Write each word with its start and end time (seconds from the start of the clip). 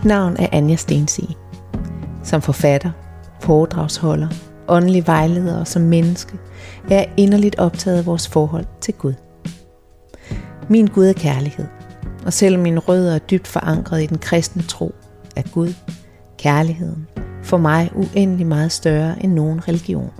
Mit 0.00 0.04
navn 0.04 0.36
er 0.38 0.46
Anja 0.52 0.76
Stensi. 0.76 1.36
Som 2.24 2.42
forfatter, 2.42 2.90
foredragsholder, 3.40 4.28
åndelig 4.68 5.06
vejleder 5.06 5.60
og 5.60 5.66
som 5.66 5.82
menneske 5.82 6.38
er 6.90 6.94
jeg 6.94 7.12
inderligt 7.16 7.58
optaget 7.58 7.98
af 7.98 8.06
vores 8.06 8.28
forhold 8.28 8.64
til 8.80 8.94
Gud. 8.94 9.14
Min 10.68 10.86
Gud 10.86 11.06
er 11.06 11.12
kærlighed, 11.12 11.66
og 12.26 12.32
selvom 12.32 12.62
mine 12.62 12.80
rødder 12.80 13.14
er 13.14 13.18
dybt 13.18 13.46
forankret 13.46 14.02
i 14.02 14.06
den 14.06 14.18
kristne 14.18 14.62
tro, 14.62 14.94
er 15.36 15.42
Gud, 15.52 15.74
kærligheden, 16.38 17.06
for 17.42 17.56
mig 17.56 17.90
uendelig 17.94 18.46
meget 18.46 18.72
større 18.72 19.24
end 19.24 19.32
nogen 19.32 19.68
religion. 19.68 20.10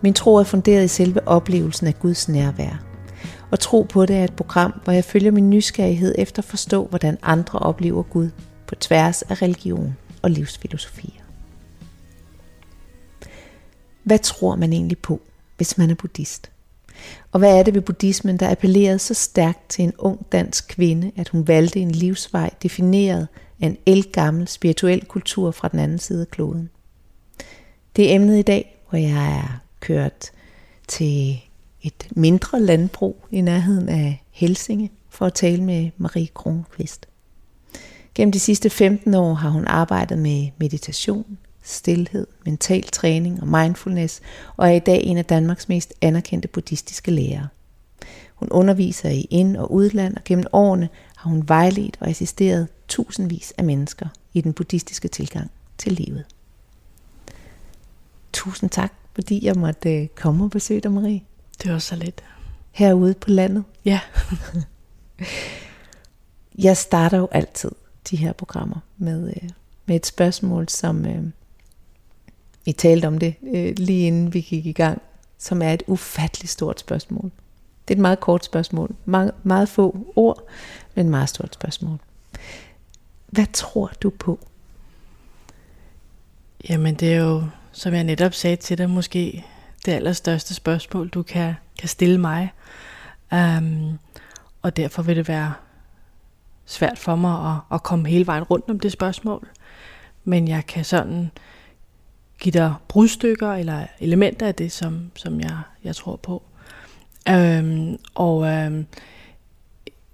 Min 0.00 0.14
tro 0.14 0.34
er 0.34 0.44
funderet 0.44 0.84
i 0.84 0.88
selve 0.88 1.28
oplevelsen 1.28 1.86
af 1.86 1.98
Guds 1.98 2.28
nærvær. 2.28 2.85
Og 3.50 3.60
tro 3.60 3.82
på 3.82 4.06
det 4.06 4.16
er 4.16 4.24
et 4.24 4.36
program, 4.36 4.80
hvor 4.84 4.92
jeg 4.92 5.04
følger 5.04 5.30
min 5.30 5.50
nysgerrighed 5.50 6.14
efter 6.18 6.42
at 6.42 6.48
forstå, 6.48 6.86
hvordan 6.86 7.18
andre 7.22 7.58
oplever 7.58 8.02
Gud 8.02 8.30
på 8.66 8.74
tværs 8.74 9.22
af 9.22 9.42
religion 9.42 9.96
og 10.22 10.30
livsfilosofier. 10.30 11.22
Hvad 14.02 14.18
tror 14.18 14.56
man 14.56 14.72
egentlig 14.72 14.98
på, 14.98 15.20
hvis 15.56 15.78
man 15.78 15.90
er 15.90 15.94
buddhist? 15.94 16.50
Og 17.32 17.38
hvad 17.38 17.58
er 17.58 17.62
det 17.62 17.74
ved 17.74 17.82
buddhismen, 17.82 18.36
der 18.36 18.50
appellerede 18.50 18.98
så 18.98 19.14
stærkt 19.14 19.68
til 19.68 19.84
en 19.84 19.92
ung 19.98 20.26
dansk 20.32 20.68
kvinde, 20.68 21.12
at 21.16 21.28
hun 21.28 21.48
valgte 21.48 21.80
en 21.80 21.90
livsvej 21.90 22.50
defineret 22.62 23.28
af 23.60 23.66
en 23.66 23.76
elgammel 23.86 24.48
spirituel 24.48 25.04
kultur 25.04 25.50
fra 25.50 25.68
den 25.68 25.78
anden 25.78 25.98
side 25.98 26.20
af 26.20 26.28
kloden? 26.28 26.70
Det 27.96 28.10
er 28.10 28.14
emnet 28.14 28.38
i 28.38 28.42
dag, 28.42 28.80
hvor 28.90 28.98
jeg 28.98 29.38
er 29.38 29.60
kørt 29.80 30.30
til 30.88 31.40
et 31.86 32.08
mindre 32.10 32.60
landbrug 32.60 33.26
i 33.30 33.40
nærheden 33.40 33.88
af 33.88 34.24
Helsinge 34.30 34.90
for 35.08 35.26
at 35.26 35.34
tale 35.34 35.62
med 35.62 35.90
Marie 35.96 36.26
Kronqvist. 36.26 37.08
Gennem 38.14 38.32
de 38.32 38.40
sidste 38.40 38.70
15 38.70 39.14
år 39.14 39.34
har 39.34 39.48
hun 39.48 39.66
arbejdet 39.66 40.18
med 40.18 40.48
meditation, 40.58 41.38
stillhed, 41.62 42.26
mental 42.44 42.82
træning 42.82 43.42
og 43.42 43.48
mindfulness, 43.48 44.20
og 44.56 44.68
er 44.68 44.72
i 44.72 44.78
dag 44.78 45.02
en 45.04 45.18
af 45.18 45.24
Danmarks 45.24 45.68
mest 45.68 45.94
anerkendte 46.00 46.48
buddhistiske 46.48 47.10
lærere. 47.10 47.48
Hun 48.34 48.48
underviser 48.50 49.08
i 49.08 49.26
ind- 49.30 49.56
og 49.56 49.72
udland, 49.72 50.16
og 50.16 50.24
gennem 50.24 50.46
årene 50.52 50.88
har 51.16 51.30
hun 51.30 51.48
vejledt 51.48 51.96
og 52.00 52.08
assisteret 52.08 52.68
tusindvis 52.88 53.52
af 53.58 53.64
mennesker 53.64 54.08
i 54.34 54.40
den 54.40 54.52
buddhistiske 54.52 55.08
tilgang 55.08 55.50
til 55.78 55.92
livet. 55.92 56.24
Tusind 58.32 58.70
tak, 58.70 58.92
fordi 59.14 59.46
jeg 59.46 59.54
måtte 59.56 60.02
øh, 60.02 60.08
komme 60.08 60.44
og 60.44 60.50
besøge 60.50 60.80
dig, 60.80 60.92
Marie. 60.92 61.22
Det 61.62 61.72
var 61.72 61.78
så 61.78 61.96
lidt. 61.96 62.24
Herude 62.72 63.14
på 63.14 63.30
landet. 63.30 63.64
Ja. 63.84 64.00
jeg 66.66 66.76
starter 66.76 67.18
jo 67.18 67.28
altid 67.32 67.70
de 68.10 68.16
her 68.16 68.32
programmer 68.32 68.76
med, 68.96 69.28
øh, 69.28 69.50
med 69.86 69.96
et 69.96 70.06
spørgsmål, 70.06 70.68
som 70.68 71.06
øh, 71.06 71.24
vi 72.64 72.72
talte 72.72 73.06
om 73.06 73.18
det 73.18 73.34
øh, 73.54 73.74
lige 73.76 74.06
inden 74.06 74.34
vi 74.34 74.40
gik 74.40 74.66
i 74.66 74.72
gang, 74.72 75.02
som 75.38 75.62
er 75.62 75.72
et 75.72 75.82
ufatteligt 75.86 76.52
stort 76.52 76.80
spørgsmål. 76.80 77.30
Det 77.88 77.94
er 77.94 77.98
et 77.98 78.02
meget 78.02 78.20
kort 78.20 78.44
spørgsmål. 78.44 78.94
Meget, 79.04 79.32
meget 79.42 79.68
få 79.68 80.12
ord, 80.16 80.42
men 80.94 81.06
et 81.06 81.10
meget 81.10 81.28
stort 81.28 81.54
spørgsmål. 81.54 81.98
Hvad 83.26 83.46
tror 83.52 83.92
du 84.02 84.10
på? 84.10 84.38
Jamen 86.68 86.94
det 86.94 87.12
er 87.12 87.16
jo, 87.16 87.44
som 87.72 87.94
jeg 87.94 88.04
netop 88.04 88.34
sagde 88.34 88.56
til 88.56 88.78
dig, 88.78 88.90
måske 88.90 89.44
det 89.86 89.92
allerstørste 89.92 90.54
spørgsmål, 90.54 91.08
du 91.08 91.22
kan, 91.22 91.54
kan 91.78 91.88
stille 91.88 92.20
mig. 92.20 92.52
Um, 93.32 93.98
og 94.62 94.76
derfor 94.76 95.02
vil 95.02 95.16
det 95.16 95.28
være 95.28 95.52
svært 96.64 96.98
for 96.98 97.16
mig 97.16 97.52
at, 97.52 97.74
at 97.74 97.82
komme 97.82 98.08
hele 98.08 98.26
vejen 98.26 98.42
rundt 98.42 98.70
om 98.70 98.80
det 98.80 98.92
spørgsmål. 98.92 99.48
Men 100.24 100.48
jeg 100.48 100.66
kan 100.66 100.84
sådan 100.84 101.30
give 102.40 102.52
dig 102.52 102.74
brudstykker 102.88 103.52
eller 103.52 103.86
elementer 104.00 104.46
af 104.46 104.54
det, 104.54 104.72
som, 104.72 105.10
som 105.14 105.40
jeg, 105.40 105.58
jeg 105.84 105.96
tror 105.96 106.16
på. 106.16 106.42
Um, 107.30 107.98
og 108.14 108.36
um, 108.36 108.86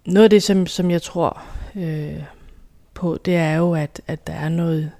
noget 0.04 0.24
af 0.24 0.30
det, 0.30 0.42
som, 0.42 0.66
som 0.66 0.90
jeg 0.90 1.02
tror 1.02 1.42
øh, 1.74 2.22
på, 2.94 3.18
det 3.24 3.36
er 3.36 3.54
jo, 3.54 3.74
at, 3.74 4.00
at 4.06 4.26
der 4.26 4.32
er 4.32 4.48
noget 4.48 4.90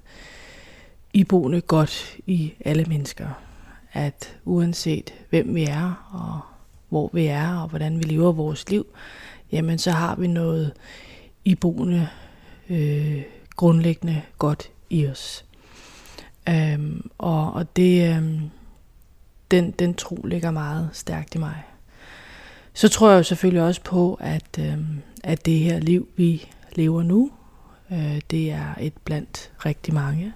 iboende 1.13 1.61
godt 1.61 2.17
i 2.27 2.53
alle 2.65 2.85
mennesker. 2.85 3.27
At 3.93 4.35
uanset 4.45 5.13
hvem 5.29 5.55
vi 5.55 5.63
er, 5.63 6.09
og 6.11 6.39
hvor 6.89 7.09
vi 7.13 7.25
er, 7.25 7.57
og 7.57 7.67
hvordan 7.67 7.97
vi 7.97 8.03
lever 8.03 8.31
vores 8.31 8.69
liv, 8.69 8.85
jamen 9.51 9.77
så 9.77 9.91
har 9.91 10.15
vi 10.15 10.27
noget 10.27 10.73
iboende, 11.45 12.07
øh, 12.69 13.21
grundlæggende 13.55 14.21
godt 14.37 14.69
i 14.89 15.07
os. 15.07 15.45
Øhm, 16.49 17.09
og 17.17 17.53
og 17.53 17.75
det, 17.75 18.15
øhm, 18.15 18.49
den, 19.51 19.71
den 19.71 19.93
tro 19.93 20.15
ligger 20.15 20.51
meget 20.51 20.89
stærkt 20.93 21.35
i 21.35 21.37
mig. 21.37 21.63
Så 22.73 22.89
tror 22.89 23.09
jeg 23.09 23.17
jo 23.17 23.23
selvfølgelig 23.23 23.63
også 23.63 23.81
på, 23.81 24.17
at, 24.21 24.59
øhm, 24.59 25.01
at 25.23 25.45
det 25.45 25.59
her 25.59 25.79
liv, 25.79 26.07
vi 26.15 26.49
lever 26.75 27.03
nu, 27.03 27.31
øh, 27.91 28.21
det 28.31 28.51
er 28.51 28.75
et 28.79 28.93
blandt 29.05 29.51
rigtig 29.65 29.93
mange. 29.93 30.33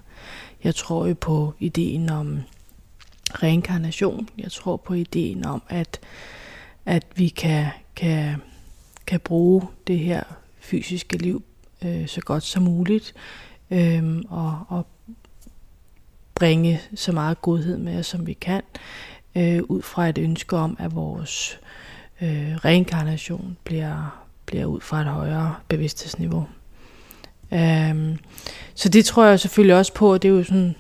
Jeg 0.64 0.76
tror 0.76 1.08
jo 1.08 1.16
på 1.22 1.54
ideen 1.60 2.10
om 2.10 2.40
reinkarnation. 3.34 4.30
Jeg 4.38 4.52
tror 4.52 4.78
på 4.78 4.94
ideen 4.94 5.46
om, 5.46 5.62
at, 5.70 6.00
at 6.86 7.04
vi 7.16 7.28
kan, 7.28 7.68
kan, 7.96 8.36
kan 9.08 9.20
bruge 9.20 9.62
det 9.88 10.00
her 10.00 10.24
fysiske 10.60 11.18
liv 11.18 11.44
øh, 11.86 12.08
så 12.08 12.22
godt 12.22 12.44
som 12.44 12.64
muligt, 12.64 13.14
øh, 13.72 14.18
og, 14.30 14.66
og 14.68 14.88
bringe 16.36 16.82
så 16.96 17.12
meget 17.12 17.42
godhed 17.42 17.78
med 17.78 18.00
os, 18.00 18.06
som 18.06 18.28
vi 18.28 18.34
kan, 18.34 18.62
øh, 19.36 19.64
ud 19.64 19.82
fra 19.82 20.10
et 20.10 20.18
ønske 20.18 20.58
om, 20.58 20.78
at 20.80 20.96
vores 20.96 21.60
øh, 22.22 22.56
reinkarnation 22.56 23.58
bliver, 23.64 24.26
bliver 24.46 24.66
ud 24.66 24.82
fra 24.82 25.02
et 25.02 25.08
højere 25.08 25.56
bevidsthedsniveau. 25.68 26.48
Um, 27.52 28.18
så 28.76 28.90
det 28.90 29.06
tror 29.06 29.26
jeg 29.26 29.40
selvfølgelig 29.40 29.76
også 29.76 29.94
på, 29.94 30.18
det 30.18 30.28
er 30.28 30.34
jo 30.34 30.44
sådan 30.44 30.76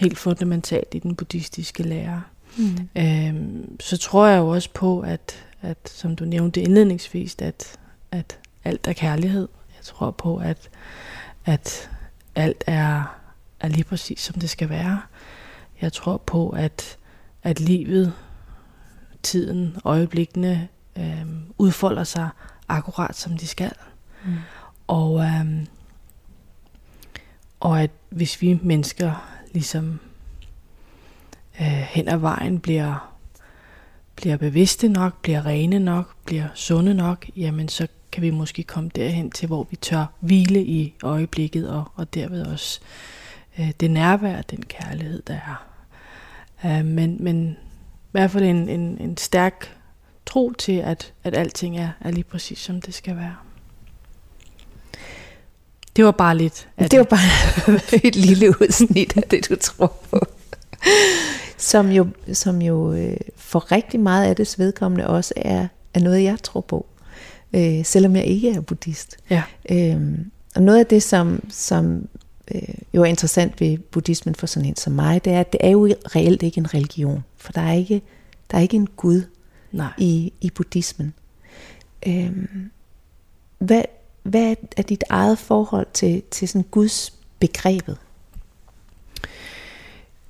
helt 0.00 0.18
fundamentalt 0.18 0.94
i 0.94 0.98
den 0.98 1.16
buddhistiske 1.16 1.82
lære. 1.82 2.22
Mm. 2.58 2.88
Um, 3.00 3.80
så 3.80 3.96
tror 3.96 4.26
jeg 4.26 4.38
jo 4.38 4.48
også 4.48 4.70
på, 4.74 5.00
at, 5.00 5.46
at 5.62 5.78
som 5.84 6.16
du 6.16 6.24
nævnte 6.24 6.60
indledningsvis, 6.60 7.36
at, 7.38 7.78
at 8.10 8.38
alt 8.64 8.88
er 8.88 8.92
kærlighed. 8.92 9.48
Jeg 9.76 9.84
tror 9.84 10.10
på, 10.10 10.36
at, 10.36 10.70
at 11.44 11.90
alt 12.34 12.64
er, 12.66 13.18
er 13.60 13.68
lige 13.68 13.84
præcis 13.84 14.20
som 14.20 14.40
det 14.40 14.50
skal 14.50 14.68
være. 14.68 15.00
Jeg 15.80 15.92
tror 15.92 16.16
på, 16.16 16.50
at, 16.50 16.98
at 17.42 17.60
livet, 17.60 18.12
tiden, 19.22 19.76
øjeblikkene 19.84 20.68
øhm, 20.98 21.42
udfolder 21.58 22.04
sig 22.04 22.28
akkurat 22.68 23.16
som 23.16 23.38
de 23.38 23.46
skal. 23.46 23.72
Mm. 24.24 24.36
Og 24.86 25.20
øhm, 25.20 25.66
og 27.60 27.82
at 27.82 27.90
hvis 28.08 28.42
vi 28.42 28.58
mennesker 28.62 29.39
ligesom 29.52 29.98
øh, 31.60 31.66
hen 31.66 32.08
ad 32.08 32.16
vejen 32.16 32.60
bliver, 32.60 33.16
bliver 34.16 34.36
bevidste 34.36 34.88
nok, 34.88 35.22
bliver 35.22 35.46
rene 35.46 35.78
nok, 35.78 36.14
bliver 36.24 36.48
sunde 36.54 36.94
nok, 36.94 37.26
jamen 37.36 37.68
så 37.68 37.86
kan 38.12 38.22
vi 38.22 38.30
måske 38.30 38.62
komme 38.62 38.90
derhen 38.96 39.30
til, 39.30 39.46
hvor 39.46 39.66
vi 39.70 39.76
tør 39.76 40.06
hvile 40.20 40.64
i 40.64 40.94
øjeblikket, 41.02 41.70
og, 41.70 41.84
og 41.94 42.14
derved 42.14 42.46
også 42.46 42.80
øh, 43.58 43.70
det 43.80 43.90
nærvær, 43.90 44.42
den 44.42 44.62
kærlighed, 44.62 45.22
der 45.22 45.34
er. 45.34 45.66
Øh, 46.64 46.84
men, 46.84 47.16
men 47.20 47.56
i 48.02 48.10
hvert 48.10 48.30
fald 48.30 48.44
en, 48.44 48.68
en, 48.68 48.98
en 49.00 49.16
stærk 49.16 49.76
tro 50.26 50.52
til, 50.52 50.72
at, 50.72 51.12
at 51.24 51.36
alting 51.36 51.78
er, 51.78 51.90
er 52.00 52.10
lige 52.10 52.24
præcis, 52.24 52.58
som 52.58 52.80
det 52.80 52.94
skal 52.94 53.16
være. 53.16 53.36
Det 55.96 56.04
var 56.04 56.10
bare 56.10 56.36
lidt. 56.36 56.68
Det 56.78 56.98
var 56.98 57.04
bare 57.04 57.80
et 58.08 58.16
lille 58.16 58.48
udsnit 58.60 59.16
af 59.16 59.22
det, 59.22 59.48
du 59.48 59.56
tror 59.56 59.94
på. 60.10 60.20
Som 61.58 61.90
jo, 61.90 62.06
som 62.32 62.62
jo 62.62 62.92
øh, 62.92 63.16
for 63.36 63.72
rigtig 63.72 64.00
meget 64.00 64.26
af 64.26 64.36
det 64.36 64.54
vedkommende 64.58 65.06
også 65.06 65.34
er, 65.36 65.66
er 65.94 66.00
noget, 66.00 66.22
jeg 66.22 66.36
tror 66.42 66.60
på. 66.60 66.86
Øh, 67.52 67.84
selvom 67.84 68.16
jeg 68.16 68.24
ikke 68.24 68.50
er 68.50 68.60
buddhist. 68.60 69.16
Ja. 69.30 69.42
Øhm, 69.70 70.30
og 70.54 70.62
noget 70.62 70.78
af 70.78 70.86
det, 70.86 71.02
som, 71.02 71.44
som 71.50 72.08
øh, 72.54 72.74
jo 72.94 73.02
er 73.02 73.06
interessant 73.06 73.60
ved 73.60 73.78
buddhismen 73.78 74.34
for 74.34 74.46
sådan 74.46 74.68
en 74.68 74.76
som 74.76 74.92
mig, 74.92 75.24
det 75.24 75.32
er, 75.32 75.40
at 75.40 75.52
det 75.52 75.60
er 75.64 75.70
jo 75.70 75.94
reelt 76.16 76.42
ikke 76.42 76.58
en 76.58 76.74
religion. 76.74 77.24
For 77.36 77.52
der 77.52 77.60
er 77.60 77.72
ikke, 77.72 78.02
der 78.50 78.56
er 78.58 78.62
ikke 78.62 78.76
en 78.76 78.88
Gud 78.96 79.22
Nej. 79.72 79.92
I, 79.98 80.32
i 80.40 80.50
buddhismen. 80.50 81.14
Øhm, 82.06 82.70
hvad, 83.58 83.82
hvad 84.22 84.56
er 84.76 84.82
dit 84.82 85.04
eget 85.10 85.38
forhold 85.38 85.86
til, 85.92 86.22
til 86.30 86.48
sådan 86.48 86.66
Guds 86.70 87.12
begrebet? 87.38 87.98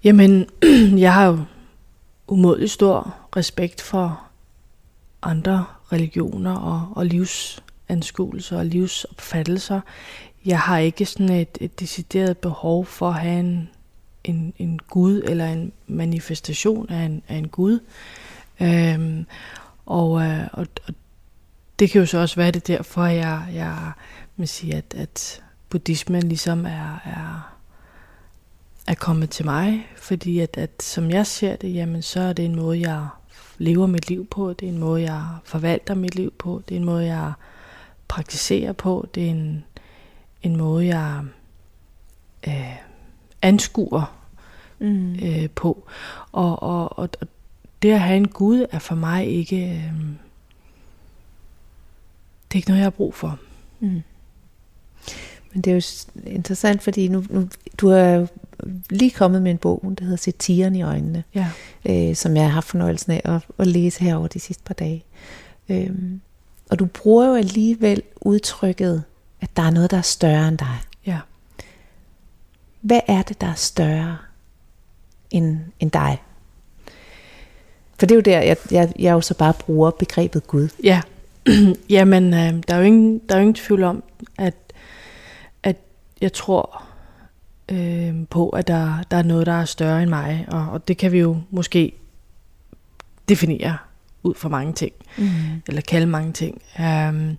Jamen, 0.04 0.46
jeg 1.04 1.14
har 1.14 1.26
jo 1.26 1.38
umådelig 2.28 2.70
stor 2.70 3.14
respekt 3.37 3.81
for 3.81 4.22
andre 5.22 5.64
religioner 5.92 6.56
og, 6.56 6.88
og 6.96 7.06
livsanskuelser 7.06 8.58
og 8.58 8.66
livsopfattelser. 8.66 9.81
jeg 10.44 10.60
har 10.60 10.78
ikke 10.78 11.06
sådan 11.06 11.28
et, 11.28 11.58
et 11.60 11.81
decideret 11.81 12.38
behov 12.38 12.87
for 12.87 13.08
at 13.08 13.20
have 13.20 13.40
en, 13.40 13.69
en, 14.25 14.52
en 14.58 14.81
Gud 14.90 15.22
eller 15.25 15.46
en 15.46 15.72
manifestation 15.87 16.90
af 16.90 17.02
en, 17.02 17.22
af 17.28 17.37
en 17.37 17.48
Gud. 17.48 17.81
Øhm, 18.60 19.26
og, 19.87 20.22
øh, 20.22 20.46
og, 20.52 20.66
og 20.88 20.94
det 21.81 21.91
kan 21.91 22.00
jo 22.00 22.06
så 22.06 22.19
også 22.19 22.37
være 22.37 22.50
det 22.50 22.67
derfor, 22.67 23.05
jeg, 23.05 23.44
jeg 23.55 23.93
vil 24.37 24.49
sige, 24.49 24.75
at, 24.75 24.94
at 24.97 25.43
buddhismen 25.71 26.23
ligesom 26.23 26.67
er, 26.67 27.00
er, 27.05 27.56
er 28.87 28.94
kommet 28.94 29.31
til 29.31 29.44
mig, 29.44 29.87
fordi 29.97 30.38
at, 30.38 30.56
at 30.56 30.82
som 30.82 31.11
jeg 31.11 31.27
ser 31.27 31.56
det, 31.56 31.75
jamen 31.75 32.03
så 32.03 32.21
er 32.21 32.32
det 32.32 32.44
en 32.44 32.56
måde, 32.56 32.81
jeg 32.81 33.06
lever 33.59 33.87
mit 33.87 34.09
liv 34.09 34.27
på, 34.27 34.53
det 34.53 34.69
er 34.69 34.73
en 34.73 34.79
måde, 34.79 35.03
jeg 35.03 35.25
forvalter 35.44 35.94
mit 35.94 36.15
liv 36.15 36.32
på, 36.38 36.62
det 36.69 36.75
er 36.75 36.79
en 36.79 36.85
måde, 36.85 37.06
jeg 37.06 37.32
praktiserer 38.09 38.73
på, 38.73 39.09
det 39.15 39.26
er 39.26 39.31
en, 39.31 39.65
en 40.43 40.56
måde, 40.56 40.87
jeg 40.87 41.25
øh, 42.49 42.76
anskuer 43.43 44.15
mm. 44.79 45.15
øh, 45.15 45.50
på. 45.50 45.88
Og, 46.33 46.62
og, 46.62 46.99
og, 46.99 47.11
og 47.21 47.29
det 47.83 47.91
at 47.91 48.00
have 48.00 48.17
en 48.17 48.29
Gud 48.29 48.67
er 48.71 48.79
for 48.79 48.94
mig 48.94 49.26
ikke... 49.26 49.56
Øh, 49.56 50.30
det 52.50 52.55
er 52.55 52.58
ikke 52.58 52.69
noget, 52.69 52.79
jeg 52.79 52.85
har 52.85 52.91
brug 52.91 53.14
for. 53.14 53.38
Mm. 53.81 54.02
Men 55.52 55.62
det 55.62 55.70
er 55.70 55.75
jo 55.75 55.82
interessant, 56.31 56.82
fordi 56.82 57.08
nu, 57.08 57.25
nu 57.31 57.49
du 57.79 57.88
er 57.88 58.26
lige 58.91 59.11
kommet 59.11 59.43
med 59.43 59.50
en 59.50 59.58
bog, 59.58 59.94
der 59.99 60.05
hedder 60.05 60.17
Satiren 60.17 60.76
i 60.76 60.82
øjnene, 60.82 61.25
ja. 61.35 61.49
øh, 61.88 62.17
som 62.17 62.37
jeg 62.37 62.44
har 62.44 62.50
haft 62.50 62.67
fornøjelsen 62.67 63.12
af 63.12 63.20
at, 63.25 63.43
at 63.58 63.67
læse 63.67 64.05
herover 64.05 64.26
de 64.26 64.41
sidste 64.41 64.62
par 64.64 64.75
dage. 64.75 65.05
Øhm, 65.69 66.20
og 66.70 66.79
du 66.79 66.87
bruger 66.87 67.26
jo 67.26 67.35
alligevel 67.35 68.02
udtrykket, 68.20 69.02
at 69.41 69.56
der 69.56 69.62
er 69.62 69.70
noget, 69.70 69.91
der 69.91 69.97
er 69.97 70.02
større 70.02 70.49
end 70.49 70.58
dig. 70.58 70.79
Ja. 71.06 71.19
Hvad 72.81 73.00
er 73.08 73.23
det, 73.23 73.41
der 73.41 73.47
er 73.47 73.55
større 73.55 74.17
end, 75.31 75.58
end 75.81 75.91
dig? 75.91 76.23
For 77.99 78.06
det 78.06 78.11
er 78.11 78.17
jo 78.17 78.20
der, 78.20 78.41
jeg, 78.41 78.56
jeg, 78.70 78.93
jeg 78.99 79.12
jo 79.12 79.20
så 79.20 79.35
bare 79.35 79.55
bruger 79.58 79.91
begrebet 79.91 80.47
Gud. 80.47 80.69
Ja, 80.85 81.00
jamen 81.96 82.34
øh, 82.34 82.62
der, 82.69 82.75
er 82.75 82.78
jo 82.78 82.84
ingen, 82.84 83.19
der 83.28 83.34
er 83.34 83.38
jo 83.38 83.42
ingen 83.42 83.54
tvivl 83.54 83.82
om, 83.82 84.02
at, 84.38 84.54
at 85.62 85.76
jeg 86.20 86.32
tror 86.32 86.84
øh, 87.70 88.14
på, 88.31 88.48
at 88.48 88.69
der, 88.69 89.02
der 89.10 89.16
er 89.16 89.22
noget, 89.22 89.46
der 89.46 89.52
er 89.52 89.64
større 89.64 90.02
end 90.02 90.10
mig. 90.10 90.46
Og, 90.48 90.69
og 90.70 90.88
det 90.88 90.96
kan 90.96 91.12
vi 91.12 91.19
jo 91.19 91.37
måske 91.50 91.92
definere 93.28 93.76
ud 94.22 94.34
fra 94.34 94.48
mange 94.48 94.72
ting. 94.72 94.92
Mm. 95.19 95.28
Eller 95.69 95.81
kalde 95.81 96.06
mange 96.06 96.32
ting. 96.32 96.62
Um, 96.78 97.37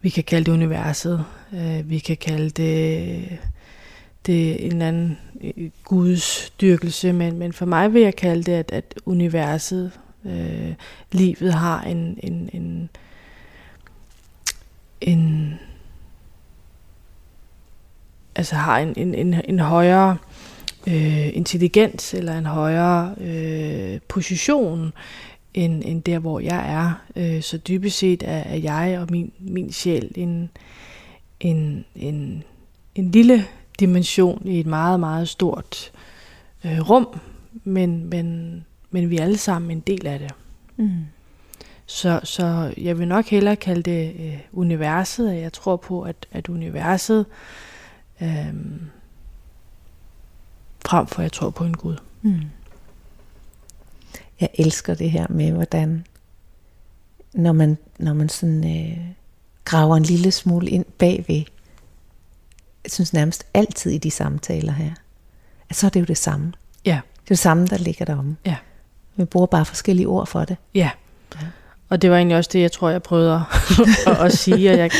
vi 0.00 0.08
kan 0.08 0.24
kalde 0.24 0.44
det 0.44 0.52
universet. 0.52 1.24
Uh, 1.52 1.90
vi 1.90 1.98
kan 1.98 2.16
kalde 2.16 2.50
det, 2.50 3.38
det 4.26 4.64
en 4.66 4.72
eller 4.72 4.88
anden 4.88 5.18
øh, 5.40 5.70
Guds 5.84 6.50
dyrkelse. 6.50 7.12
Men, 7.12 7.38
men 7.38 7.52
for 7.52 7.66
mig 7.66 7.94
vil 7.94 8.02
jeg 8.02 8.16
kalde 8.16 8.42
det, 8.42 8.52
at, 8.52 8.70
at 8.72 8.94
universet, 9.06 9.90
uh, 10.24 10.74
livet 11.12 11.54
har 11.54 11.82
en, 11.82 12.18
en, 12.22 12.50
en, 12.52 12.90
en 15.04 15.54
altså 18.36 18.54
har 18.54 18.78
en, 18.78 18.94
en, 18.96 19.14
en, 19.14 19.40
en 19.44 19.58
højere 19.60 20.16
øh, 20.86 21.36
intelligens 21.36 22.14
eller 22.14 22.38
en 22.38 22.46
højere 22.46 23.14
øh, 23.20 24.00
position 24.08 24.92
end, 25.54 25.82
end 25.84 26.02
der, 26.02 26.18
hvor 26.18 26.40
jeg 26.40 26.72
er. 26.72 26.92
Øh, 27.16 27.42
så 27.42 27.58
dybest 27.58 27.98
set 27.98 28.22
er, 28.22 28.38
er 28.38 28.56
jeg 28.56 28.98
og 29.00 29.06
min, 29.10 29.32
min 29.38 29.72
sjæl 29.72 30.12
en, 30.14 30.50
en, 31.40 31.84
en, 31.96 32.42
en 32.94 33.10
lille 33.10 33.44
dimension 33.80 34.42
i 34.44 34.60
et 34.60 34.66
meget, 34.66 35.00
meget 35.00 35.28
stort 35.28 35.92
øh, 36.64 36.90
rum, 36.90 37.20
men, 37.64 38.04
men, 38.06 38.64
men 38.90 39.10
vi 39.10 39.16
er 39.16 39.22
alle 39.22 39.38
sammen 39.38 39.70
en 39.70 39.80
del 39.80 40.06
af 40.06 40.18
det. 40.18 40.30
Mm. 40.76 40.90
Så, 41.86 42.20
så 42.24 42.74
jeg 42.76 42.98
vil 42.98 43.08
nok 43.08 43.26
hellere 43.26 43.56
kalde 43.56 43.82
det 43.82 44.14
øh, 44.18 44.38
universet, 44.52 45.28
og 45.28 45.38
jeg 45.38 45.52
tror 45.52 45.76
på, 45.76 46.02
at, 46.02 46.26
at 46.32 46.48
universet 46.48 47.26
øh, 48.22 48.54
frem 50.86 51.06
for, 51.06 51.18
at 51.18 51.22
jeg 51.22 51.32
tror 51.32 51.50
på 51.50 51.64
en 51.64 51.76
Gud. 51.76 51.96
Mm. 52.22 52.40
Jeg 54.40 54.48
elsker 54.54 54.94
det 54.94 55.10
her 55.10 55.26
med, 55.28 55.52
hvordan 55.52 56.04
når 57.34 57.52
man, 57.52 57.78
når 57.98 58.12
man 58.14 58.28
sådan 58.28 58.76
øh, 58.76 58.98
graver 59.64 59.96
en 59.96 60.02
lille 60.02 60.30
smule 60.30 60.70
ind 60.70 60.84
bagved, 60.98 61.44
jeg 62.84 62.90
synes 62.90 63.12
nærmest 63.12 63.46
altid 63.54 63.90
i 63.90 63.98
de 63.98 64.10
samtaler 64.10 64.72
her, 64.72 64.94
at 65.70 65.76
så 65.76 65.86
er 65.86 65.90
det 65.90 66.00
jo 66.00 66.04
det 66.04 66.18
samme. 66.18 66.52
Ja. 66.84 67.00
Det 67.12 67.20
er 67.20 67.28
det 67.28 67.38
samme, 67.38 67.66
der 67.66 67.78
ligger 67.78 68.04
derom. 68.04 68.36
Ja. 68.46 68.56
Vi 69.16 69.24
bruger 69.24 69.46
bare 69.46 69.64
forskellige 69.64 70.06
ord 70.06 70.26
for 70.26 70.44
det. 70.44 70.56
Ja. 70.74 70.90
ja. 71.34 71.46
Og 71.94 72.02
det 72.02 72.10
var 72.10 72.16
egentlig 72.16 72.36
også 72.36 72.50
det, 72.52 72.60
jeg 72.60 72.72
tror, 72.72 72.88
jeg 72.88 73.02
prøvede 73.02 73.34
at, 74.06 74.16
at 74.20 74.32
sige. 74.32 74.70
Og 74.70 74.78
jeg, 74.78 74.90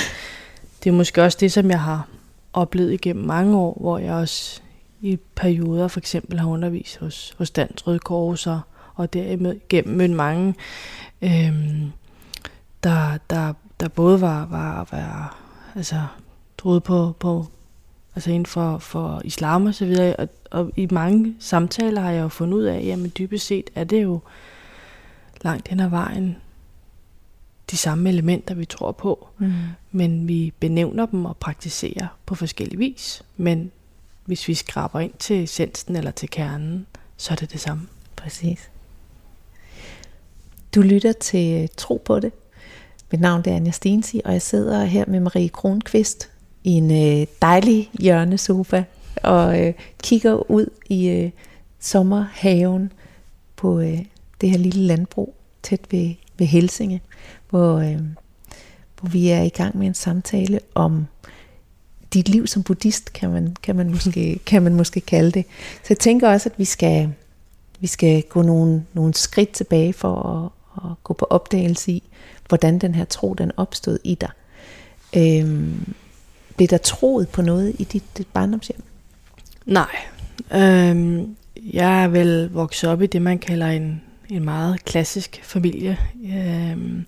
det 0.85 0.91
er 0.91 0.95
måske 0.95 1.23
også 1.23 1.39
det, 1.41 1.53
som 1.53 1.71
jeg 1.71 1.81
har 1.81 2.09
oplevet 2.53 2.93
igennem 2.93 3.27
mange 3.27 3.57
år, 3.57 3.79
hvor 3.81 3.99
jeg 3.99 4.13
også 4.13 4.61
i 5.01 5.19
perioder 5.35 5.89
for 5.89 6.01
eksempel 6.01 6.41
har 6.41 6.49
undervist 6.49 6.99
hos, 6.99 7.35
hos 7.39 7.51
Dansk 7.51 7.87
Røde 7.87 7.99
Kors 7.99 8.47
og, 8.47 8.61
og 8.95 9.13
derigennem 9.13 9.97
mødt 9.97 10.11
mange, 10.11 10.55
øhm, 11.23 11.93
der, 12.83 13.19
der, 13.31 13.53
der 13.81 13.89
både 13.89 14.21
var, 14.21 14.47
var, 14.47 14.89
var 14.91 15.37
altså, 15.75 16.03
troede 16.59 16.81
på, 16.81 17.17
på 17.19 17.47
altså 18.15 18.31
inden 18.31 18.47
for, 18.47 18.79
for 18.79 19.23
islam 19.25 19.67
og 19.67 19.75
så 19.75 19.87
videre, 19.87 20.17
og, 20.17 20.29
og 20.51 20.71
i 20.77 20.89
mange 20.91 21.35
samtaler 21.39 22.01
har 22.01 22.11
jeg 22.11 22.23
jo 22.23 22.29
fundet 22.29 22.55
ud 22.55 22.65
af, 22.65 22.83
jamen 22.85 23.13
dybest 23.19 23.47
set 23.47 23.71
er 23.75 23.85
det 23.85 24.03
jo 24.03 24.21
langt 25.43 25.69
hen 25.69 25.81
ad 25.81 25.89
vejen 25.89 26.37
de 27.71 27.77
samme 27.77 28.09
elementer, 28.09 28.55
vi 28.55 28.65
tror 28.65 28.93
på, 28.93 29.29
mm. 29.39 29.53
men 29.93 30.29
vi 30.29 30.53
benævner 30.61 31.07
dem 31.07 31.25
og 31.25 31.37
praktiserer 31.37 32.07
på 32.27 32.35
forskellige 32.35 32.79
vis. 32.79 33.23
Men 33.37 33.71
hvis 34.25 34.49
vi 34.49 34.55
skraber 34.55 35.01
ind 35.01 35.13
til 35.19 35.43
essensen 35.45 35.97
eller 35.97 36.11
til 36.11 36.31
kernen, 36.31 36.87
så 37.17 37.33
er 37.33 37.37
det 37.37 37.53
det 37.53 37.61
samme. 37.61 37.87
Præcis. 38.17 38.71
Du 40.75 40.83
lytter 40.83 41.13
til 41.13 41.71
Tro 41.77 42.03
på 42.05 42.21
det. 42.21 42.33
Mit 43.13 43.21
navn 43.21 43.43
er 43.47 43.57
Anja 43.57 43.71
Stensi, 43.71 44.21
og 44.25 44.33
jeg 44.33 44.43
sidder 44.43 44.85
her 44.85 45.05
med 45.09 45.21
Marie 45.21 45.49
Kronqvist 45.49 46.31
i 46.65 46.71
en 46.71 46.91
øh, 46.91 47.27
dejlig 47.43 47.91
hjørnesofa 48.01 48.85
og 49.23 49.61
øh, 49.61 49.75
kigger 50.03 50.51
ud 50.51 50.67
i 50.89 51.09
øh, 51.09 51.31
sommerhaven 51.81 52.93
på 53.57 53.81
øh, 53.81 53.99
det 54.41 54.51
her 54.51 54.59
lille 54.59 54.83
landbrug 54.83 55.35
tæt 55.63 55.81
ved, 55.91 56.15
ved 56.39 56.47
Helsinge 56.47 57.01
hvor, 57.55 57.79
øh, 57.79 58.01
hvor 59.01 59.09
vi 59.09 59.29
er 59.29 59.43
i 59.43 59.49
gang 59.49 59.79
med 59.79 59.87
en 59.87 59.95
samtale 59.95 60.61
om 60.75 61.07
dit 62.15 62.29
liv 62.29 62.47
som 62.47 62.63
buddhist, 62.63 63.13
kan 63.13 63.31
man, 63.31 63.57
kan 63.63 63.77
man, 63.77 63.91
måske, 63.91 64.39
kan 64.47 64.63
man 64.63 64.75
måske 64.75 65.01
kalde 65.01 65.31
det. 65.31 65.47
Så 65.75 65.87
jeg 65.89 65.99
tænker 65.99 66.29
også, 66.29 66.49
at 66.49 66.59
vi 66.59 66.65
skal, 66.65 67.13
vi 67.81 67.87
skal 67.87 68.23
gå 68.23 68.43
nogle, 68.43 68.85
nogle 68.93 69.15
skridt 69.15 69.51
tilbage 69.51 69.93
for 69.93 70.15
at, 70.15 70.51
at 70.91 70.97
gå 71.05 71.15
på 71.15 71.27
opdagelse 71.31 71.93
i, 71.93 72.03
hvordan 72.49 72.79
den 72.79 72.95
her 72.95 73.05
tro, 73.05 73.35
den 73.35 73.53
opstod 73.57 73.99
i 74.05 74.15
dig. 74.15 74.31
Øhm, 75.17 75.95
blev 76.57 76.69
der 76.69 76.79
troet 76.79 77.29
på 77.29 77.43
noget 77.43 77.77
i 77.79 77.85
dit, 77.85 78.05
dit 78.19 78.29
barndomshjem? 78.33 78.83
Nej. 79.67 79.97
Øhm, 80.55 81.37
jeg 81.73 82.05
er 82.05 82.09
vel 82.09 82.51
vokset 82.53 82.91
op 82.91 83.03
i 83.03 83.07
det, 83.07 83.23
man 83.23 83.39
kalder 83.39 83.67
en, 83.67 84.03
en 84.29 84.45
meget 84.45 84.85
klassisk 84.85 85.41
familie. 85.43 85.99
Øhm, 86.25 87.07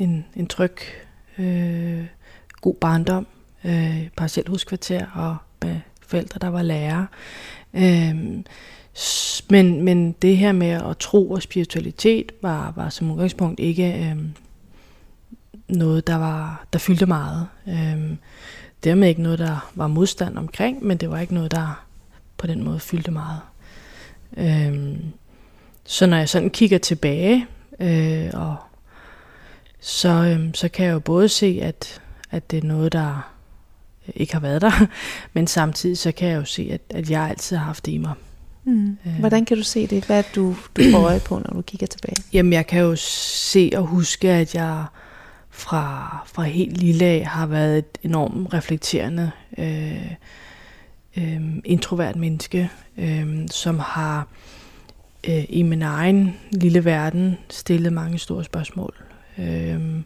en, 0.00 0.26
en 0.36 0.46
tryg, 0.46 0.76
øh, 1.38 2.04
god 2.60 2.74
barndom, 2.74 3.26
øh, 3.64 4.08
parcelhuskvarter 4.16 5.06
og 5.14 5.36
med 5.62 5.80
forældre, 6.06 6.38
der 6.38 6.48
var 6.48 6.62
lærere. 6.62 7.06
Øh, 7.74 8.16
men, 9.50 9.82
men 9.82 10.12
det 10.12 10.36
her 10.36 10.52
med 10.52 10.68
at 10.68 10.96
tro 10.98 11.30
og 11.30 11.42
spiritualitet 11.42 12.32
var, 12.42 12.72
var 12.76 12.88
som 12.88 13.10
udgangspunkt 13.10 13.60
ikke 13.60 13.94
øh, 13.94 14.16
noget, 15.68 16.06
der, 16.06 16.16
var, 16.16 16.66
der 16.72 16.78
fyldte 16.78 17.06
meget. 17.06 17.48
Øh, 17.68 18.16
dermed 18.84 19.08
ikke 19.08 19.22
noget, 19.22 19.38
der 19.38 19.70
var 19.74 19.86
modstand 19.86 20.38
omkring, 20.38 20.84
men 20.84 20.96
det 20.96 21.10
var 21.10 21.20
ikke 21.20 21.34
noget, 21.34 21.50
der 21.50 21.84
på 22.36 22.46
den 22.46 22.64
måde 22.64 22.80
fyldte 22.80 23.10
meget. 23.10 23.40
Øh, 24.36 24.96
så 25.84 26.06
når 26.06 26.16
jeg 26.16 26.28
sådan 26.28 26.50
kigger 26.50 26.78
tilbage 26.78 27.46
øh, 27.80 28.30
og 28.32 28.56
så, 29.80 30.08
øhm, 30.08 30.54
så 30.54 30.68
kan 30.68 30.86
jeg 30.86 30.92
jo 30.92 30.98
både 30.98 31.28
se, 31.28 31.58
at, 31.62 32.00
at 32.30 32.50
det 32.50 32.58
er 32.58 32.68
noget, 32.68 32.92
der 32.92 33.32
ikke 34.14 34.32
har 34.32 34.40
været 34.40 34.62
der, 34.62 34.86
men 35.34 35.46
samtidig 35.46 35.98
så 35.98 36.12
kan 36.12 36.28
jeg 36.28 36.36
jo 36.36 36.44
se, 36.44 36.68
at, 36.72 36.80
at 36.90 37.10
jeg 37.10 37.22
altid 37.22 37.56
har 37.56 37.64
haft 37.64 37.86
det 37.86 37.92
i 37.92 37.98
mig. 37.98 38.14
Mm. 38.64 38.98
Øh. 39.06 39.12
Hvordan 39.18 39.44
kan 39.44 39.56
du 39.56 39.62
se 39.62 39.86
det? 39.86 40.04
Hvad 40.04 40.18
er 40.18 40.28
du, 40.34 40.56
du 40.76 40.82
får 40.92 40.98
øje 40.98 41.20
på, 41.20 41.34
når 41.34 41.54
du 41.54 41.62
kigger 41.62 41.86
tilbage? 41.86 42.16
Jamen, 42.32 42.52
jeg 42.52 42.66
kan 42.66 42.80
jo 42.80 42.96
se 42.96 43.70
og 43.74 43.86
huske, 43.86 44.30
at 44.30 44.54
jeg 44.54 44.84
fra, 45.50 46.22
fra 46.26 46.42
helt 46.42 46.76
lille 46.76 47.04
af 47.04 47.26
har 47.26 47.46
været 47.46 47.78
et 47.78 47.98
enormt 48.02 48.54
reflekterende, 48.54 49.30
øh, 49.58 50.12
øh, 51.16 51.40
introvert 51.64 52.16
menneske, 52.16 52.70
øh, 52.98 53.48
som 53.50 53.78
har 53.78 54.28
øh, 55.28 55.44
i 55.48 55.62
min 55.62 55.82
egen 55.82 56.36
lille 56.52 56.84
verden 56.84 57.38
stillet 57.50 57.92
mange 57.92 58.18
store 58.18 58.44
spørgsmål. 58.44 58.94
Øh, 59.40 60.02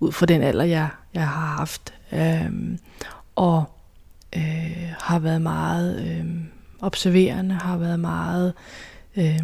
ud 0.00 0.12
fra 0.12 0.26
den 0.26 0.42
alder, 0.42 0.64
jeg, 0.64 0.88
jeg 1.14 1.28
har 1.28 1.46
haft. 1.46 1.94
Øh, 2.12 2.78
og 3.36 3.64
øh, 4.36 4.92
har 4.98 5.18
været 5.18 5.42
meget 5.42 6.06
øh, 6.06 6.26
observerende, 6.80 7.54
har 7.54 7.76
været 7.76 8.00
meget 8.00 8.52
øh, 9.16 9.40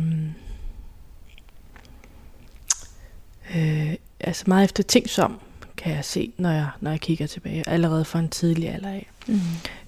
øh, 3.56 3.94
altså 4.20 4.44
meget 4.46 4.64
eftertænksom, 4.64 5.40
kan 5.76 5.94
jeg 5.94 6.04
se, 6.04 6.32
når 6.36 6.50
jeg, 6.50 6.68
når 6.80 6.90
jeg 6.90 7.00
kigger 7.00 7.26
tilbage, 7.26 7.68
allerede 7.68 8.04
fra 8.04 8.18
en 8.18 8.28
tidlig 8.28 8.74
alder 8.74 8.88
af. 8.88 9.10
Mm. 9.26 9.40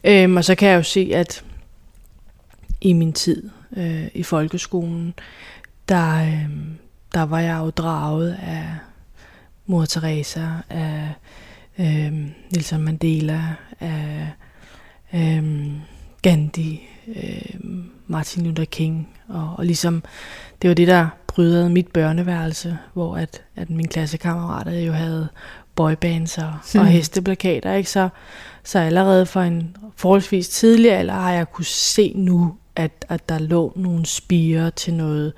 Øhm, 0.04 0.36
og 0.36 0.44
så 0.44 0.54
kan 0.54 0.68
jeg 0.68 0.76
jo 0.76 0.82
se, 0.82 1.10
at 1.14 1.44
i 2.80 2.92
min 2.92 3.12
tid 3.12 3.50
øh, 3.76 4.08
i 4.14 4.22
folkeskolen, 4.22 5.14
der, 5.88 6.22
øh, 6.22 6.50
der 7.14 7.22
var 7.22 7.40
jeg 7.40 7.58
jo 7.58 7.70
draget 7.70 8.38
af 8.42 8.66
mor 9.70 9.84
Teresa, 9.84 10.46
af 10.70 11.14
øh, 11.78 12.12
Nelson 12.52 12.82
Mandela, 12.82 13.54
af 13.80 14.28
øh, 15.14 15.70
Gandhi, 16.22 16.88
øh, 17.16 17.54
Martin 18.06 18.46
Luther 18.46 18.64
King, 18.64 19.08
og, 19.28 19.54
og 19.58 19.66
ligesom, 19.66 20.02
det 20.62 20.68
var 20.68 20.74
det, 20.74 20.88
der 20.88 21.08
brydede 21.26 21.70
mit 21.70 21.88
børneværelse, 21.88 22.78
hvor 22.94 23.16
at, 23.16 23.42
at 23.56 23.70
mine 23.70 23.88
klassekammerater 23.88 24.72
jo 24.72 24.92
havde 24.92 25.28
boybands 25.74 26.38
og, 26.38 26.52
og 26.80 26.86
hesteplakater, 26.86 27.74
ikke? 27.74 27.90
Så, 27.90 28.08
så 28.64 28.78
allerede 28.78 29.26
for 29.26 29.40
en 29.40 29.76
forholdsvis 29.96 30.48
tidlig 30.48 30.92
alder 30.92 31.14
har 31.14 31.32
jeg 31.32 31.52
kunne 31.52 31.64
se 31.64 32.12
nu, 32.16 32.54
at, 32.76 33.04
at 33.08 33.28
der 33.28 33.38
lå 33.38 33.72
nogle 33.76 34.06
spire 34.06 34.70
til 34.70 34.94
noget, 34.94 35.32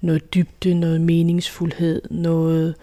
noget 0.00 0.34
dybde, 0.34 0.74
noget 0.74 1.00
meningsfuldhed, 1.00 2.02
noget, 2.10 2.74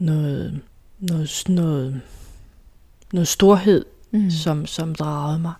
noget, 0.00 0.60
noget, 0.98 1.44
noget, 1.48 2.00
noget 3.12 3.28
storhed, 3.28 3.84
mm. 4.10 4.30
som, 4.30 4.66
som 4.66 4.94
dragede 4.94 5.38
mig. 5.38 5.54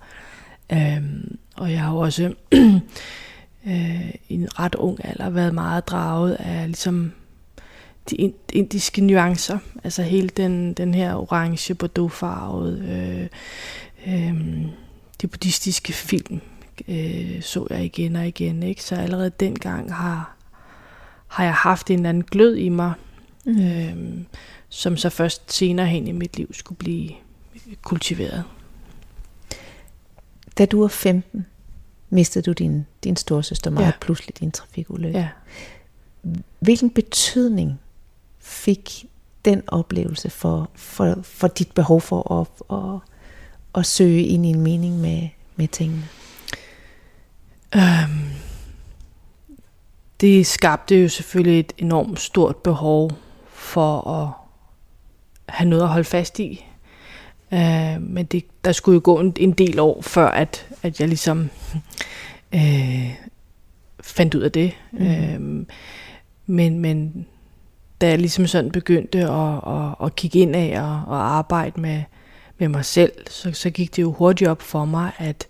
Øhm, 0.72 1.38
og 1.56 1.72
jeg 1.72 1.80
har 1.80 1.92
også 1.92 2.34
øh, 3.66 4.10
i 4.28 4.34
en 4.34 4.58
ret 4.58 4.74
ung 4.74 5.04
alder 5.04 5.30
været 5.30 5.54
meget 5.54 5.88
draget 5.88 6.32
af 6.32 6.66
ligesom 6.66 7.12
de 8.10 8.32
indiske 8.52 9.00
nuancer, 9.00 9.58
altså 9.84 10.02
hele 10.02 10.28
den, 10.28 10.72
den 10.72 10.94
her 10.94 11.14
orange 11.14 11.74
bordeauxfarvede, 11.74 12.78
øh, 12.88 13.28
øh, 14.14 14.66
de 15.22 15.26
buddhistiske 15.26 15.92
film 15.92 16.40
øh, 16.88 17.42
så 17.42 17.66
jeg 17.70 17.84
igen 17.84 18.16
og 18.16 18.26
igen, 18.26 18.62
ikke? 18.62 18.84
så 18.84 18.94
allerede 18.94 19.30
dengang 19.40 19.94
har, 19.94 20.36
har 21.28 21.44
jeg 21.44 21.54
haft 21.54 21.90
en 21.90 21.96
eller 21.98 22.08
anden 22.08 22.24
glød 22.24 22.56
i 22.56 22.68
mig, 22.68 22.92
mm. 23.44 23.62
øh, 23.62 24.24
som 24.68 24.96
så 24.96 25.08
først 25.08 25.52
senere 25.52 25.86
hen 25.86 26.06
i 26.06 26.12
mit 26.12 26.36
liv 26.36 26.48
skulle 26.52 26.78
blive 26.78 27.10
kultiveret. 27.82 28.44
Da 30.58 30.66
du 30.66 30.80
var 30.80 30.88
15, 30.88 31.46
mistede 32.10 32.42
du 32.42 32.52
din, 32.52 32.86
din 33.04 33.16
storsøster 33.16 33.70
meget 33.70 33.86
ja. 33.86 33.92
pludselig 34.00 34.40
din 34.40 34.50
trafikulykke. 34.50 35.18
Ja. 35.18 35.28
Hvilken 36.58 36.90
betydning 36.90 37.80
fik 38.38 39.04
den 39.44 39.62
oplevelse 39.66 40.30
for, 40.30 40.70
for, 40.74 41.18
for 41.22 41.48
dit 41.48 41.72
behov 41.72 42.00
for 42.00 42.32
at, 42.40 42.78
at, 42.78 43.00
at 43.74 43.86
søge 43.86 44.24
ind 44.24 44.46
i 44.46 44.48
en 44.48 44.60
mening 44.60 45.00
med, 45.00 45.28
med 45.56 45.68
tingene? 45.68 46.08
Um, 47.76 48.30
det 50.20 50.46
skabte 50.46 51.02
jo 51.02 51.08
selvfølgelig 51.08 51.60
et 51.60 51.72
enormt 51.78 52.20
stort 52.20 52.56
behov 52.56 53.10
for 53.60 54.08
at 54.10 54.28
have 55.54 55.68
noget 55.68 55.82
at 55.82 55.88
holde 55.88 56.04
fast 56.04 56.38
i. 56.38 56.66
Uh, 57.52 58.02
men 58.02 58.26
det, 58.26 58.44
der 58.64 58.72
skulle 58.72 58.94
jo 58.94 59.00
gå 59.04 59.20
en, 59.20 59.34
en 59.36 59.52
del 59.52 59.78
år, 59.78 60.02
før 60.02 60.28
at, 60.28 60.66
at 60.82 61.00
jeg 61.00 61.08
ligesom 61.08 61.50
uh, 62.54 63.10
fandt 64.16 64.34
ud 64.34 64.40
af 64.40 64.52
det. 64.52 64.72
Mm. 64.92 65.06
Uh, 65.06 65.66
men, 66.46 66.78
men 66.78 67.26
da 68.00 68.08
jeg 68.08 68.18
ligesom 68.18 68.46
sådan 68.46 68.70
begyndte 68.70 69.18
at, 69.18 69.56
at, 69.66 70.06
at 70.06 70.16
kigge 70.16 70.38
ind 70.38 70.56
af 70.56 70.80
og, 70.82 71.02
og 71.06 71.36
arbejde 71.36 71.80
med, 71.80 72.02
med 72.58 72.68
mig 72.68 72.84
selv, 72.84 73.12
så, 73.30 73.52
så 73.52 73.70
gik 73.70 73.96
det 73.96 74.02
jo 74.02 74.12
hurtigt 74.12 74.50
op 74.50 74.62
for 74.62 74.84
mig, 74.84 75.10
at, 75.18 75.46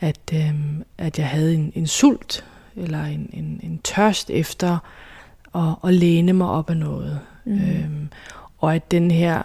at, 0.00 0.32
øhm, 0.34 0.82
at 0.98 1.18
jeg 1.18 1.28
havde 1.28 1.54
en, 1.54 1.72
en 1.74 1.86
sult, 1.86 2.44
eller 2.76 3.04
en, 3.04 3.30
en, 3.32 3.60
en 3.62 3.80
tørst 3.84 4.30
efter 4.30 4.78
at, 5.54 5.88
at 5.88 5.94
læne 5.94 6.32
mig 6.32 6.48
op 6.48 6.70
af 6.70 6.76
noget. 6.76 7.20
Mm. 7.44 7.52
Øhm, 7.52 8.08
og 8.58 8.74
at 8.74 8.90
den 8.90 9.10
her 9.10 9.42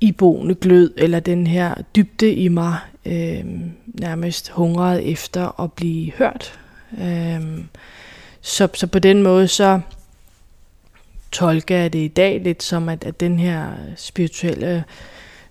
iboende 0.00 0.54
glød, 0.54 0.94
eller 0.96 1.20
den 1.20 1.46
her 1.46 1.74
dybde 1.96 2.32
i 2.32 2.48
mig, 2.48 2.76
øhm, 3.06 3.72
nærmest 3.86 4.50
hungrede 4.50 5.04
efter 5.04 5.60
at 5.60 5.72
blive 5.72 6.12
hørt. 6.12 6.58
Øhm, 7.00 7.68
så, 8.40 8.68
så 8.74 8.86
på 8.86 8.98
den 8.98 9.22
måde, 9.22 9.48
så 9.48 9.80
tolker 11.32 11.76
jeg 11.76 11.92
det 11.92 11.98
i 11.98 12.08
dag 12.08 12.40
lidt 12.40 12.62
som, 12.62 12.88
at, 12.88 13.04
at 13.04 13.20
den 13.20 13.38
her 13.38 13.66
spirituelle, 13.96 14.84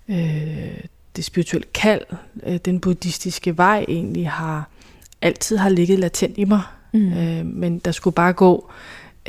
øh, 0.08 0.78
det 1.16 1.26
spirituelle 1.26 1.68
kald, 1.74 2.02
øh, 2.46 2.58
den 2.66 2.80
buddhistiske 2.80 3.58
vej 3.58 3.86
egentlig 3.88 4.30
har 4.30 4.70
altid 5.22 5.58
har 5.58 5.70
ligget 5.70 6.00
latent 6.00 6.38
i 6.38 6.44
mig. 6.44 6.62
Mm. 6.94 7.14
Øh, 7.14 7.46
men 7.46 7.80
der 7.80 7.92
skulle 7.92 8.14
bare 8.14 8.34
gå 8.34 8.72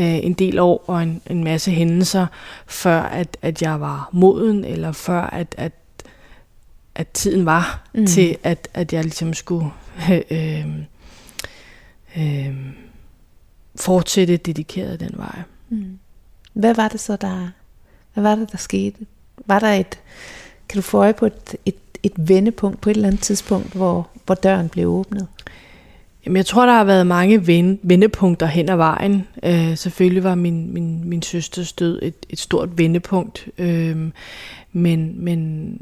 øh, 0.00 0.24
en 0.24 0.32
del 0.32 0.58
år 0.58 0.84
og 0.86 1.02
en, 1.02 1.22
en 1.30 1.44
masse 1.44 1.70
hændelser, 1.70 2.26
før 2.66 3.02
at, 3.02 3.36
at 3.42 3.62
jeg 3.62 3.80
var 3.80 4.08
moden, 4.12 4.64
eller 4.64 4.92
før 4.92 5.20
at, 5.20 5.54
at, 5.58 5.72
at 6.94 7.08
tiden 7.08 7.46
var 7.46 7.88
mm. 7.94 8.06
til, 8.06 8.36
at, 8.42 8.68
at 8.74 8.92
jeg 8.92 9.04
ligesom 9.04 9.34
skulle 9.34 9.70
øh, 10.30 10.66
øh, 12.16 12.56
fortsætte 13.76 14.36
dedikeret 14.36 15.00
den 15.00 15.12
vej. 15.16 15.42
Mm. 15.68 15.98
Hvad 16.52 16.74
var 16.74 16.88
det 16.88 17.00
så, 17.00 17.16
der, 17.16 17.48
hvad 18.14 18.22
var 18.22 18.34
det, 18.34 18.52
der 18.52 18.58
skete? 18.58 18.96
Var 19.46 19.58
der 19.58 19.72
et, 19.72 20.00
kan 20.68 20.76
du 20.76 20.82
få 20.82 20.98
øje 20.98 21.12
på 21.12 21.26
et, 21.26 21.56
et, 21.66 21.74
et 22.02 22.12
vendepunkt 22.16 22.80
på 22.80 22.90
et 22.90 22.94
eller 22.94 23.08
andet 23.08 23.22
tidspunkt, 23.22 23.72
hvor, 23.72 24.08
hvor 24.26 24.34
døren 24.34 24.68
blev 24.68 24.88
åbnet? 24.88 25.28
Jamen, 26.26 26.36
jeg 26.36 26.46
tror, 26.46 26.66
der 26.66 26.72
har 26.72 26.84
været 26.84 27.06
mange 27.06 27.46
vend, 27.46 27.78
vendepunkter 27.82 28.46
hen 28.46 28.68
ad 28.68 28.76
vejen. 28.76 29.28
Øh, 29.42 29.76
selvfølgelig 29.76 30.24
var 30.24 30.34
min, 30.34 30.72
min, 30.74 31.08
min 31.08 31.22
søsters 31.22 31.72
død 31.72 31.98
et, 32.02 32.14
et 32.28 32.38
stort 32.38 32.78
vendepunkt. 32.78 33.48
Øh, 33.58 34.10
men, 34.72 35.24
men 35.24 35.80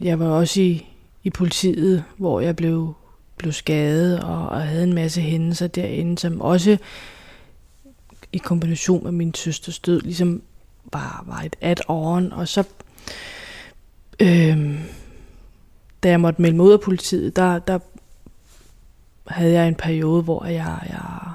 jeg 0.00 0.18
var 0.18 0.26
også 0.26 0.60
i, 0.60 0.86
i 1.24 1.30
politiet, 1.30 2.04
hvor 2.16 2.40
jeg 2.40 2.56
blev, 2.56 2.94
blev 3.36 3.52
skadet 3.52 4.20
og, 4.20 4.48
og 4.48 4.62
havde 4.62 4.84
en 4.84 4.94
masse 4.94 5.20
hændelser 5.20 5.66
derinde, 5.66 6.18
som 6.18 6.40
også 6.40 6.76
i 8.32 8.38
kombination 8.38 9.04
med 9.04 9.12
min 9.12 9.34
søsters 9.34 9.78
død, 9.78 10.00
ligesom 10.00 10.42
var, 10.92 11.24
var 11.26 11.40
et 11.40 11.56
add-on, 11.60 12.32
og 12.32 12.48
så, 12.48 12.64
øh, 14.20 14.80
da 16.02 16.08
jeg 16.08 16.20
måtte 16.20 16.42
melde 16.42 16.56
mig 16.56 16.66
ud 16.66 16.72
af 16.72 16.80
politiet, 16.80 17.36
der, 17.36 17.58
der 17.58 17.78
havde 19.30 19.52
jeg 19.52 19.68
en 19.68 19.74
periode, 19.74 20.22
hvor 20.22 20.44
jeg, 20.44 20.78
jeg 20.88 21.30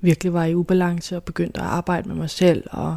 virkelig 0.00 0.32
var 0.32 0.44
i 0.44 0.54
ubalance 0.54 1.16
og 1.16 1.22
begyndte 1.22 1.60
at 1.60 1.66
arbejde 1.66 2.08
med 2.08 2.16
mig 2.16 2.30
selv, 2.30 2.64
og 2.70 2.96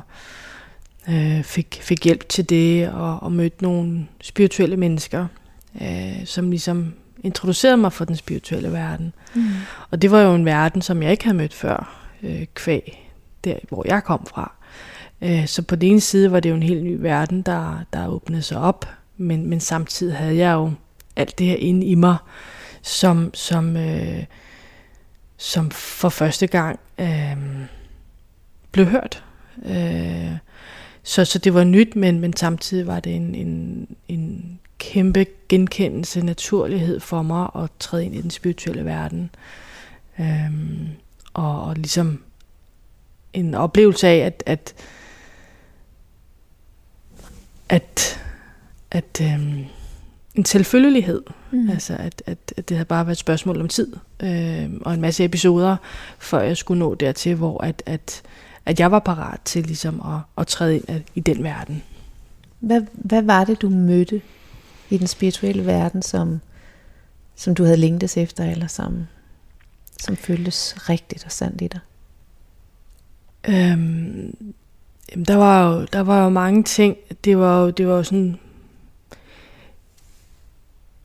øh, 1.10 1.44
fik, 1.44 1.80
fik 1.82 2.04
hjælp 2.06 2.30
til 2.30 2.50
det, 2.50 2.90
og, 2.90 3.24
og 3.24 3.32
mødte 3.32 3.64
nogle 3.64 4.08
spirituelle 4.22 4.78
mennesker, 4.78 5.28
øh, 5.82 6.26
som 6.26 6.50
ligesom 6.50 6.94
introducerede 7.24 7.78
mig 7.78 7.94
for 7.94 8.06
den 8.06 8.16
spirituelle 8.16 8.72
verden. 8.72 9.14
Mm. 9.36 9.44
Og 9.92 10.02
det 10.02 10.12
var 10.12 10.22
jo 10.22 10.36
en 10.36 10.46
verden, 10.46 10.82
som 10.82 11.04
jeg 11.04 11.12
ikke 11.12 11.24
havde 11.24 11.38
mødt 11.38 11.54
før, 11.54 12.08
øh, 12.24 12.46
kvæg 12.54 13.12
der 13.44 13.56
hvor 13.70 13.84
jeg 13.88 14.04
kom 14.04 14.26
fra. 14.26 14.54
Øh, 15.22 15.48
så 15.48 15.62
på 15.62 15.76
den 15.76 15.92
ene 15.92 16.02
side 16.02 16.32
var 16.32 16.40
det 16.40 16.50
jo 16.50 16.56
en 16.56 16.64
helt 16.64 16.84
ny 16.84 16.98
verden, 17.00 17.42
der, 17.42 17.86
der 17.94 18.08
åbnede 18.08 18.42
sig 18.42 18.58
op, 18.58 18.86
men, 19.18 19.46
men 19.46 19.60
samtidig 19.60 20.16
havde 20.16 20.36
jeg 20.36 20.54
jo 20.54 20.72
alt 21.16 21.40
det 21.40 21.48
her 21.48 21.56
inde 21.56 21.86
i 21.86 21.96
mig, 21.96 22.18
som, 22.82 23.34
som, 23.34 23.78
øh, 23.78 24.24
som 25.38 25.72
for 25.72 26.10
første 26.10 26.48
gang 26.48 26.80
øh, 27.00 27.38
blev 28.72 28.86
hørt. 28.86 29.24
Øh, 29.66 30.32
så, 31.04 31.26
så 31.26 31.40
det 31.40 31.54
var 31.54 31.64
nyt, 31.64 31.96
men, 31.96 32.20
men 32.20 32.36
samtidig 32.36 32.88
var 32.88 33.00
det 33.00 33.16
en, 33.16 33.36
en, 33.36 33.88
en 34.08 34.60
kæmpe 34.78 35.26
genkendelse, 35.50 36.22
naturlighed 36.22 37.00
for 37.00 37.22
mig 37.22 37.50
at 37.56 37.70
træde 37.80 38.06
ind 38.06 38.16
i 38.16 38.22
den 38.22 38.32
spirituelle 38.32 38.86
verden. 38.86 39.30
Øh, 40.20 40.52
og, 41.34 41.64
og 41.64 41.76
ligesom 41.76 42.24
en 43.34 43.56
oplevelse 43.56 44.08
af, 44.08 44.18
at, 44.18 44.44
at, 44.46 44.74
at, 47.70 48.20
at 48.92 49.22
øh, 49.22 49.66
en 50.36 50.46
selvfølgelighed. 50.46 51.22
Mm. 51.52 51.70
Altså, 51.70 51.96
at, 52.00 52.24
at, 52.26 52.38
at 52.58 52.70
det 52.70 52.78
havde 52.78 52.86
bare 52.86 53.06
været 53.06 53.16
et 53.16 53.20
spørgsmål 53.20 53.62
om 53.62 53.68
tid 53.68 53.94
øh, 54.24 54.70
og 54.82 54.94
en 54.94 55.02
masse 55.02 55.26
episoder, 55.26 55.78
før 56.20 56.42
jeg 56.42 56.58
skulle 56.58 56.80
nå 56.80 56.96
dertil, 56.96 57.36
hvor 57.36 57.64
at, 57.64 57.84
at, 57.86 58.22
at 58.66 58.80
jeg 58.80 58.92
var 58.92 59.00
parat 59.00 59.40
til 59.46 59.64
ligesom 59.64 60.02
at, 60.02 60.20
at 60.38 60.48
træde 60.48 60.76
ind 60.76 61.02
i 61.16 61.20
den 61.20 61.44
verden. 61.44 61.84
Hvad, 62.60 62.82
hvad 62.94 63.22
var 63.22 63.44
det, 63.44 63.62
du 63.62 63.70
mødte 63.70 64.22
i 64.90 64.98
den 64.98 65.08
spirituelle 65.08 65.66
verden, 65.66 66.02
som, 66.02 66.40
som 67.36 67.56
du 67.56 67.64
havde 67.64 67.78
længtes 67.78 68.18
efter, 68.18 68.52
eller 68.52 68.68
som, 68.68 69.08
som 70.00 70.16
føltes 70.16 70.90
rigtigt 70.90 71.26
og 71.26 71.32
sandt 71.32 71.62
i 71.62 71.68
dig? 71.68 71.80
Øhm, 73.48 74.54
jamen, 75.12 75.26
der 75.28 75.36
var 75.36 75.74
jo, 75.74 75.86
der 75.94 76.00
var 76.00 76.24
jo 76.24 76.30
mange 76.30 76.64
ting. 76.64 76.98
Det 77.24 77.38
var 77.38 77.62
jo, 77.62 77.70
det 77.70 77.88
var 77.88 77.96
jo 77.96 78.04
sådan 78.04 78.40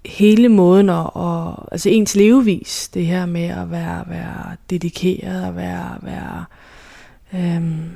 hele 0.06 0.48
måden 0.48 0.88
at, 0.88 1.10
at, 1.16 1.54
altså 1.72 1.90
ens 1.90 2.16
levevis, 2.16 2.90
det 2.94 3.06
her 3.06 3.26
med 3.26 3.44
at 3.44 3.70
være, 3.70 4.04
være 4.08 4.56
dedikeret 4.70 5.46
og 5.46 5.56
være, 5.56 5.98
være 6.02 6.44
øhm, 7.34 7.90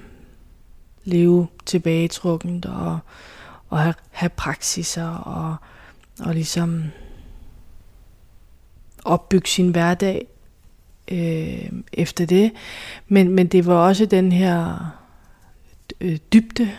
leve 1.04 1.48
tilbagetrukkent 1.66 2.66
og, 2.66 2.98
og 3.68 3.78
have, 3.78 3.94
have 4.10 4.28
praksiser 4.28 5.08
og, 5.08 5.56
og 6.20 6.34
ligesom 6.34 6.84
opbygge 9.04 9.48
sin 9.48 9.70
hverdag 9.70 10.26
øh, 11.10 11.72
efter 11.92 12.26
det. 12.26 12.52
Men, 13.08 13.28
men 13.28 13.46
det 13.46 13.66
var 13.66 13.74
også 13.74 14.06
den 14.06 14.32
her 14.32 14.76
øh, 16.00 16.18
dybde. 16.32 16.70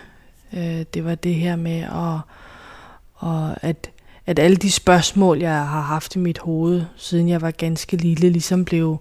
Øh, 0.53 0.85
det 0.93 1.05
var 1.05 1.15
det 1.15 1.35
her 1.35 1.55
med 1.55 1.81
at, 1.81 2.19
og 3.13 3.63
at, 3.63 3.91
at 4.25 4.39
alle 4.39 4.57
de 4.57 4.71
spørgsmål, 4.71 5.39
jeg 5.39 5.67
har 5.67 5.81
haft 5.81 6.15
i 6.15 6.19
mit 6.19 6.39
hoved, 6.39 6.85
siden 6.95 7.29
jeg 7.29 7.41
var 7.41 7.51
ganske 7.51 7.97
lille, 7.97 8.29
ligesom 8.29 8.65
blev, 8.65 8.97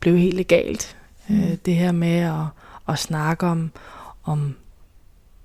blev 0.00 0.18
helt 0.18 0.34
legalt. 0.34 0.96
Mm. 1.28 1.42
Øh, 1.42 1.56
det 1.66 1.74
her 1.74 1.92
med 1.92 2.18
at, 2.18 2.46
at 2.88 2.98
snakke 2.98 3.46
om, 3.46 3.70
om 4.24 4.54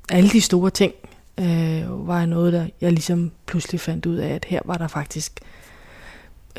alle 0.09 0.29
de 0.29 0.41
store 0.41 0.69
ting, 0.69 0.93
øh, 1.39 2.07
var 2.07 2.25
noget, 2.25 2.53
der 2.53 2.67
jeg 2.81 2.91
ligesom 2.91 3.31
pludselig 3.45 3.81
fandt 3.81 4.05
ud 4.05 4.15
af, 4.15 4.29
at 4.29 4.45
her 4.45 4.61
var 4.65 4.77
der 4.77 4.87
faktisk 4.87 5.39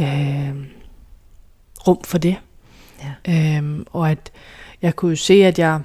øh, 0.00 0.54
rum 1.86 2.02
for 2.04 2.18
det. 2.18 2.36
Ja. 3.02 3.56
Øhm, 3.56 3.86
og 3.92 4.10
at 4.10 4.32
jeg 4.82 4.96
kunne 4.96 5.10
jo 5.10 5.16
se, 5.16 5.34
at 5.34 5.58
jeg 5.58 5.80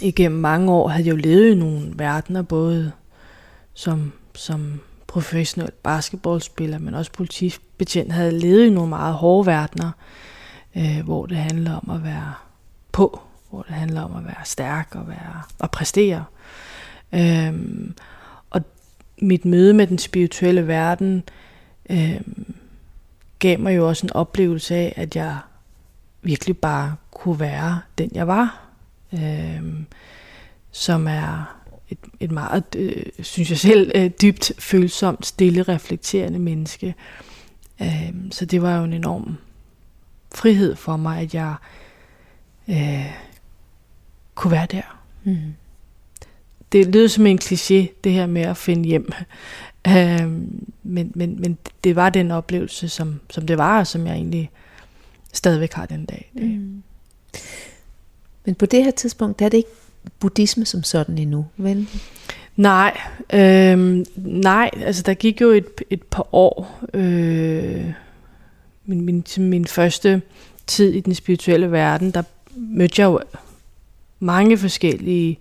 igennem 0.00 0.40
mange 0.40 0.72
år 0.72 0.88
havde 0.88 1.08
jo 1.08 1.16
levet 1.16 1.52
i 1.52 1.54
nogle 1.54 1.92
verdener, 1.94 2.42
både 2.42 2.92
som, 3.74 4.12
som 4.34 4.80
professionel 5.16 5.70
basketballspiller, 5.82 6.78
men 6.78 6.94
også 6.94 7.12
politibetjent, 7.12 8.12
havde 8.12 8.38
levet 8.38 8.66
i 8.66 8.70
nogle 8.70 8.88
meget 8.88 9.14
hårde 9.14 9.46
verdener, 9.46 9.90
øh, 10.76 11.00
hvor 11.04 11.26
det 11.26 11.36
handler 11.36 11.74
om 11.74 11.90
at 11.90 12.04
være 12.04 12.34
på, 12.92 13.20
hvor 13.50 13.62
det 13.62 13.74
handler 13.74 14.02
om 14.02 14.16
at 14.16 14.24
være 14.24 14.44
stærk 14.44 14.88
og 14.94 15.08
være 15.08 15.42
og 15.58 15.70
præstere. 15.70 16.24
Øhm, 17.12 17.94
og 18.50 18.62
mit 19.18 19.44
møde 19.44 19.74
med 19.74 19.86
den 19.86 19.98
spirituelle 19.98 20.66
verden 20.66 21.22
øhm, 21.90 22.54
gav 23.38 23.60
mig 23.60 23.76
jo 23.76 23.88
også 23.88 24.06
en 24.06 24.12
oplevelse 24.12 24.74
af, 24.74 24.92
at 24.96 25.16
jeg 25.16 25.38
virkelig 26.22 26.58
bare 26.58 26.96
kunne 27.10 27.40
være 27.40 27.80
den, 27.98 28.10
jeg 28.14 28.26
var. 28.26 28.60
Øhm, 29.12 29.86
som 30.72 31.06
er 31.06 31.55
et, 31.88 31.98
et 32.20 32.30
meget, 32.30 32.64
øh, 32.76 33.02
synes 33.22 33.50
jeg 33.50 33.58
selv, 33.58 33.92
øh, 33.94 34.10
dybt 34.22 34.52
følsomt, 34.58 35.26
stille, 35.26 35.62
reflekterende 35.62 36.38
menneske. 36.38 36.94
Øhm, 37.82 38.30
så 38.32 38.44
det 38.44 38.62
var 38.62 38.78
jo 38.78 38.84
en 38.84 38.92
enorm 38.92 39.36
frihed 40.34 40.76
for 40.76 40.96
mig, 40.96 41.20
at 41.20 41.34
jeg 41.34 41.54
øh, 42.68 43.12
kunne 44.34 44.50
være 44.50 44.66
der. 44.70 45.02
Mm. 45.24 45.54
Det 46.72 46.86
lyder 46.86 47.08
som 47.08 47.26
en 47.26 47.38
kliché, 47.44 47.86
det 48.04 48.12
her 48.12 48.26
med 48.26 48.42
at 48.42 48.56
finde 48.56 48.88
hjem. 48.88 49.12
Øhm, 49.88 50.72
men, 50.82 51.12
men, 51.14 51.40
men 51.40 51.58
det 51.84 51.96
var 51.96 52.10
den 52.10 52.30
oplevelse, 52.30 52.88
som, 52.88 53.20
som 53.30 53.46
det 53.46 53.58
var, 53.58 53.78
og 53.78 53.86
som 53.86 54.06
jeg 54.06 54.14
egentlig 54.14 54.50
stadigvæk 55.32 55.72
har 55.72 55.86
den 55.86 56.04
dag. 56.04 56.30
Mm. 56.34 56.82
Men 58.44 58.54
på 58.54 58.66
det 58.66 58.84
her 58.84 58.90
tidspunkt, 58.90 59.38
der 59.38 59.44
er 59.44 59.48
det 59.48 59.56
ikke 59.56 59.70
buddhisme 60.20 60.66
som 60.66 60.82
sådan 60.82 61.18
endnu, 61.18 61.46
vel? 61.56 61.88
Nej, 62.56 63.00
øh, 63.32 64.04
nej, 64.16 64.70
altså 64.74 65.02
der 65.02 65.14
gik 65.14 65.40
jo 65.40 65.48
et, 65.50 65.66
et 65.90 66.02
par 66.02 66.34
år. 66.34 66.80
Øh, 66.94 67.92
min, 68.84 69.04
min, 69.04 69.24
min 69.38 69.66
første 69.66 70.22
tid 70.66 70.92
i 70.92 71.00
den 71.00 71.14
spirituelle 71.14 71.72
verden, 71.72 72.10
der 72.10 72.22
mødte 72.56 73.02
jeg 73.02 73.06
jo 73.06 73.20
mange 74.20 74.58
forskellige 74.58 75.38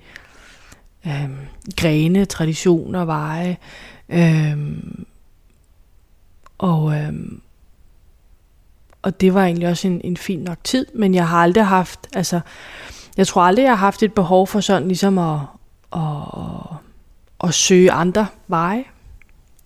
øh, 1.05 1.29
grene, 1.75 2.25
traditioner, 2.25 3.05
veje. 3.05 3.57
Øh, 4.09 4.57
og, 6.57 6.95
øh, 6.95 7.13
og 9.01 9.21
det 9.21 9.33
var 9.33 9.45
egentlig 9.45 9.67
også 9.69 9.87
en, 9.87 10.01
en 10.03 10.17
fin 10.17 10.39
nok 10.39 10.63
tid, 10.63 10.85
men 10.93 11.15
jeg 11.15 11.27
har 11.27 11.37
aldrig 11.37 11.65
haft, 11.65 11.99
altså, 12.13 12.39
jeg 13.17 13.27
tror 13.27 13.41
aldrig, 13.41 13.63
jeg 13.63 13.71
har 13.71 13.75
haft 13.75 14.03
et 14.03 14.13
behov 14.13 14.47
for 14.47 14.59
sådan 14.59 14.87
ligesom 14.87 15.17
at, 15.17 15.39
at, 15.95 16.01
at 17.43 17.53
søge 17.53 17.91
andre 17.91 18.27
veje. 18.47 18.83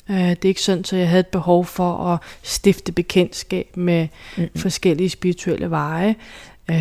Uh, 0.09 0.15
det 0.15 0.45
er 0.45 0.49
ikke 0.49 0.61
sådan, 0.61 0.83
så 0.83 0.95
jeg 0.95 1.09
havde 1.09 1.19
et 1.19 1.27
behov 1.27 1.65
for 1.65 2.07
at 2.07 2.19
stifte 2.43 2.91
bekendtskab 2.91 3.77
med 3.77 4.07
mm-hmm. 4.37 4.59
forskellige 4.59 5.09
spirituelle 5.09 5.69
veje. 5.69 6.15
Uh, 6.69 6.75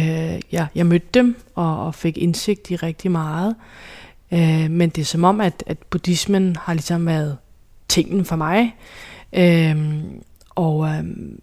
ja, 0.52 0.66
jeg 0.74 0.86
mødte 0.86 1.06
dem 1.14 1.36
og, 1.54 1.86
og 1.86 1.94
fik 1.94 2.18
indsigt 2.18 2.70
i 2.70 2.76
rigtig 2.76 3.10
meget. 3.10 3.56
Uh, 4.30 4.70
men 4.70 4.88
det 4.90 5.02
er 5.02 5.06
som 5.06 5.24
om, 5.24 5.40
at, 5.40 5.64
at 5.66 5.78
buddhismen 5.78 6.56
har 6.56 6.74
ligesom 6.74 7.06
været 7.06 7.38
tingen 7.88 8.24
for 8.24 8.36
mig. 8.36 8.76
Uh, 9.32 10.02
og, 10.50 10.76
um, 10.78 11.40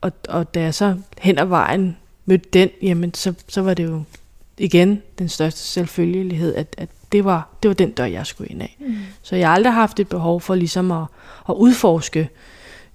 og, 0.00 0.12
og 0.28 0.54
da 0.54 0.60
jeg 0.60 0.74
så 0.74 0.96
hen 1.18 1.38
ad 1.38 1.44
vejen 1.46 1.96
mødte 2.24 2.48
den, 2.52 2.70
jamen 2.82 3.14
så, 3.14 3.34
så 3.48 3.62
var 3.62 3.74
det 3.74 3.84
jo 3.84 4.02
igen 4.58 5.02
den 5.18 5.28
største 5.28 5.60
selvfølgelighed, 5.60 6.54
at, 6.54 6.74
at 6.78 6.88
det, 7.12 7.24
var, 7.24 7.48
det 7.62 7.68
var 7.68 7.74
den 7.74 7.90
dør, 7.92 8.04
jeg 8.04 8.26
skulle 8.26 8.50
ind 8.50 8.62
af. 8.62 8.76
Mm. 8.80 8.96
Så 9.22 9.36
jeg 9.36 9.48
har 9.48 9.54
aldrig 9.54 9.72
haft 9.72 10.00
et 10.00 10.08
behov 10.08 10.40
for 10.40 10.54
ligesom 10.54 10.90
at, 10.92 11.06
at 11.48 11.54
udforske 11.54 12.28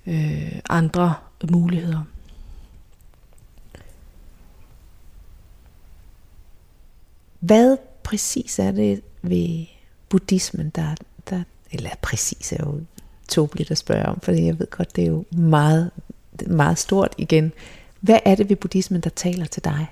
øh, 0.07 0.59
andre 0.69 1.13
muligheder. 1.51 2.01
Hvad 7.39 7.77
præcis 8.03 8.59
er 8.59 8.71
det 8.71 9.01
ved 9.21 9.65
buddhismen, 10.09 10.69
der, 10.69 10.95
der 11.29 11.43
eller 11.71 11.89
præcis 12.01 12.51
er 12.51 12.57
jo 12.65 12.81
tåbeligt 13.27 13.71
at 13.71 13.77
spørge 13.77 14.05
om, 14.05 14.19
for 14.19 14.31
jeg 14.31 14.59
ved 14.59 14.69
godt, 14.69 14.95
det 14.95 15.03
er 15.03 15.07
jo 15.07 15.25
meget 15.31 15.91
meget 16.47 16.77
stort 16.77 17.15
igen. 17.17 17.51
Hvad 17.99 18.19
er 18.25 18.35
det 18.35 18.49
ved 18.49 18.55
buddhismen, 18.55 19.01
der 19.01 19.09
taler 19.09 19.45
til 19.45 19.63
dig? 19.63 19.87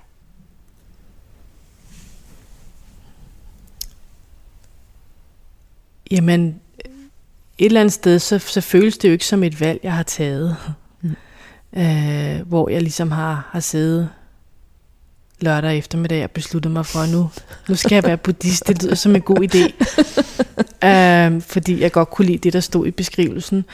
Jamen, 6.11 6.61
et 7.57 7.65
eller 7.65 7.79
andet 7.81 7.93
sted, 7.93 8.19
så, 8.19 8.39
så 8.39 8.61
føles 8.61 8.97
det 8.97 9.07
jo 9.07 9.13
ikke 9.13 9.25
som 9.25 9.43
et 9.43 9.61
valg, 9.61 9.79
jeg 9.83 9.93
har 9.93 10.03
taget. 10.03 10.57
Mm. 11.01 11.15
Øh, 11.77 12.47
hvor 12.47 12.69
jeg 12.69 12.81
ligesom 12.81 13.11
har, 13.11 13.49
har 13.51 13.59
siddet 13.59 14.09
lørdag 15.41 15.77
eftermiddag 15.77 16.23
og 16.23 16.31
besluttet 16.31 16.71
mig 16.71 16.85
for, 16.85 16.99
at 16.99 17.09
nu, 17.09 17.29
nu 17.69 17.75
skal 17.75 17.95
jeg 17.95 18.03
være 18.03 18.17
buddhist. 18.17 18.67
Det 18.67 18.83
lyder 18.83 18.95
som 18.95 19.15
en 19.15 19.21
god 19.21 19.37
idé. 19.37 19.73
øh, 20.87 21.41
fordi 21.41 21.81
jeg 21.81 21.91
godt 21.91 22.09
kunne 22.09 22.25
lide 22.25 22.37
det, 22.37 22.53
der 22.53 22.59
stod 22.59 22.87
i 22.87 22.91
beskrivelsen. 22.91 23.65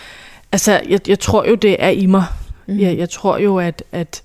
Altså, 0.52 0.82
jeg, 0.90 1.00
jeg 1.08 1.20
tror 1.20 1.50
jo, 1.50 1.56
det 1.56 1.76
er 1.80 1.90
i 1.90 2.06
mig. 2.06 2.26
Mm. 2.68 2.80
Jeg, 2.80 2.98
jeg 2.98 3.10
tror 3.10 3.38
jo, 3.38 3.58
at, 3.58 3.84
at, 3.92 4.24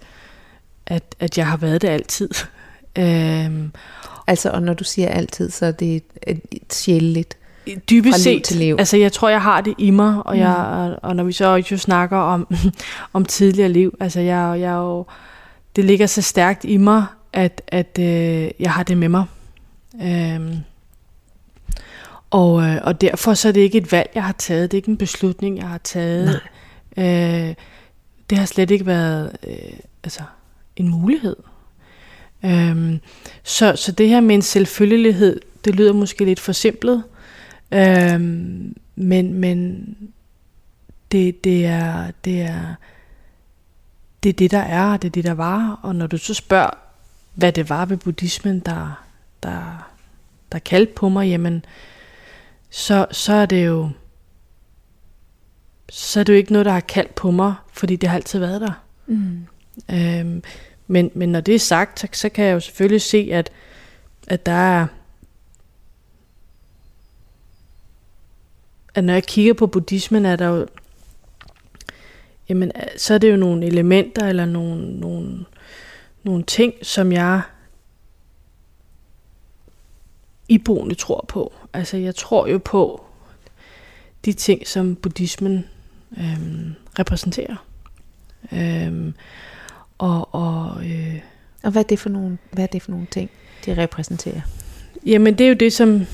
at, 0.86 1.02
at 1.20 1.38
jeg 1.38 1.46
har 1.46 1.56
været 1.56 1.82
det 1.82 1.88
altid. 1.88 2.30
øhm, 2.98 3.72
altså, 4.26 4.50
og 4.50 4.62
når 4.62 4.74
du 4.74 4.84
siger 4.84 5.08
altid, 5.08 5.50
så 5.50 5.66
er 5.66 5.70
det 5.70 5.96
et, 6.26 6.40
et 6.52 6.74
sjældent 6.74 7.36
dybest 7.90 8.22
set, 8.22 8.44
til 8.44 8.56
liv. 8.56 8.76
altså 8.78 8.96
jeg 8.96 9.12
tror, 9.12 9.28
jeg 9.28 9.42
har 9.42 9.60
det 9.60 9.74
i 9.78 9.90
mig, 9.90 10.22
og, 10.24 10.34
mm. 10.34 10.40
jeg, 10.40 10.96
og 11.02 11.16
når 11.16 11.24
vi 11.24 11.32
så 11.32 11.62
jo 11.70 11.78
snakker 11.78 12.16
om, 12.16 12.56
om 13.12 13.24
tidligere 13.24 13.68
liv, 13.68 13.96
altså 14.00 14.20
jeg, 14.20 14.60
jeg 14.60 14.72
jo, 14.72 15.06
det 15.76 15.84
ligger 15.84 16.06
så 16.06 16.22
stærkt 16.22 16.64
i 16.64 16.76
mig, 16.76 17.04
at, 17.32 17.62
at 17.68 17.98
øh, 18.00 18.50
jeg 18.60 18.72
har 18.72 18.82
det 18.82 18.98
med 18.98 19.08
mig. 19.08 19.24
Øhm, 20.02 20.56
og, 22.30 22.62
øh, 22.62 22.76
og 22.82 23.00
derfor 23.00 23.34
så 23.34 23.48
er 23.48 23.52
det 23.52 23.60
ikke 23.60 23.78
et 23.78 23.92
valg, 23.92 24.10
jeg 24.14 24.24
har 24.24 24.34
taget, 24.38 24.70
det 24.70 24.76
er 24.76 24.78
ikke 24.78 24.90
en 24.90 24.96
beslutning, 24.96 25.58
jeg 25.58 25.68
har 25.68 25.78
taget. 25.78 26.40
Nej. 26.96 27.48
Øh, 27.48 27.54
det 28.30 28.38
har 28.38 28.46
slet 28.46 28.70
ikke 28.70 28.86
været 28.86 29.36
øh, 29.46 29.78
altså, 30.04 30.22
en 30.76 30.88
mulighed. 30.88 31.36
Øhm, 32.44 33.00
så, 33.42 33.76
så 33.76 33.92
det 33.92 34.08
her 34.08 34.20
med 34.20 34.34
en 34.34 34.42
selvfølgelighed, 34.42 35.40
det 35.64 35.74
lyder 35.74 35.92
måske 35.92 36.24
lidt 36.24 36.40
forsimplet, 36.40 37.04
Øhm, 37.70 38.76
men 38.96 39.34
men 39.34 39.88
det, 41.12 41.44
det, 41.44 41.66
er, 41.66 42.10
det, 42.24 42.40
er, 42.40 42.74
det 44.22 44.28
er 44.28 44.32
det, 44.32 44.50
der 44.50 44.58
er, 44.58 44.96
det 44.96 45.08
er 45.08 45.12
det, 45.12 45.24
der 45.24 45.34
var. 45.34 45.80
Og 45.82 45.94
når 45.96 46.06
du 46.06 46.18
så 46.18 46.34
spørger, 46.34 46.70
hvad 47.34 47.52
det 47.52 47.70
var 47.70 47.84
ved 47.84 47.96
buddhismen, 47.96 48.60
der, 48.60 49.04
der, 49.42 49.90
der 50.52 50.58
kaldte 50.58 50.92
på 50.92 51.08
mig, 51.08 51.28
jamen, 51.28 51.64
så, 52.70 53.06
så 53.10 53.32
er 53.32 53.46
det 53.46 53.66
jo 53.66 53.90
så 55.90 56.20
er 56.20 56.24
det 56.24 56.32
jo 56.32 56.36
ikke 56.36 56.52
noget, 56.52 56.66
der 56.66 56.72
har 56.72 56.80
kaldt 56.80 57.14
på 57.14 57.30
mig, 57.30 57.54
fordi 57.72 57.96
det 57.96 58.08
har 58.08 58.16
altid 58.16 58.38
været 58.38 58.60
der. 58.60 58.82
Mm. 59.06 59.46
Øhm, 59.90 60.42
men, 60.86 61.10
men 61.14 61.32
når 61.32 61.40
det 61.40 61.54
er 61.54 61.58
sagt, 61.58 62.00
så, 62.00 62.08
så 62.12 62.28
kan 62.28 62.44
jeg 62.44 62.54
jo 62.54 62.60
selvfølgelig 62.60 63.02
se, 63.02 63.28
at, 63.32 63.50
at 64.26 64.46
der 64.46 64.52
er... 64.52 64.86
At 68.94 69.04
når 69.04 69.12
jeg 69.12 69.24
kigger 69.24 69.54
på 69.54 69.66
buddhismen, 69.66 70.26
er 70.26 70.36
der 70.36 70.46
jo... 70.46 70.66
Jamen, 72.48 72.72
så 72.96 73.14
er 73.14 73.18
det 73.18 73.30
jo 73.30 73.36
nogle 73.36 73.66
elementer, 73.66 74.26
eller 74.26 74.44
nogle, 74.44 75.00
nogle, 75.00 75.44
nogle 76.22 76.42
ting, 76.42 76.74
som 76.82 77.12
jeg 77.12 77.42
iboende 80.48 80.94
tror 80.94 81.24
på. 81.28 81.52
Altså, 81.72 81.96
jeg 81.96 82.14
tror 82.14 82.46
jo 82.46 82.58
på 82.58 83.04
de 84.24 84.32
ting, 84.32 84.66
som 84.66 84.96
buddhismen 84.96 85.64
øhm, 86.18 86.74
repræsenterer. 86.98 87.66
Øhm, 88.52 89.14
og, 89.98 90.34
og, 90.34 90.86
øh, 90.86 91.20
og 91.62 91.70
hvad 91.70 91.82
er, 91.82 91.86
det 91.86 91.98
for 91.98 92.08
nogle, 92.08 92.38
hvad 92.52 92.64
er 92.64 92.68
det 92.68 92.82
for 92.82 92.90
nogle 92.90 93.06
ting, 93.10 93.30
de 93.66 93.76
repræsenterer? 93.76 94.40
Jamen 95.06 95.38
det 95.38 95.44
er 95.44 95.48
jo 95.48 95.54
det, 95.54 95.72
som 95.72 96.06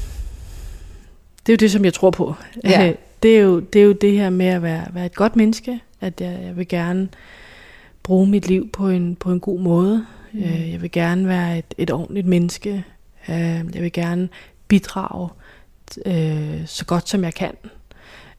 det 1.47 1.53
er 1.53 1.53
jo 1.53 1.57
det, 1.57 1.71
som 1.71 1.85
jeg 1.85 1.95
tror 1.95 2.11
på. 2.11 2.35
Ja. 2.65 2.93
Det, 3.23 3.37
er 3.37 3.41
jo, 3.41 3.61
det 3.61 3.81
er 3.81 3.85
jo 3.85 3.93
det 3.93 4.13
her 4.13 4.31
med 4.31 4.47
at 4.47 4.63
være, 4.63 4.87
være 4.93 5.07
et 5.07 5.15
godt 5.15 5.37
menneske, 5.37 5.81
at 6.01 6.21
jeg, 6.21 6.39
jeg 6.43 6.57
vil 6.57 6.69
gerne 6.69 7.09
bruge 8.03 8.27
mit 8.27 8.47
liv 8.47 8.71
på 8.71 8.89
en, 8.89 9.17
på 9.17 9.33
en 9.33 9.41
god 9.41 9.61
måde. 9.61 10.07
Mm. 10.33 10.43
Øh, 10.43 10.73
jeg 10.73 10.83
vil 10.83 10.91
gerne 10.91 11.29
være 11.29 11.59
et, 11.59 11.75
et 11.79 11.91
ordentligt 11.91 12.27
menneske. 12.27 12.85
Øh, 13.29 13.35
jeg 13.75 13.83
vil 13.83 13.93
gerne 13.93 14.29
bidrage 14.69 15.29
øh, 16.07 16.67
så 16.67 16.85
godt 16.85 17.09
som 17.09 17.25
jeg 17.25 17.35
kan. 17.35 17.57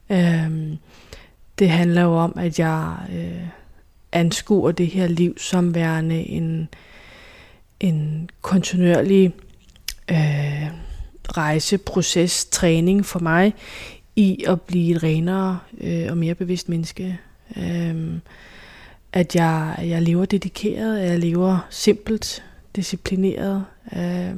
Øh, 0.09 0.77
det 1.59 1.69
handler 1.69 2.01
jo 2.01 2.17
om, 2.17 2.33
at 2.37 2.59
jeg 2.59 2.95
øh, 3.13 3.47
anskuer 4.11 4.71
det 4.71 4.87
her 4.87 5.07
liv 5.07 5.37
som 5.37 5.75
værende 5.75 6.15
en, 6.15 6.69
en 7.79 8.29
kontinuerlig 8.41 9.33
øh, 10.11 10.67
rejse, 11.37 11.77
proces, 11.77 12.45
træning 12.45 13.05
for 13.05 13.19
mig 13.19 13.53
i 14.15 14.43
at 14.47 14.61
blive 14.61 14.95
et 14.95 15.03
renere 15.03 15.59
øh, 15.81 16.05
og 16.09 16.17
mere 16.17 16.35
bevidst 16.35 16.69
menneske. 16.69 17.19
Øh, 17.57 18.19
at 19.13 19.35
jeg, 19.35 19.75
jeg 19.81 20.01
lever 20.01 20.25
dedikeret, 20.25 20.99
at 20.99 21.09
jeg 21.09 21.19
lever 21.19 21.67
simpelt, 21.69 22.43
disciplineret, 22.75 23.65
øh, 23.95 24.35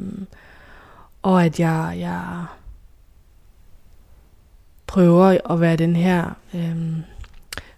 og 1.22 1.46
at 1.46 1.60
jeg, 1.60 1.96
jeg 2.00 2.46
prøver 4.88 5.52
at 5.52 5.62
være 5.62 5.76
den 5.76 5.96
her 5.96 6.30
øh, 6.54 6.98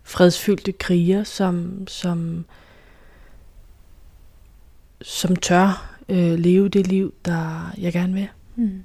fredsfyldte 0.04 0.72
kriger, 0.72 1.24
som, 1.24 1.88
som, 1.88 2.46
som 5.02 5.36
tør 5.36 5.98
øh, 6.10 6.40
leve 6.40 6.70
det 6.70 6.88
liv, 6.88 7.14
der 7.26 7.74
jeg 7.78 7.94
gerne 7.94 8.14
vil. 8.14 8.28
Mm. 8.56 8.84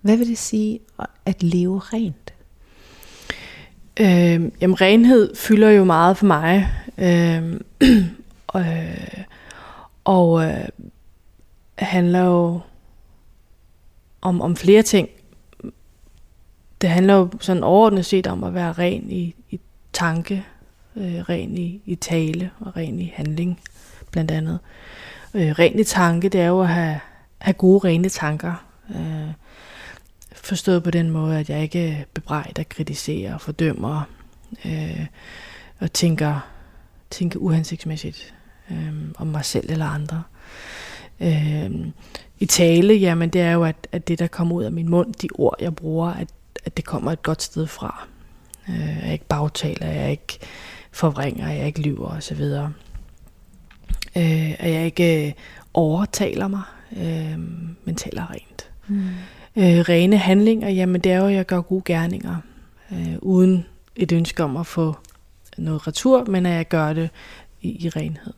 Hvad 0.00 0.16
vil 0.16 0.28
det 0.28 0.38
sige 0.38 0.80
at 1.26 1.42
leve 1.42 1.78
rent? 1.78 2.34
Øh, 4.00 4.52
jamen 4.60 4.80
renhed 4.80 5.36
fylder 5.36 5.70
jo 5.70 5.84
meget 5.84 6.16
for 6.16 6.26
mig. 6.26 6.70
Øh, 6.98 7.60
øh, 8.56 9.24
og 10.04 10.44
øh, 10.44 10.68
handler 11.78 12.24
jo 12.24 12.60
om, 14.20 14.40
om 14.40 14.56
flere 14.56 14.82
ting 14.82 15.08
det 16.84 16.92
handler 16.92 17.14
jo 17.14 17.30
sådan 17.40 17.62
overordnet 17.62 18.06
set 18.06 18.26
om 18.26 18.44
at 18.44 18.54
være 18.54 18.72
ren 18.72 19.10
i, 19.10 19.34
i 19.50 19.60
tanke, 19.92 20.44
øh, 20.96 21.14
ren 21.14 21.58
i, 21.58 21.82
i 21.86 21.94
tale 21.94 22.50
og 22.60 22.76
ren 22.76 23.00
i 23.00 23.12
handling, 23.14 23.60
blandt 24.10 24.30
andet. 24.30 24.58
Øh, 25.34 25.50
ren 25.50 25.78
i 25.78 25.84
tanke, 25.84 26.28
det 26.28 26.40
er 26.40 26.46
jo 26.46 26.60
at 26.60 26.68
have, 26.68 27.00
have 27.38 27.54
gode, 27.54 27.88
rene 27.88 28.08
tanker. 28.08 28.64
Øh, 28.90 29.32
forstået 30.32 30.82
på 30.82 30.90
den 30.90 31.10
måde, 31.10 31.38
at 31.38 31.50
jeg 31.50 31.62
ikke 31.62 32.06
bebrejder, 32.14 32.62
kritiserer, 32.62 33.38
fordømmer 33.38 34.02
øh, 34.64 35.06
og 35.78 35.92
tænker, 35.92 36.40
tænker 37.10 37.38
uhensigtsmæssigt 37.38 38.34
øh, 38.70 38.94
om 39.18 39.26
mig 39.26 39.44
selv 39.44 39.70
eller 39.70 39.86
andre. 39.86 40.22
Øh, 41.20 41.70
I 42.38 42.46
tale, 42.46 42.94
jamen 42.94 43.30
det 43.30 43.40
er 43.40 43.52
jo, 43.52 43.64
at, 43.64 43.88
at 43.92 44.08
det, 44.08 44.18
der 44.18 44.26
kommer 44.26 44.54
ud 44.54 44.64
af 44.64 44.72
min 44.72 44.88
mund, 44.88 45.14
de 45.14 45.28
ord, 45.34 45.56
jeg 45.60 45.76
bruger, 45.76 46.10
at 46.10 46.28
at 46.64 46.76
det 46.76 46.84
kommer 46.84 47.12
et 47.12 47.22
godt 47.22 47.42
sted 47.42 47.66
fra. 47.66 48.06
Øh, 48.68 48.98
jeg 49.04 49.12
ikke 49.12 49.24
bagtaler, 49.24 49.86
jeg 49.86 50.10
ikke 50.10 50.38
forvringer, 50.92 51.50
jeg 51.50 51.66
ikke 51.66 51.80
lyver 51.80 52.08
osv. 52.08 52.42
Øh, 54.16 54.54
at 54.58 54.72
jeg 54.72 54.84
ikke 54.84 55.26
øh, 55.26 55.32
overtaler 55.74 56.48
mig, 56.48 56.62
øh, 56.96 57.38
men 57.84 57.94
taler 57.96 58.30
rent. 58.30 58.70
Mm. 58.88 59.08
Øh, 59.56 59.78
rene 59.78 60.16
handlinger, 60.16 60.68
jamen 60.68 61.00
det 61.00 61.12
er 61.12 61.18
jo, 61.18 61.26
at 61.26 61.34
jeg 61.34 61.46
gør 61.46 61.60
gode 61.60 61.82
gerninger, 61.84 62.36
øh, 62.92 63.16
uden 63.18 63.66
et 63.96 64.12
ønske 64.12 64.44
om 64.44 64.56
at 64.56 64.66
få 64.66 64.96
noget 65.58 65.86
retur, 65.86 66.24
men 66.24 66.46
at 66.46 66.52
jeg 66.52 66.68
gør 66.68 66.92
det 66.92 67.10
i, 67.62 67.86
i 67.86 67.88
renhed. 67.88 68.32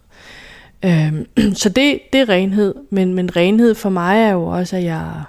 Øh, 0.84 1.54
så 1.62 1.68
det, 1.68 2.00
det 2.12 2.20
er 2.20 2.28
renhed, 2.28 2.74
men, 2.90 3.14
men 3.14 3.36
renhed 3.36 3.74
for 3.74 3.90
mig 3.90 4.22
er 4.22 4.30
jo 4.30 4.46
også, 4.46 4.76
at 4.76 4.84
jeg 4.84 5.22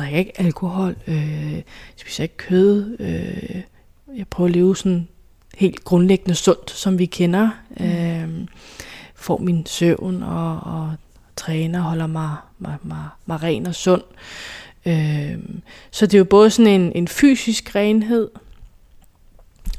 jeg 0.00 0.04
drikker 0.04 0.18
ikke 0.18 0.40
alkohol, 0.40 0.96
øh, 1.06 1.52
jeg 1.52 1.62
spiser 1.96 2.22
ikke 2.22 2.36
kød, 2.36 2.96
øh, 3.00 3.62
jeg 4.16 4.28
prøver 4.28 4.48
at 4.48 4.54
leve 4.54 4.76
sådan 4.76 5.08
helt 5.56 5.84
grundlæggende 5.84 6.34
sundt, 6.34 6.70
som 6.70 6.98
vi 6.98 7.06
kender. 7.06 7.50
Mm. 7.70 7.84
Øh, 7.84 8.48
får 9.14 9.38
min 9.38 9.66
søvn 9.66 10.22
og, 10.22 10.60
og 10.60 10.94
træner, 11.36 11.80
holder 11.80 12.06
mig, 12.06 12.36
mig, 12.58 12.76
mig, 12.82 13.04
mig 13.26 13.42
ren 13.42 13.66
og 13.66 13.74
sund. 13.74 14.02
Øh, 14.86 15.38
så 15.90 16.06
det 16.06 16.14
er 16.14 16.18
jo 16.18 16.24
både 16.24 16.50
sådan 16.50 16.80
en, 16.80 16.92
en 16.94 17.08
fysisk 17.08 17.74
renhed, 17.74 18.28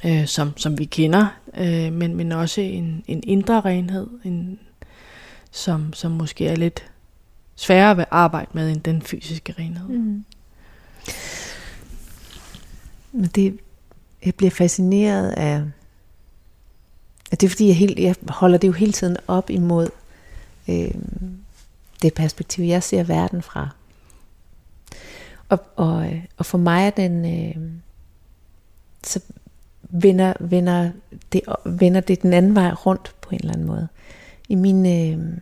øh, 0.06 0.28
som, 0.28 0.58
som 0.58 0.80
vi 0.80 0.86
kender, 0.86 1.28
øh, 1.58 1.94
men, 1.94 2.16
men 2.16 2.32
også 2.32 2.62
en, 2.62 3.04
en 3.08 3.24
indre 3.24 3.62
renhed, 3.62 4.08
en, 4.24 4.60
som, 5.52 5.94
som 5.94 6.12
måske 6.12 6.48
er 6.48 6.56
lidt 6.56 6.86
sværere 7.58 8.02
at 8.02 8.08
arbejde 8.12 8.50
med 8.54 8.72
end 8.72 8.82
den 8.82 9.02
fysiske 9.02 9.56
renhed. 9.60 9.88
Mm. 9.88 10.26
Men 13.12 13.26
det, 13.36 13.60
jeg 14.26 14.36
bliver 14.36 14.52
fascineret 14.52 15.30
af, 15.30 15.64
at 17.32 17.42
det 17.42 17.48
er 17.48 17.50
fordi, 17.50 17.68
jeg, 17.68 17.76
helt, 17.76 18.00
jeg 18.00 18.16
holder 18.30 18.58
det 18.58 18.68
jo 18.68 18.74
hele 18.74 18.92
tiden 18.92 19.18
op 19.28 19.50
imod 19.50 19.90
øh, 20.70 20.92
det 22.02 22.14
perspektiv, 22.14 22.64
jeg 22.64 22.84
ser 22.84 23.04
verden 23.04 23.42
fra. 23.42 23.70
Og, 25.50 25.60
og, 25.76 26.06
øh, 26.06 26.24
og 26.38 26.46
for 26.46 26.58
mig 26.58 26.86
er 26.86 26.90
den, 26.90 27.26
øh, 27.26 27.72
så 29.04 29.20
vender, 29.82 30.34
vender, 30.40 30.92
det, 31.34 31.42
vender 31.66 32.02
det 32.02 32.22
den 32.22 32.34
anden 32.34 32.56
vej 32.56 32.72
rundt 32.72 33.16
på 33.22 33.30
en 33.30 33.40
eller 33.40 33.54
anden 33.54 33.68
måde. 33.68 33.88
I 34.50 34.56
min, 34.56 34.86
øh, 34.86 35.38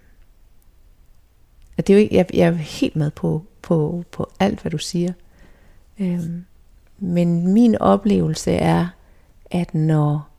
at 1.77 1.87
det 1.87 1.93
er 1.93 1.97
jo 1.97 2.03
ikke, 2.03 2.15
jeg, 2.15 2.25
jeg 2.33 2.47
er 2.47 2.51
helt 2.51 2.95
med 2.95 3.11
på, 3.11 3.43
på, 3.61 4.03
på 4.11 4.31
alt, 4.39 4.61
hvad 4.61 4.71
du 4.71 4.77
siger. 4.77 5.13
Øhm, 5.99 6.45
men 6.97 7.53
min 7.53 7.77
oplevelse 7.77 8.51
er, 8.51 8.87
at 9.51 9.73
når 9.73 10.29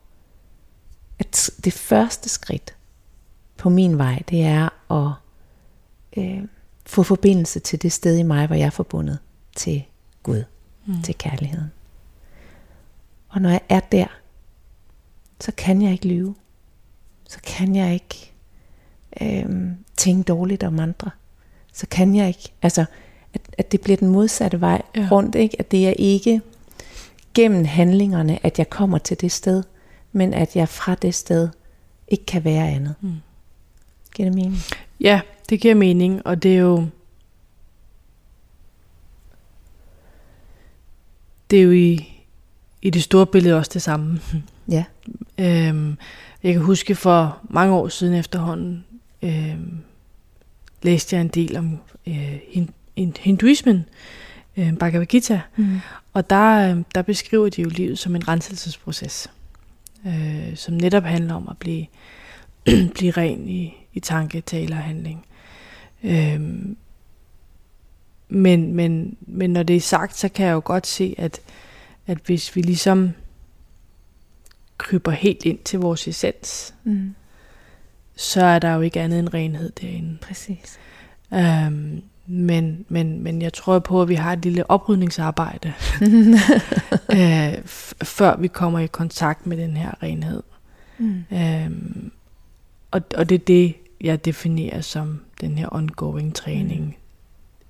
at 1.19 1.49
det 1.63 1.73
første 1.73 2.29
skridt 2.29 2.75
på 3.57 3.69
min 3.69 3.97
vej, 3.97 4.23
det 4.29 4.43
er 4.43 4.91
at 4.91 5.11
øh, 6.17 6.43
få 6.85 7.03
forbindelse 7.03 7.59
til 7.59 7.81
det 7.81 7.91
sted 7.91 8.17
i 8.17 8.23
mig, 8.23 8.47
hvor 8.47 8.55
jeg 8.55 8.65
er 8.65 8.69
forbundet 8.69 9.19
til 9.55 9.83
Gud, 10.23 10.43
mm. 10.85 11.01
til 11.01 11.17
kærligheden. 11.17 11.71
Og 13.29 13.41
når 13.41 13.49
jeg 13.49 13.61
er 13.69 13.79
der, 13.79 14.07
så 15.39 15.51
kan 15.57 15.81
jeg 15.81 15.91
ikke 15.91 16.07
lyve. 16.07 16.35
Så 17.29 17.39
kan 17.43 17.75
jeg 17.75 17.93
ikke 17.93 18.33
øh, 19.21 19.71
tænke 19.97 20.23
dårligt 20.23 20.63
om 20.63 20.79
andre 20.79 21.11
så 21.77 21.87
kan 21.91 22.15
jeg 22.15 22.27
ikke. 22.27 22.51
Altså, 22.61 22.85
at, 23.33 23.41
at 23.57 23.71
det 23.71 23.81
bliver 23.81 23.97
den 23.97 24.07
modsatte 24.07 24.61
vej 24.61 24.81
ja. 24.95 25.07
rundt, 25.11 25.35
ikke? 25.35 25.59
At 25.59 25.71
det 25.71 25.87
er 25.87 25.93
ikke 25.97 26.41
gennem 27.33 27.65
handlingerne, 27.65 28.45
at 28.45 28.59
jeg 28.59 28.69
kommer 28.69 28.97
til 28.97 29.21
det 29.21 29.31
sted, 29.31 29.63
men 30.11 30.33
at 30.33 30.55
jeg 30.55 30.69
fra 30.69 30.95
det 30.95 31.15
sted 31.15 31.49
ikke 32.07 32.25
kan 32.25 32.43
være 32.43 32.69
andet. 32.69 32.95
Mm. 33.01 33.13
Giver 34.15 34.29
det 34.29 34.35
mening? 34.35 34.57
Ja, 34.99 35.21
det 35.49 35.59
giver 35.59 35.75
mening, 35.75 36.27
og 36.27 36.43
det 36.43 36.53
er 36.53 36.59
jo 36.59 36.85
det 41.49 41.59
er 41.59 41.63
jo 41.63 41.71
i, 41.71 42.23
i 42.81 42.89
det 42.89 43.03
store 43.03 43.25
billede 43.25 43.55
også 43.55 43.71
det 43.73 43.81
samme. 43.81 44.19
Ja. 44.69 44.83
Øhm, 45.37 45.97
jeg 46.43 46.53
kan 46.53 46.61
huske 46.61 46.95
for 46.95 47.39
mange 47.49 47.73
år 47.73 47.87
siden 47.87 48.13
efterhånden, 48.13 48.85
øhm, 49.21 49.77
læste 50.81 51.15
jeg 51.15 51.21
en 51.21 51.27
del 51.27 51.57
om 51.57 51.79
øh, 52.07 52.39
hin, 52.47 52.69
hinduismen, 53.19 53.85
øh, 54.57 54.77
Bhagavad 54.77 55.05
Gita, 55.05 55.41
mm. 55.55 55.79
og 56.13 56.29
der, 56.29 56.75
øh, 56.75 56.83
der 56.95 57.01
beskriver 57.01 57.49
de 57.49 57.61
jo 57.61 57.69
livet 57.69 57.99
som 57.99 58.15
en 58.15 58.27
renselsesproces, 58.27 59.31
øh, 60.07 60.55
som 60.55 60.73
netop 60.73 61.03
handler 61.03 61.33
om 61.33 61.47
at 61.49 61.57
blive, 61.57 61.85
blive 62.95 63.11
ren 63.11 63.49
i, 63.49 63.73
i 63.93 63.99
tanke, 63.99 64.41
tale 64.41 64.75
og 64.75 64.81
handling. 64.81 65.25
Øh, 66.03 66.41
men, 68.29 68.73
men, 68.73 69.17
men 69.21 69.53
når 69.53 69.63
det 69.63 69.75
er 69.75 69.81
sagt, 69.81 70.17
så 70.17 70.29
kan 70.29 70.45
jeg 70.45 70.53
jo 70.53 70.61
godt 70.65 70.87
se, 70.87 71.15
at, 71.17 71.39
at 72.07 72.17
hvis 72.25 72.55
vi 72.55 72.61
ligesom 72.61 73.11
kryber 74.77 75.11
helt 75.11 75.45
ind 75.45 75.59
til 75.59 75.79
vores 75.79 76.07
essens, 76.07 76.73
mm. 76.83 77.15
Så 78.17 78.43
er 78.43 78.59
der 78.59 78.73
jo 78.73 78.81
ikke 78.81 79.01
andet 79.01 79.19
end 79.19 79.33
renhed 79.33 79.71
derinde. 79.81 80.17
Præcis. 80.21 80.79
Øhm, 81.33 82.01
men, 82.27 82.85
men, 82.89 83.23
men 83.23 83.41
jeg 83.41 83.53
tror 83.53 83.79
på, 83.79 84.01
at 84.01 84.09
vi 84.09 84.15
har 84.15 84.33
et 84.33 84.39
lille 84.39 84.71
oprydningsarbejde, 84.71 85.73
øh, 87.17 87.65
før 88.03 88.37
vi 88.37 88.47
kommer 88.47 88.79
i 88.79 88.87
kontakt 88.87 89.45
med 89.45 89.57
den 89.57 89.77
her 89.77 90.03
renhed. 90.03 90.43
Mm. 90.97 91.23
Øhm, 91.31 92.11
og, 92.91 93.01
og 93.17 93.29
det 93.29 93.35
er 93.35 93.45
det, 93.45 93.75
jeg 94.01 94.25
definerer 94.25 94.81
som 94.81 95.19
den 95.41 95.57
her 95.57 95.67
ongoing 95.71 96.35
træning. 96.35 96.97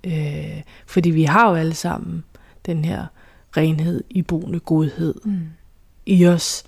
Mm. 0.06 0.12
Øh, 0.12 0.62
fordi 0.88 1.10
vi 1.10 1.24
har 1.24 1.50
jo 1.50 1.56
alle 1.56 1.74
sammen 1.74 2.24
den 2.66 2.86
her 2.86 3.06
renhed, 3.58 4.04
iboende 4.10 4.60
godhed 4.60 5.16
mm. 5.26 5.40
i 6.06 6.28
os. 6.28 6.64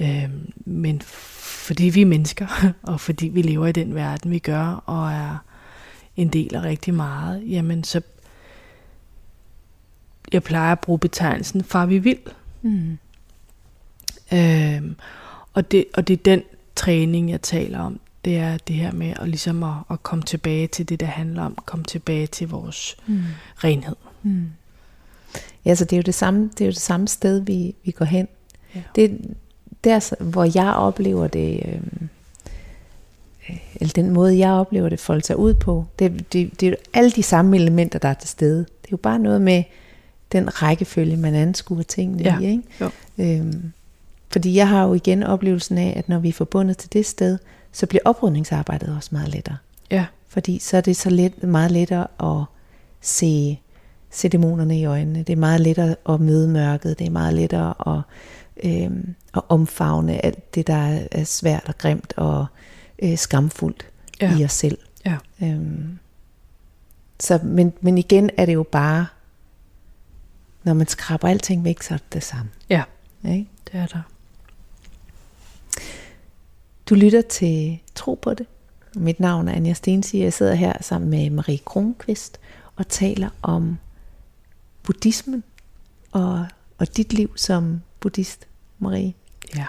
Øh, 0.00 0.30
men 0.64 1.00
fordi 1.02 1.84
vi 1.84 2.02
er 2.02 2.06
mennesker, 2.06 2.46
og 2.82 3.00
fordi 3.00 3.28
vi 3.28 3.42
lever 3.42 3.66
i 3.66 3.72
den 3.72 3.94
verden, 3.94 4.30
vi 4.30 4.38
gør, 4.38 4.82
og 4.86 5.12
er 5.12 5.38
en 6.16 6.28
del 6.28 6.54
af 6.54 6.62
rigtig 6.62 6.94
meget, 6.94 7.50
jamen 7.50 7.84
så 7.84 8.00
jeg 10.32 10.42
plejer 10.42 10.72
at 10.72 10.80
bruge 10.80 10.98
betegnelsen 10.98 11.64
far 11.64 11.86
vi 11.86 11.98
vil. 11.98 12.18
Mm. 12.62 12.98
Øhm, 14.32 14.96
og, 15.52 15.70
det, 15.70 15.84
og 15.94 16.08
det 16.08 16.14
er 16.18 16.22
den 16.22 16.42
træning, 16.76 17.30
jeg 17.30 17.42
taler 17.42 17.78
om. 17.78 18.00
Det 18.24 18.36
er 18.36 18.58
det 18.58 18.76
her 18.76 18.92
med 18.92 19.14
at, 19.20 19.28
ligesom 19.28 19.62
at, 19.62 19.74
at 19.90 20.02
komme 20.02 20.24
tilbage 20.24 20.66
til 20.66 20.88
det, 20.88 21.00
der 21.00 21.06
handler 21.06 21.42
om. 21.42 21.58
Komme 21.66 21.84
tilbage 21.84 22.26
til 22.26 22.48
vores 22.48 22.96
mm. 23.06 23.22
renhed. 23.56 23.96
Mm. 24.22 24.50
Ja, 25.64 25.74
så 25.74 25.84
det 25.84 25.92
er 25.92 25.96
jo 25.96 26.02
det 26.02 26.14
samme, 26.14 26.44
det 26.44 26.60
er 26.60 26.66
jo 26.66 26.72
det 26.72 26.80
samme 26.80 27.08
sted, 27.08 27.40
vi, 27.40 27.74
vi 27.84 27.90
går 27.90 28.04
hen. 28.04 28.28
Ja. 28.74 28.82
Det, 28.94 29.34
der, 29.86 30.24
hvor 30.24 30.50
jeg 30.54 30.72
oplever 30.72 31.26
det, 31.26 31.60
øhm, 31.64 32.08
øh, 33.50 33.56
eller 33.74 33.92
den 33.92 34.10
måde, 34.10 34.38
jeg 34.38 34.50
oplever 34.50 34.88
det 34.88 35.00
folde 35.00 35.24
sig 35.24 35.38
ud 35.38 35.54
på, 35.54 35.84
det, 35.98 36.32
det, 36.32 36.60
det 36.60 36.66
er 36.66 36.70
jo 36.70 36.76
alle 36.94 37.10
de 37.10 37.22
samme 37.22 37.56
elementer, 37.56 37.98
der 37.98 38.08
er 38.08 38.14
til 38.14 38.28
stede. 38.28 38.58
Det 38.58 38.84
er 38.84 38.92
jo 38.92 38.96
bare 38.96 39.18
noget 39.18 39.40
med 39.40 39.62
den 40.32 40.62
rækkefølge, 40.62 41.16
man 41.16 41.34
anskuer 41.34 41.82
tingene 41.82 42.22
ja. 42.22 42.38
i. 42.38 42.44
Ikke? 42.44 42.62
Jo. 42.80 42.90
Øhm, 43.18 43.72
fordi 44.32 44.56
jeg 44.56 44.68
har 44.68 44.84
jo 44.84 44.94
igen 44.94 45.22
oplevelsen 45.22 45.78
af, 45.78 45.94
at 45.96 46.08
når 46.08 46.18
vi 46.18 46.28
er 46.28 46.32
forbundet 46.32 46.78
til 46.78 46.92
det 46.92 47.06
sted, 47.06 47.38
så 47.72 47.86
bliver 47.86 48.02
oprydningsarbejdet 48.04 48.96
også 48.96 49.08
meget 49.12 49.28
lettere. 49.28 49.56
Ja. 49.90 50.06
Fordi 50.28 50.58
så 50.58 50.76
er 50.76 50.80
det 50.80 50.96
så 50.96 51.10
let, 51.10 51.42
meget 51.42 51.70
lettere 51.70 52.06
at 52.20 52.44
se, 53.00 53.60
se 54.10 54.28
dæmonerne 54.28 54.78
i 54.78 54.84
øjnene. 54.84 55.18
Det 55.18 55.32
er 55.32 55.36
meget 55.36 55.60
lettere 55.60 55.96
at 56.08 56.20
møde 56.20 56.48
mørket. 56.48 56.98
Det 56.98 57.06
er 57.06 57.10
meget 57.10 57.34
lettere 57.34 57.96
at 57.96 58.02
øh, 58.64 58.90
at 59.34 59.42
omfavne 59.48 60.24
alt 60.24 60.54
det, 60.54 60.66
der 60.66 61.06
er 61.10 61.24
svært 61.24 61.64
og 61.66 61.78
grimt 61.78 62.14
og 62.16 62.46
øh, 63.02 63.18
skamfuldt 63.18 63.86
ja. 64.20 64.38
i 64.38 64.44
os 64.44 64.52
selv. 64.52 64.78
Ja. 65.06 65.16
Øhm, 65.42 65.98
så, 67.20 67.40
men, 67.42 67.72
men 67.80 67.98
igen 67.98 68.30
er 68.36 68.46
det 68.46 68.54
jo 68.54 68.62
bare, 68.62 69.06
når 70.64 70.74
man 70.74 70.86
skraber 70.86 71.28
alting 71.28 71.64
væk, 71.64 71.82
så 71.82 71.94
er 71.94 71.98
det 71.98 72.12
det 72.12 72.22
samme. 72.22 72.50
Ja, 72.68 72.82
ikke? 73.28 73.48
det 73.72 73.80
er 73.80 73.86
der. 73.86 74.02
Du 76.88 76.94
lytter 76.94 77.20
til 77.20 77.78
Tro 77.94 78.14
på 78.14 78.34
det. 78.34 78.46
Mit 78.94 79.20
navn 79.20 79.48
er 79.48 79.52
Anja 79.52 79.72
Stensi, 79.72 80.22
jeg 80.22 80.32
sidder 80.32 80.54
her 80.54 80.72
sammen 80.80 81.10
med 81.10 81.30
Marie 81.30 81.58
Kronqvist 81.58 82.40
og 82.76 82.88
taler 82.88 83.28
om 83.42 83.78
buddhismen 84.82 85.44
og, 86.12 86.46
og 86.78 86.96
dit 86.96 87.12
liv 87.12 87.36
som 87.36 87.80
buddhist, 88.06 88.46
Marie. 88.78 89.14
Ja. 89.56 89.66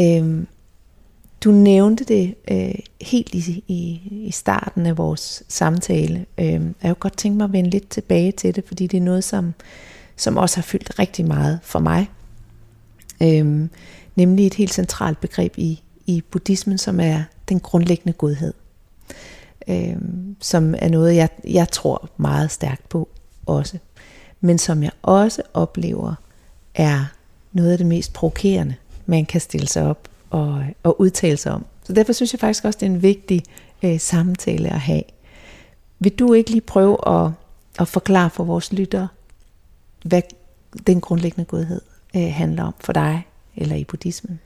Øhm, 0.00 0.46
du 1.44 1.50
nævnte 1.50 2.04
det 2.04 2.34
øh, 2.50 2.74
helt 3.00 3.34
i, 3.34 3.64
i, 3.68 4.00
i 4.26 4.30
starten 4.30 4.86
af 4.86 4.98
vores 4.98 5.42
samtale. 5.48 6.26
Øhm, 6.38 6.74
jeg 6.82 6.88
kunne 6.88 6.94
godt 6.94 7.16
tænke 7.16 7.36
mig 7.36 7.44
at 7.44 7.52
vende 7.52 7.70
lidt 7.70 7.88
tilbage 7.88 8.32
til 8.32 8.54
det, 8.54 8.64
fordi 8.66 8.86
det 8.86 8.96
er 8.96 9.02
noget, 9.02 9.24
som, 9.24 9.54
som 10.16 10.36
også 10.36 10.56
har 10.56 10.62
fyldt 10.62 10.98
rigtig 10.98 11.26
meget 11.26 11.58
for 11.62 11.78
mig. 11.78 12.10
Øhm, 13.22 13.70
nemlig 14.16 14.46
et 14.46 14.54
helt 14.54 14.74
centralt 14.74 15.20
begreb 15.20 15.54
i, 15.56 15.82
i 16.06 16.22
buddhismen, 16.30 16.78
som 16.78 17.00
er 17.00 17.22
den 17.48 17.60
grundlæggende 17.60 18.12
godhed. 18.12 18.54
Øhm, 19.68 20.36
som 20.40 20.74
er 20.78 20.88
noget, 20.88 21.16
jeg, 21.16 21.28
jeg 21.44 21.68
tror 21.68 22.10
meget 22.16 22.50
stærkt 22.50 22.88
på 22.88 23.08
også. 23.46 23.78
Men 24.40 24.58
som 24.58 24.82
jeg 24.82 24.92
også 25.02 25.42
oplever 25.54 26.14
er 26.74 27.15
noget 27.56 27.72
af 27.72 27.78
det 27.78 27.86
mest 27.86 28.12
provokerende, 28.12 28.74
man 29.06 29.26
kan 29.26 29.40
stille 29.40 29.68
sig 29.68 29.86
op 29.86 30.08
og, 30.30 30.64
og 30.82 31.00
udtale 31.00 31.36
sig 31.36 31.52
om. 31.52 31.64
Så 31.82 31.92
derfor 31.92 32.12
synes 32.12 32.32
jeg 32.32 32.40
faktisk 32.40 32.64
også, 32.64 32.78
det 32.80 32.86
er 32.86 32.90
en 32.90 33.02
vigtig 33.02 33.42
øh, 33.82 34.00
samtale 34.00 34.68
at 34.68 34.80
have. 34.80 35.02
Vil 35.98 36.12
du 36.12 36.32
ikke 36.32 36.50
lige 36.50 36.60
prøve 36.60 37.08
at, 37.08 37.30
at 37.78 37.88
forklare 37.88 38.30
for 38.30 38.44
vores 38.44 38.72
lyttere, 38.72 39.08
hvad 40.04 40.22
den 40.86 41.00
grundlæggende 41.00 41.44
godhed 41.44 41.80
øh, 42.16 42.32
handler 42.32 42.62
om 42.62 42.74
for 42.80 42.92
dig 42.92 43.26
eller 43.56 43.76
i 43.76 43.84
buddhismen? 43.84 44.40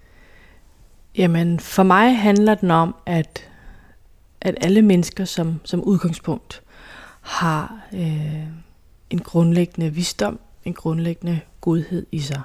Jamen, 1.17 1.61
for 1.61 1.83
mig 1.83 2.19
handler 2.19 2.55
den 2.55 2.71
om, 2.71 2.95
at, 3.07 3.49
at 4.41 4.55
alle 4.61 4.83
mennesker 4.83 5.25
som, 5.25 5.61
som 5.65 5.81
udgangspunkt 5.81 6.63
har 7.21 7.89
øh, 7.93 8.45
en 9.11 9.19
grundlæggende 9.19 9.91
visdom, 9.95 10.41
en 10.65 10.75
grundlæggende 10.75 11.41
godhed 11.61 12.07
i 12.13 12.21
sig. 12.21 12.43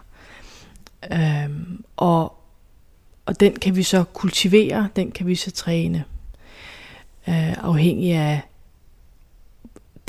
Øhm, 1.12 1.84
og, 1.98 2.34
og 3.26 3.40
den 3.40 3.56
kan 3.56 3.76
vi 3.76 3.84
så 3.84 4.04
kultivere, 4.04 4.90
den 4.96 5.12
kan 5.12 5.28
vi 5.28 5.36
så 5.36 5.52
træne, 5.52 6.04
øh, 7.28 7.64
afhængig 7.64 8.14
af 8.14 8.42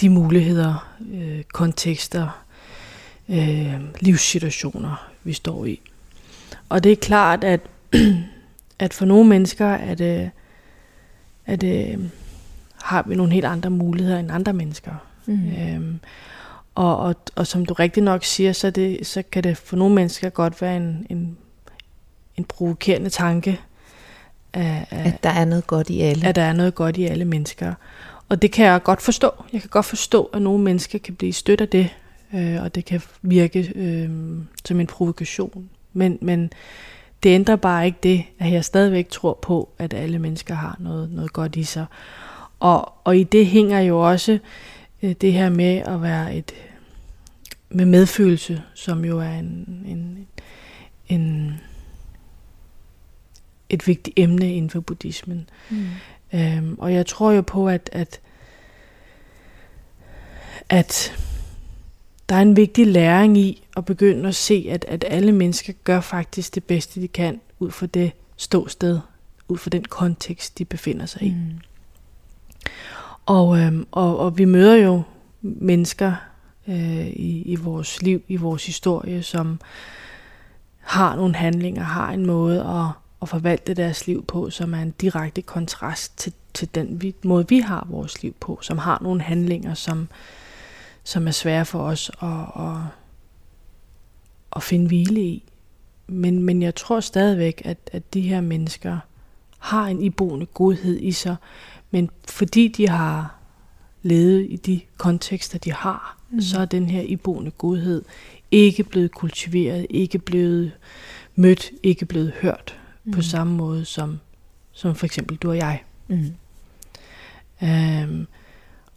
de 0.00 0.09
muligheder, 0.09 0.96
øh, 1.12 1.42
kontekster, 1.42 2.44
øh, 3.28 3.80
livssituationer, 4.00 5.09
vi 5.24 5.32
står 5.32 5.64
i. 5.64 5.80
Og 6.68 6.85
det 6.85 6.92
er 6.92 6.96
klart, 6.96 7.44
at, 7.44 7.61
at 8.78 8.94
for 8.94 9.04
nogle 9.04 9.28
mennesker 9.28 9.66
er 9.66 9.94
det, 9.94 10.30
at 11.46 11.61
det, 11.61 12.11
har 12.82 13.04
vi 13.09 13.14
nogle 13.14 13.32
helt 13.32 13.44
andre 13.46 13.70
muligheder 13.70 14.18
end 14.18 14.30
andre 14.30 14.52
mennesker. 14.52 14.92
Mm. 15.26 15.48
Øhm, 15.48 16.00
og, 16.76 16.96
og, 16.96 17.14
og 17.34 17.46
som 17.46 17.66
du 17.66 17.74
rigtig 17.74 18.02
nok 18.02 18.24
siger, 18.24 18.52
så, 18.52 18.70
det, 18.70 19.06
så 19.06 19.22
kan 19.32 19.44
det 19.44 19.56
for 19.56 19.76
nogle 19.76 19.94
mennesker 19.94 20.28
godt 20.28 20.62
være 20.62 20.76
en, 20.76 21.06
en, 21.10 21.36
en 22.36 22.44
provokerende 22.44 23.10
tanke. 23.10 23.60
At, 24.52 24.86
at 24.90 25.22
der 25.22 25.30
er 25.30 25.44
noget 25.44 25.66
godt 25.66 25.90
i 25.90 26.00
alle. 26.00 26.26
At 26.26 26.34
der 26.34 26.42
er 26.42 26.52
noget 26.52 26.74
godt 26.74 26.96
i 26.96 27.04
alle 27.04 27.24
mennesker. 27.24 27.74
Og 28.28 28.42
det 28.42 28.52
kan 28.52 28.66
jeg 28.66 28.82
godt 28.82 29.02
forstå. 29.02 29.30
Jeg 29.52 29.60
kan 29.60 29.70
godt 29.70 29.86
forstå, 29.86 30.24
at 30.24 30.42
nogle 30.42 30.64
mennesker 30.64 30.98
kan 30.98 31.14
blive 31.14 31.32
stødt 31.32 31.60
af 31.60 31.68
det, 31.68 31.88
øh, 32.34 32.62
og 32.62 32.74
det 32.74 32.84
kan 32.84 33.02
virke 33.22 33.72
øh, 33.74 34.10
som 34.64 34.80
en 34.80 34.86
provokation. 34.86 35.70
Men, 35.92 36.18
men 36.20 36.52
det 37.22 37.30
ændrer 37.30 37.56
bare 37.56 37.86
ikke 37.86 37.98
det, 38.02 38.24
at 38.38 38.52
jeg 38.52 38.64
stadigvæk 38.64 39.08
tror 39.08 39.38
på, 39.42 39.68
at 39.78 39.94
alle 39.94 40.18
mennesker 40.18 40.54
har 40.54 40.76
noget, 40.80 41.12
noget 41.12 41.32
godt 41.32 41.56
i 41.56 41.64
sig. 41.64 41.86
Og, 42.60 42.92
og 43.04 43.16
i 43.16 43.22
det 43.22 43.46
hænger 43.46 43.80
jo 43.80 44.08
også 44.08 44.38
øh, 45.02 45.14
det 45.20 45.32
her 45.32 45.50
med 45.50 45.76
at 45.76 46.02
være 46.02 46.36
et 46.36 46.52
med 47.70 47.87
medfølelse, 47.87 48.62
som 48.74 49.05
jo 49.05 49.18
er 49.18 49.33
en, 49.33 49.85
en, 49.87 50.26
en 51.09 51.61
et 53.68 53.87
vigtigt 53.87 54.18
emne 54.18 54.55
inden 54.55 54.70
for 54.70 54.81
buddhismen. 54.81 55.48
Mm. 55.70 55.87
Øhm, 56.35 56.79
og 56.79 56.92
jeg 56.92 57.07
tror 57.07 57.33
jo 57.33 57.42
på, 57.42 57.68
at, 57.68 57.90
at, 57.92 58.20
at 60.68 61.12
der 62.29 62.37
er 62.37 62.42
en 62.42 62.57
vigtig 62.57 62.87
læring 62.87 63.38
i 63.38 63.66
at 63.76 63.85
begynde 63.85 64.29
at 64.29 64.35
se, 64.35 64.66
at, 64.70 64.85
at 64.88 65.05
alle 65.09 65.33
mennesker 65.33 65.72
gør 65.85 66.00
faktisk 66.00 66.55
det 66.55 66.64
bedste, 66.64 67.00
de 67.00 67.09
kan, 67.09 67.40
ud 67.59 67.70
fra 67.70 67.87
det 67.87 68.12
ståsted, 68.37 69.00
ud 69.48 69.59
fra 69.59 69.70
den 69.70 69.85
kontekst, 69.85 70.59
de 70.59 70.64
befinder 70.64 71.07
sig 71.07 71.22
i. 71.22 71.31
Mm. 71.31 71.59
Og, 73.26 73.59
øhm, 73.59 73.87
og, 73.90 74.18
og 74.18 74.38
vi 74.38 74.44
møder 74.44 74.74
jo 74.74 75.02
mennesker, 75.42 76.14
øh, 76.68 77.07
i, 77.07 77.42
i 77.42 77.57
vores 77.57 78.02
liv, 78.02 78.22
i 78.29 78.37
vores 78.37 78.66
historie, 78.66 79.22
som 79.22 79.61
har 80.81 81.16
nogle 81.16 81.35
handlinger, 81.35 81.83
har 81.83 82.12
en 82.12 82.26
måde 82.26 82.61
at, 82.61 83.02
at 83.22 83.29
forvalte 83.29 83.74
deres 83.74 84.07
liv 84.07 84.24
på, 84.24 84.50
som 84.50 84.74
er 84.74 84.83
en 84.83 84.94
direkte 85.00 85.42
kontrast 85.42 86.18
til, 86.18 86.33
til 86.55 86.74
den 86.74 87.02
vi, 87.02 87.14
måde, 87.24 87.48
vi 87.48 87.59
har 87.59 87.87
vores 87.90 88.22
liv 88.22 88.35
på, 88.40 88.59
som 88.62 88.79
har 88.79 88.98
nogle 89.02 89.20
handlinger, 89.22 89.74
som, 89.74 90.09
som 91.05 91.26
er 91.29 91.33
svære 91.33 91.64
for 91.64 91.81
os 91.81 92.11
at, 92.22 92.66
at, 92.66 92.76
at 94.57 94.62
finde 94.62 94.87
hvile 94.87 95.20
i. 95.20 95.42
Men, 96.07 96.42
men 96.42 96.62
jeg 96.62 96.74
tror 96.74 97.00
stadigvæk, 97.00 97.62
at, 97.64 97.79
at 97.92 98.14
de 98.14 98.20
her 98.20 98.40
mennesker 98.40 98.98
har 99.59 99.87
en 99.87 100.02
iboende 100.02 100.46
godhed 100.46 100.98
i 101.00 101.12
sig, 101.12 101.37
men 101.90 102.11
fordi 102.29 102.68
de 102.68 102.88
har 102.88 103.35
levet 104.02 104.46
i 104.50 104.57
de 104.57 104.81
kontekster, 104.96 105.59
de 105.59 105.72
har, 105.72 106.16
mm. 106.30 106.40
så 106.40 106.60
er 106.60 106.64
den 106.64 106.90
her 106.90 107.02
iboende 107.02 107.50
godhed 107.50 108.02
ikke 108.50 108.84
blevet 108.84 109.10
kultiveret, 109.10 109.86
ikke 109.90 110.18
blevet 110.18 110.72
mødt, 111.34 111.70
ikke 111.82 112.06
blevet 112.06 112.32
hørt 112.40 112.78
mm. 113.04 113.12
på 113.12 113.22
samme 113.22 113.54
måde 113.54 113.84
som, 113.84 114.20
som 114.72 114.94
for 114.94 115.06
eksempel 115.06 115.36
du 115.36 115.50
og 115.50 115.56
jeg. 115.56 115.82
Mm. 116.08 116.32
Øhm, 117.62 118.26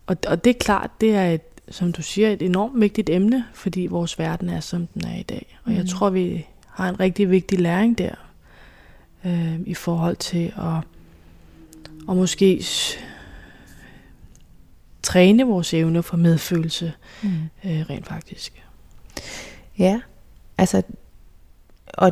og, 0.07 0.17
og 0.27 0.43
det 0.43 0.49
er 0.49 0.59
klart, 0.59 0.91
det 1.01 1.15
er 1.15 1.25
et, 1.25 1.41
som 1.69 1.93
du 1.93 2.01
siger, 2.01 2.29
et 2.29 2.41
enormt 2.41 2.81
vigtigt 2.81 3.09
emne, 3.09 3.45
fordi 3.53 3.87
vores 3.87 4.19
verden 4.19 4.49
er, 4.49 4.59
som 4.59 4.87
den 4.87 5.05
er 5.05 5.17
i 5.17 5.23
dag. 5.23 5.57
Og 5.63 5.71
mm. 5.71 5.77
jeg 5.77 5.87
tror, 5.87 6.09
vi 6.09 6.45
har 6.67 6.89
en 6.89 6.99
rigtig 6.99 7.31
vigtig 7.31 7.59
læring 7.59 7.97
der, 7.97 8.15
øh, 9.25 9.59
i 9.65 9.73
forhold 9.73 10.15
til 10.15 10.53
at, 10.57 10.83
og 12.07 12.15
måske 12.15 12.63
træne 15.03 15.43
vores 15.43 15.73
evne 15.73 16.03
for 16.03 16.17
medfølelse, 16.17 16.93
mm. 17.23 17.29
øh, 17.65 17.89
rent 17.89 18.07
faktisk. 18.07 18.63
Ja, 19.77 20.01
altså, 20.57 20.81
og 21.93 22.11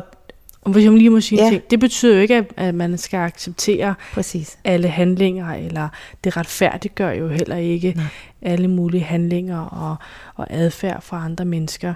og 0.60 0.72
hvis 0.72 0.84
jeg 0.84 0.92
lige 0.92 1.10
må 1.10 1.20
sige 1.20 1.44
ja. 1.44 1.50
ting, 1.50 1.62
det 1.70 1.80
betyder 1.80 2.14
jo 2.14 2.20
ikke, 2.20 2.46
at 2.56 2.74
man 2.74 2.98
skal 2.98 3.18
acceptere 3.18 3.94
Præcis. 4.12 4.58
alle 4.64 4.88
handlinger, 4.88 5.54
eller 5.54 5.88
det 6.24 6.36
retfærdiggør 6.36 7.10
jo 7.10 7.28
heller 7.28 7.56
ikke 7.56 7.92
Nej. 7.96 8.04
alle 8.42 8.68
mulige 8.68 9.02
handlinger 9.02 9.58
og, 9.58 9.96
og 10.34 10.46
adfærd 10.50 11.02
fra 11.02 11.24
andre 11.24 11.44
mennesker. 11.44 11.94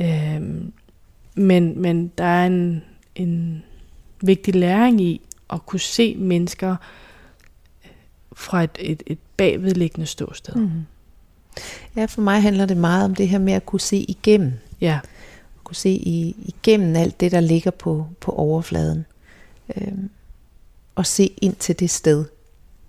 Øhm, 0.00 0.72
men, 1.34 1.82
men 1.82 2.12
der 2.18 2.24
er 2.24 2.46
en, 2.46 2.84
en 3.14 3.64
vigtig 4.22 4.54
læring 4.54 5.00
i 5.00 5.20
at 5.50 5.66
kunne 5.66 5.80
se 5.80 6.16
mennesker 6.18 6.76
fra 8.34 8.62
et, 8.62 8.78
et, 8.80 9.02
et 9.06 9.18
bagvedliggende 9.36 10.06
ståsted. 10.06 10.54
Mm. 10.54 10.70
Ja, 11.96 12.04
for 12.04 12.20
mig 12.20 12.42
handler 12.42 12.66
det 12.66 12.76
meget 12.76 13.04
om 13.04 13.14
det 13.14 13.28
her 13.28 13.38
med 13.38 13.52
at 13.52 13.66
kunne 13.66 13.80
se 13.80 13.96
igennem. 13.96 14.52
Ja. 14.80 14.98
At 15.56 15.64
kunne 15.64 15.76
se 15.76 15.90
i, 15.90 16.36
igennem 16.38 16.96
alt 16.96 17.20
det, 17.20 17.32
der 17.32 17.40
ligger 17.40 17.70
på, 17.70 18.06
på 18.20 18.32
overfladen. 18.32 19.06
Øhm, 19.76 20.10
og 20.94 21.06
se 21.06 21.34
ind 21.42 21.56
til 21.56 21.80
det 21.80 21.90
sted, 21.90 22.24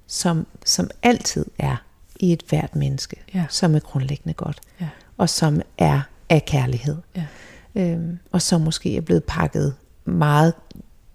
som, 0.07 0.47
som 0.65 0.89
altid 1.03 1.45
er 1.59 1.75
i 2.19 2.33
et 2.33 2.43
hvert 2.49 2.75
menneske, 2.75 3.15
ja. 3.33 3.45
som 3.49 3.75
er 3.75 3.79
grundlæggende 3.79 4.33
godt, 4.33 4.61
ja. 4.81 4.87
og 5.17 5.29
som 5.29 5.61
er 5.77 6.01
af 6.29 6.45
kærlighed. 6.45 6.97
Ja. 7.15 7.25
Øhm, 7.75 8.19
og 8.31 8.41
som 8.41 8.61
måske 8.61 8.97
er 8.97 9.01
blevet 9.01 9.23
pakket 9.23 9.75
meget 10.05 10.53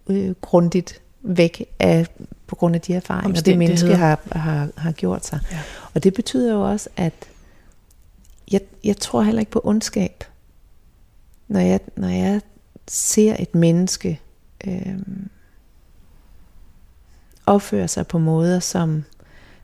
øh, 0.07 0.35
grundigt 0.41 1.01
væk 1.23 1.65
af, 1.79 2.07
på 2.51 2.57
grund 2.57 2.75
af 2.75 2.81
de 2.81 2.95
erfaringer, 2.95 3.41
det 3.41 3.59
menneske 3.59 3.97
har, 3.97 4.21
har, 4.33 4.69
har 4.77 4.93
gjort 4.93 5.27
sig. 5.27 5.41
Ja. 5.53 5.59
Og 5.95 6.05
det 6.05 6.15
betyder 6.15 6.53
jo 6.53 6.71
også, 6.71 6.89
at 6.97 7.13
jeg, 8.51 8.61
jeg 8.85 8.97
tror 8.97 9.23
heller 9.23 9.41
ikke 9.41 9.53
på 9.53 9.61
ondskab. 9.65 10.25
Når 11.49 11.61
jeg, 11.61 11.81
når 11.97 12.09
jeg 12.09 12.41
ser 12.89 13.37
et 13.39 13.55
menneske 13.55 14.21
øh, 14.67 14.99
opføre 17.47 17.89
sig 17.89 18.07
på 18.07 18.19
måder, 18.19 18.61
som, 18.61 19.05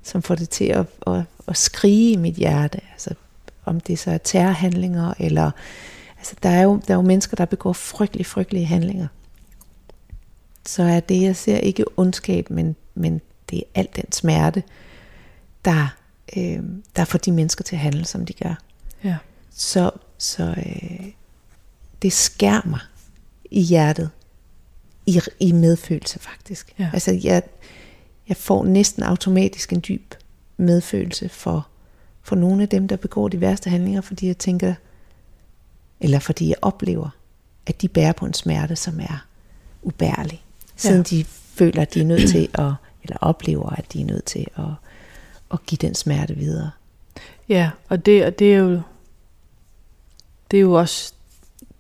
som 0.03 0.23
får 0.23 0.35
det 0.35 0.49
til 0.49 0.65
at, 0.65 0.87
at, 1.07 1.23
at 1.49 1.57
skrige 1.57 2.13
i 2.13 2.17
mit 2.17 2.35
hjerte, 2.35 2.81
altså 2.93 3.15
om 3.65 3.81
det 3.81 3.99
så 3.99 4.11
er 4.11 4.19
terrorhandlinger, 4.19 5.15
eller 5.19 5.51
altså 6.19 6.35
der 6.43 6.49
er 6.49 6.63
jo, 6.63 6.81
der 6.89 6.95
er 6.95 6.99
jo 6.99 7.03
mennesker, 7.03 7.37
der 7.37 7.45
begår 7.45 7.73
frygtelige, 7.73 8.25
frygtelige 8.25 8.67
handlinger 8.67 9.07
så 10.69 10.83
er 10.83 11.01
det, 11.01 11.23
jeg 11.23 11.37
ser, 11.37 11.59
ikke 11.59 11.85
ondskab, 11.97 12.51
men, 12.51 12.77
men 12.95 13.21
det 13.51 13.59
er 13.59 13.63
alt 13.75 13.97
den 13.97 14.13
smerte, 14.13 14.63
der, 15.65 15.97
øh, 16.37 16.63
der 16.97 17.05
får 17.05 17.19
de 17.19 17.33
mennesker 17.33 17.65
til 17.65 17.77
at 17.77 17.81
handle, 17.81 18.05
som 18.05 18.27
de 18.27 18.33
gør. 18.33 18.55
Ja. 19.05 19.17
Så, 19.51 19.91
så 20.19 20.55
øh, 20.57 21.07
det 22.03 22.13
skærmer 22.13 22.89
i 23.51 23.61
hjertet, 23.61 24.11
i, 25.07 25.21
i 25.41 25.53
medfølelse 25.53 26.19
faktisk. 26.19 26.75
Ja. 26.79 26.91
Altså 26.93 27.21
jeg, 27.25 27.43
jeg 28.29 28.37
får 28.37 28.65
næsten 28.65 29.03
automatisk 29.03 29.73
en 29.73 29.83
dyb 29.89 30.15
medfølelse 30.57 31.29
for, 31.29 31.69
for 32.23 32.37
nogle 32.37 32.63
af 32.63 32.69
dem, 32.69 32.89
der 32.89 32.97
begår 32.97 33.29
de 33.29 33.41
værste 33.41 33.71
handlinger, 33.71 34.01
fordi 34.01 34.27
jeg 34.27 34.39
tænker, 34.39 34.75
eller 36.01 36.19
fordi 36.19 36.49
jeg 36.49 36.57
oplever, 36.63 37.09
at 37.67 37.83
de 37.83 37.89
bærer 37.89 38.13
på 38.13 38.27
en 38.27 38.35
smerte, 38.35 38.77
som 38.77 39.01
er 39.01 39.27
ubærlig 39.83 40.46
siden 40.77 40.97
ja. 40.97 41.03
de 41.03 41.25
føler, 41.29 41.83
at 41.83 41.95
de 41.95 42.01
er 42.01 42.05
nødt 42.05 42.29
til 42.29 42.49
at, 42.55 42.73
eller 43.03 43.17
oplever, 43.21 43.71
at 43.71 43.93
de 43.93 44.01
er 44.01 44.05
nødt 44.05 44.25
til 44.25 44.47
at, 44.57 44.65
at 45.53 45.67
give 45.67 45.77
den 45.77 45.95
smerte 45.95 46.35
videre. 46.35 46.71
Ja, 47.49 47.71
og 47.89 48.07
det, 48.07 48.27
og 48.27 48.39
det 48.39 48.55
er 48.55 48.59
jo 48.59 48.81
det 50.51 50.57
er 50.57 50.61
jo 50.61 50.73
også 50.73 51.13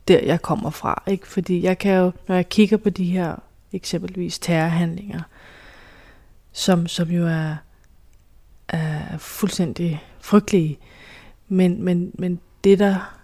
der, 0.09 0.21
jeg 0.21 0.43
kommer 0.43 0.71
fra. 0.71 1.03
Ikke? 1.07 1.29
Fordi 1.29 1.63
jeg 1.63 1.79
kan 1.79 1.95
jo, 1.95 2.13
når 2.29 2.35
jeg 2.35 2.49
kigger 2.49 2.77
på 2.77 2.91
de 2.91 3.05
her 3.05 3.37
eksempelvis 3.73 4.39
terrorhandlinger, 4.39 5.23
som, 6.53 6.87
som 6.87 7.11
jo 7.11 7.27
er, 7.27 7.57
er 8.69 9.19
fuldstændig 9.19 10.05
frygtelige, 10.21 10.79
men, 11.49 11.83
men, 11.83 12.11
men 12.15 12.41
det, 12.65 12.79
der 12.79 13.17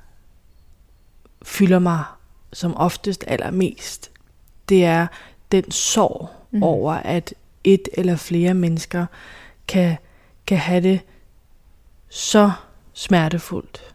fylder 1.42 1.78
mig 1.78 2.04
som 2.52 2.76
oftest 2.76 3.24
allermest, 3.26 4.10
det 4.68 4.84
er 4.84 5.06
den 5.52 5.70
sorg 5.70 6.28
mm. 6.50 6.62
over, 6.62 6.92
at 6.92 7.34
et 7.64 7.88
eller 7.92 8.16
flere 8.16 8.54
mennesker 8.54 9.06
kan, 9.68 9.96
kan 10.46 10.58
have 10.58 10.80
det 10.80 11.00
så 12.08 12.52
smertefuldt, 12.92 13.94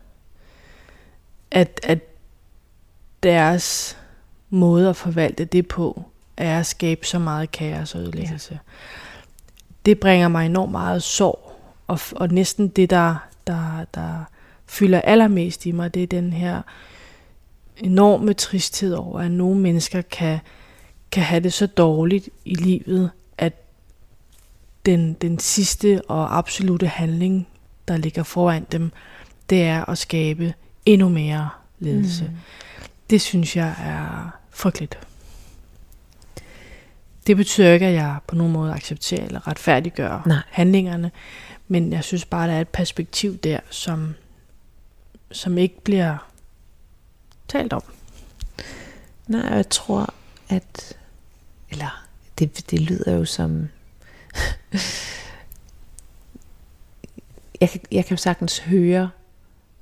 at, 1.52 1.80
at 1.84 2.00
deres 3.24 3.98
måde 4.50 4.90
at 4.90 4.96
forvalte 4.96 5.46
det 5.46 5.68
på, 5.68 6.04
er 6.38 6.60
at 6.60 6.66
skabe 6.66 7.06
så 7.06 7.20
meget 7.20 7.52
kaos 7.52 7.96
og 7.96 8.02
ødelæggelse. 8.02 8.54
Ja. 8.54 8.58
Det 9.86 10.00
bringer 10.00 10.28
mig 10.28 10.46
enormt 10.46 10.72
meget 10.72 11.04
sorg, 11.04 11.62
og, 11.88 12.00
og 12.16 12.30
næsten 12.30 12.68
det, 12.68 12.90
der, 12.90 13.28
der, 13.48 13.86
der 13.94 14.24
fylder 14.66 15.02
allermest 15.02 15.66
i 15.66 15.72
mig, 15.72 15.94
det 15.94 16.04
er 16.04 16.08
den 16.08 16.34
her 16.34 16.62
enorme 17.78 18.34
tristhed 18.34 18.94
over, 18.94 19.20
at 19.20 19.32
nogle 19.32 19.60
mennesker 19.60 20.02
kan 20.02 20.40
kan 21.12 21.24
have 21.24 21.44
det 21.44 21.54
så 21.54 21.68
dårligt 21.68 22.30
i 22.46 22.56
livet, 22.56 23.12
at 23.38 23.54
den, 24.86 25.14
den 25.14 25.40
sidste 25.40 26.02
og 26.08 26.38
absolute 26.38 26.88
handling, 26.88 27.48
der 27.88 27.98
ligger 27.98 28.24
foran 28.24 28.68
dem, 28.72 28.92
det 29.50 29.64
er 29.64 29.90
at 29.90 29.98
skabe 29.98 30.54
endnu 30.86 31.10
mere 31.10 31.50
ledelse. 31.80 32.24
Mm. 32.24 32.38
Det 33.10 33.22
synes 33.22 33.56
jeg 33.56 33.76
er 33.80 34.30
frygteligt. 34.50 35.00
Det 37.28 37.38
betyder 37.38 37.74
ikke, 37.74 37.86
at 37.86 37.94
jeg 37.94 38.18
på 38.28 38.36
nogen 38.36 38.54
måde 38.54 38.74
accepterer 38.74 39.26
eller 39.26 39.48
retfærdiggør 39.48 40.24
Nej. 40.26 40.38
handlingerne, 40.50 41.12
men 41.68 41.94
jeg 41.94 42.04
synes 42.04 42.26
bare, 42.26 42.44
at 42.44 42.50
der 42.50 42.56
er 42.56 42.62
et 42.62 42.68
perspektiv 42.68 43.38
der, 43.38 43.60
som, 43.70 44.16
som 45.32 45.58
ikke 45.58 45.82
bliver 45.82 46.30
talt 47.48 47.74
om. 47.74 47.84
Nej, 49.28 49.42
jeg 49.42 49.70
tror, 49.70 50.14
at, 50.50 50.97
eller 51.70 52.08
det, 52.40 52.72
det 52.72 52.80
lyder 52.80 53.16
jo 53.16 53.26
som, 53.26 53.68
jeg, 57.62 57.70
kan, 57.70 57.82
jeg 57.92 58.06
kan 58.06 58.18
jo 58.18 58.22
sagtens 58.22 58.60
høre, 58.60 59.10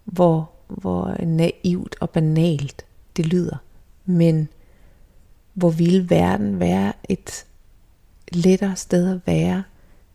hvor, 0.05 0.51
hvor 0.67 1.25
naivt 1.25 1.95
og 1.99 2.09
banalt 2.09 2.85
det 3.17 3.25
lyder, 3.25 3.57
men 4.05 4.49
hvor 5.53 5.69
ville 5.69 6.09
verden 6.09 6.59
være 6.59 6.93
et 7.09 7.45
lettere 8.31 8.75
sted 8.75 9.11
at 9.11 9.21
være, 9.27 9.63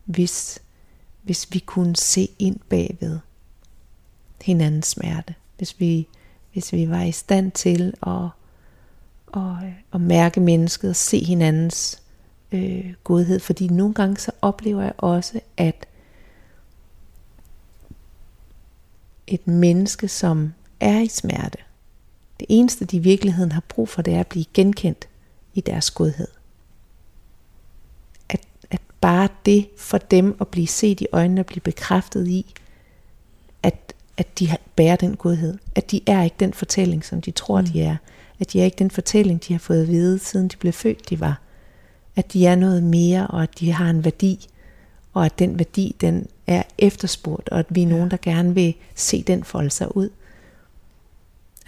hvis, 0.05 0.59
hvis 1.21 1.47
vi 1.53 1.59
kunne 1.59 1.95
se 1.95 2.29
ind 2.39 2.59
bagved 2.69 3.19
hinandens 4.41 4.87
smerte. 4.87 5.35
Hvis 5.57 5.79
vi, 5.79 6.07
hvis 6.53 6.73
vi 6.73 6.89
var 6.89 7.01
i 7.03 7.11
stand 7.11 7.51
til 7.51 7.93
at 8.07 8.27
og, 9.31 9.57
og 9.91 10.01
mærke 10.01 10.39
mennesket 10.39 10.89
og 10.89 10.95
se 10.95 11.23
hinandens 11.23 12.01
øh, 12.51 12.93
godhed. 13.03 13.39
Fordi 13.39 13.67
nogle 13.67 13.93
gange 13.93 14.17
så 14.17 14.31
oplever 14.41 14.81
jeg 14.81 14.93
også, 14.97 15.39
at 15.57 15.85
et 19.27 19.47
menneske, 19.47 20.07
som 20.07 20.53
er 20.79 20.99
i 20.99 21.07
smerte. 21.07 21.57
Det 22.39 22.47
eneste, 22.49 22.85
de 22.85 22.97
i 22.97 22.99
virkeligheden 22.99 23.51
har 23.51 23.63
brug 23.69 23.89
for, 23.89 24.01
det 24.01 24.13
er 24.13 24.19
at 24.19 24.27
blive 24.27 24.45
genkendt 24.53 25.07
i 25.53 25.61
deres 25.61 25.91
godhed. 25.91 26.27
At, 28.29 28.41
at 28.71 28.81
bare 29.01 29.29
det 29.45 29.69
for 29.77 29.97
dem 29.97 30.37
at 30.41 30.47
blive 30.47 30.67
set 30.67 31.01
i 31.01 31.07
øjnene 31.11 31.41
og 31.41 31.45
blive 31.45 31.61
bekræftet 31.61 32.27
i, 32.27 32.53
at, 33.63 33.93
at 34.17 34.39
de 34.39 34.49
bærer 34.75 34.95
den 34.95 35.15
godhed. 35.15 35.57
At 35.75 35.91
de 35.91 36.01
er 36.07 36.23
ikke 36.23 36.35
den 36.39 36.53
fortælling, 36.53 37.05
som 37.05 37.21
de 37.21 37.31
tror, 37.31 37.61
mm. 37.61 37.67
de 37.67 37.81
er. 37.81 37.95
At 38.41 38.53
de 38.53 38.61
er 38.61 38.65
ikke 38.65 38.79
den 38.79 38.91
fortælling, 38.91 39.47
de 39.47 39.53
har 39.53 39.59
fået 39.59 39.81
at 39.81 39.87
vide, 39.87 40.19
siden 40.19 40.47
de 40.47 40.57
blev 40.57 40.73
født, 40.73 41.09
de 41.09 41.19
var. 41.19 41.41
At 42.15 42.33
de 42.33 42.45
er 42.45 42.55
noget 42.55 42.83
mere, 42.83 43.27
og 43.27 43.43
at 43.43 43.59
de 43.59 43.71
har 43.71 43.89
en 43.89 44.05
værdi, 44.05 44.47
og 45.13 45.25
at 45.25 45.39
den 45.39 45.59
værdi, 45.59 45.95
den 46.01 46.27
er 46.47 46.63
efterspurgt, 46.77 47.49
og 47.49 47.59
at 47.59 47.65
vi 47.69 47.83
er 47.83 47.87
nogen, 47.87 48.11
der 48.11 48.17
gerne 48.21 48.53
vil 48.53 48.75
se 48.95 49.23
den 49.23 49.43
folde 49.43 49.69
sig 49.69 49.97
ud. 49.97 50.09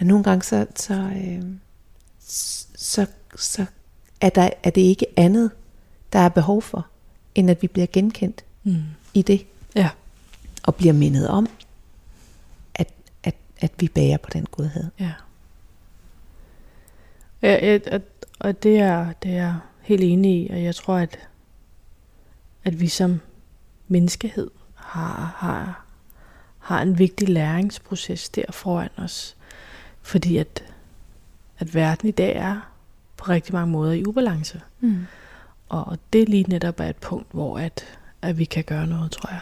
Og 0.00 0.06
nogle 0.06 0.24
gange 0.24 0.42
så, 0.42 0.66
så, 0.76 0.94
øh, 0.94 1.42
så, 2.76 3.06
så 3.36 3.64
er, 4.20 4.28
der, 4.28 4.50
er 4.62 4.70
det 4.70 4.80
ikke 4.80 5.06
andet, 5.16 5.50
der 6.12 6.18
er 6.18 6.28
behov 6.28 6.62
for, 6.62 6.86
end 7.34 7.50
at 7.50 7.62
vi 7.62 7.66
bliver 7.66 7.86
genkendt 7.92 8.44
mm. 8.64 8.82
i 9.14 9.22
det. 9.22 9.46
Ja. 9.74 9.90
Og 10.62 10.74
bliver 10.74 10.92
mindet 10.92 11.28
om, 11.28 11.48
at, 12.74 12.88
at, 13.22 13.34
at 13.58 13.72
vi 13.78 13.88
bærer 13.88 14.16
på 14.16 14.30
den 14.32 14.46
godhed. 14.50 14.84
Ja. 15.00 15.12
Ja, 17.44 17.78
og, 17.92 18.00
og 18.40 18.62
det 18.62 18.78
er, 18.78 19.12
det 19.12 19.36
er 19.36 19.54
helt 19.82 20.02
enig 20.02 20.42
i, 20.42 20.48
og 20.50 20.62
jeg 20.62 20.74
tror, 20.74 20.94
at, 20.94 21.28
at 22.64 22.80
vi 22.80 22.88
som 22.88 23.20
menneskehed 23.88 24.50
har, 24.74 25.34
har, 25.36 25.84
har 26.58 26.82
en 26.82 26.98
vigtig 26.98 27.28
læringsproces 27.28 28.28
der 28.28 28.52
foran 28.52 28.88
os. 28.96 29.36
Fordi 30.02 30.36
at, 30.36 30.64
at 31.58 31.74
verden 31.74 32.08
i 32.08 32.12
dag 32.12 32.36
er 32.36 32.70
på 33.16 33.24
rigtig 33.24 33.52
mange 33.54 33.72
måder 33.72 33.92
i 33.92 34.04
ubalance. 34.04 34.60
Mm. 34.80 35.06
Og 35.68 35.98
det 36.12 36.28
lige 36.28 36.44
netop 36.44 36.80
er 36.80 36.88
et 36.88 36.96
punkt, 36.96 37.26
hvor 37.30 37.58
at, 37.58 37.84
at 38.22 38.38
vi 38.38 38.44
kan 38.44 38.64
gøre 38.64 38.86
noget, 38.86 39.10
tror 39.10 39.30
jeg. 39.30 39.40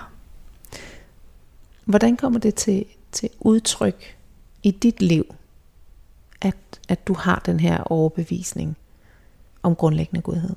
Hvordan 1.85 2.17
kommer 2.17 2.41
det 2.41 2.55
til, 2.55 2.85
til 3.13 3.31
udtryk 3.41 4.17
i 4.63 4.71
dit 4.71 5.03
liv, 5.03 5.35
at, 6.43 6.57
at 6.89 7.07
du 7.07 7.15
har 7.15 7.43
den 7.47 7.61
her 7.61 7.83
overbevisning 7.83 8.77
om 9.63 9.75
grundlæggende 9.75 10.23
godhed? 10.23 10.55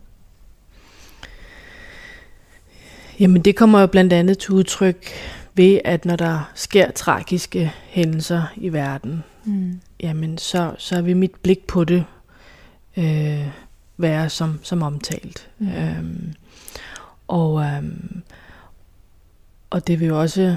Jamen 3.20 3.42
det 3.42 3.56
kommer 3.56 3.80
jo 3.80 3.88
blandt 3.88 4.14
andet 4.14 4.38
til 4.38 4.52
udtryk 4.52 5.08
ved, 5.54 5.80
at 5.86 6.06
når 6.06 6.16
der 6.16 6.52
sker 6.56 6.92
tragiske 6.92 7.74
hændelser 7.86 8.44
i 8.56 8.70
verden, 8.70 9.24
mm. 9.46 9.80
jamen 10.00 10.38
så, 10.38 10.76
så 10.78 11.02
vil 11.02 11.18
mit 11.18 11.36
blik 11.42 11.68
på 11.68 11.84
det 11.84 12.06
øh, 12.98 13.48
være 13.98 14.30
som, 14.30 14.60
som 14.64 14.82
omtalt. 14.82 15.50
Mm. 15.60 15.68
Øhm, 15.68 16.34
og, 17.28 17.64
øhm, 17.64 18.22
og 19.70 19.88
det 19.88 20.00
vil 20.00 20.08
jo 20.08 20.22
også 20.22 20.56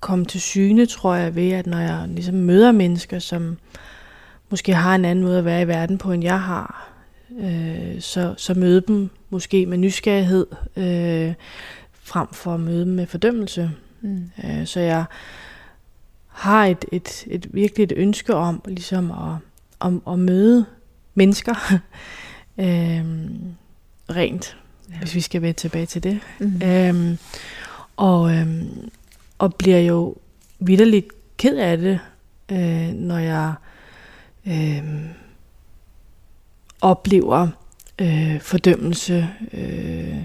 komme 0.00 0.24
til 0.24 0.40
syne, 0.40 0.86
tror 0.86 1.14
jeg, 1.14 1.34
ved 1.34 1.50
at 1.50 1.66
når 1.66 1.78
jeg 1.78 2.08
ligesom 2.08 2.34
møder 2.34 2.72
mennesker, 2.72 3.18
som 3.18 3.58
måske 4.52 4.74
har 4.74 4.94
en 4.94 5.04
anden 5.04 5.24
måde 5.24 5.38
at 5.38 5.44
være 5.44 5.62
i 5.62 5.68
verden 5.68 5.98
på, 5.98 6.12
end 6.12 6.22
jeg 6.22 6.40
har, 6.40 6.92
øh, 7.40 8.00
så, 8.00 8.34
så 8.36 8.54
møde 8.54 8.80
dem 8.80 9.10
måske 9.30 9.66
med 9.66 9.78
nysgerrighed, 9.78 10.46
øh, 10.76 11.34
frem 11.92 12.28
for 12.32 12.54
at 12.54 12.60
møde 12.60 12.84
dem 12.84 12.92
med 12.92 13.06
fordømmelse. 13.06 13.70
Mm. 14.00 14.30
Øh, 14.44 14.66
så 14.66 14.80
jeg 14.80 15.04
har 16.28 16.66
et, 16.66 16.84
et, 16.92 17.24
et 17.26 17.54
virkelig 17.54 17.84
et 17.84 17.92
ønske 17.96 18.34
om 18.34 18.62
ligesom 18.66 19.10
at, 19.10 19.36
om, 19.80 20.02
at 20.08 20.18
møde 20.18 20.64
mennesker 21.14 21.54
øh, 22.58 23.04
rent, 24.10 24.56
ja. 24.90 24.98
hvis 24.98 25.14
vi 25.14 25.20
skal 25.20 25.42
være 25.42 25.52
tilbage 25.52 25.86
til 25.86 26.02
det. 26.02 26.20
Mm. 26.38 26.62
Øh, 26.62 27.16
og, 27.96 28.34
øh, 28.34 28.62
og 29.38 29.54
bliver 29.54 29.80
jo 29.80 30.16
vidderligt 30.58 31.06
ked 31.36 31.56
af 31.56 31.78
det, 31.78 31.98
øh, 32.50 32.92
når 32.92 33.18
jeg 33.18 33.54
øh, 34.46 35.10
oplever 36.80 37.48
øh, 37.98 38.40
fordømmelse 38.40 39.28
øh, 39.52 40.24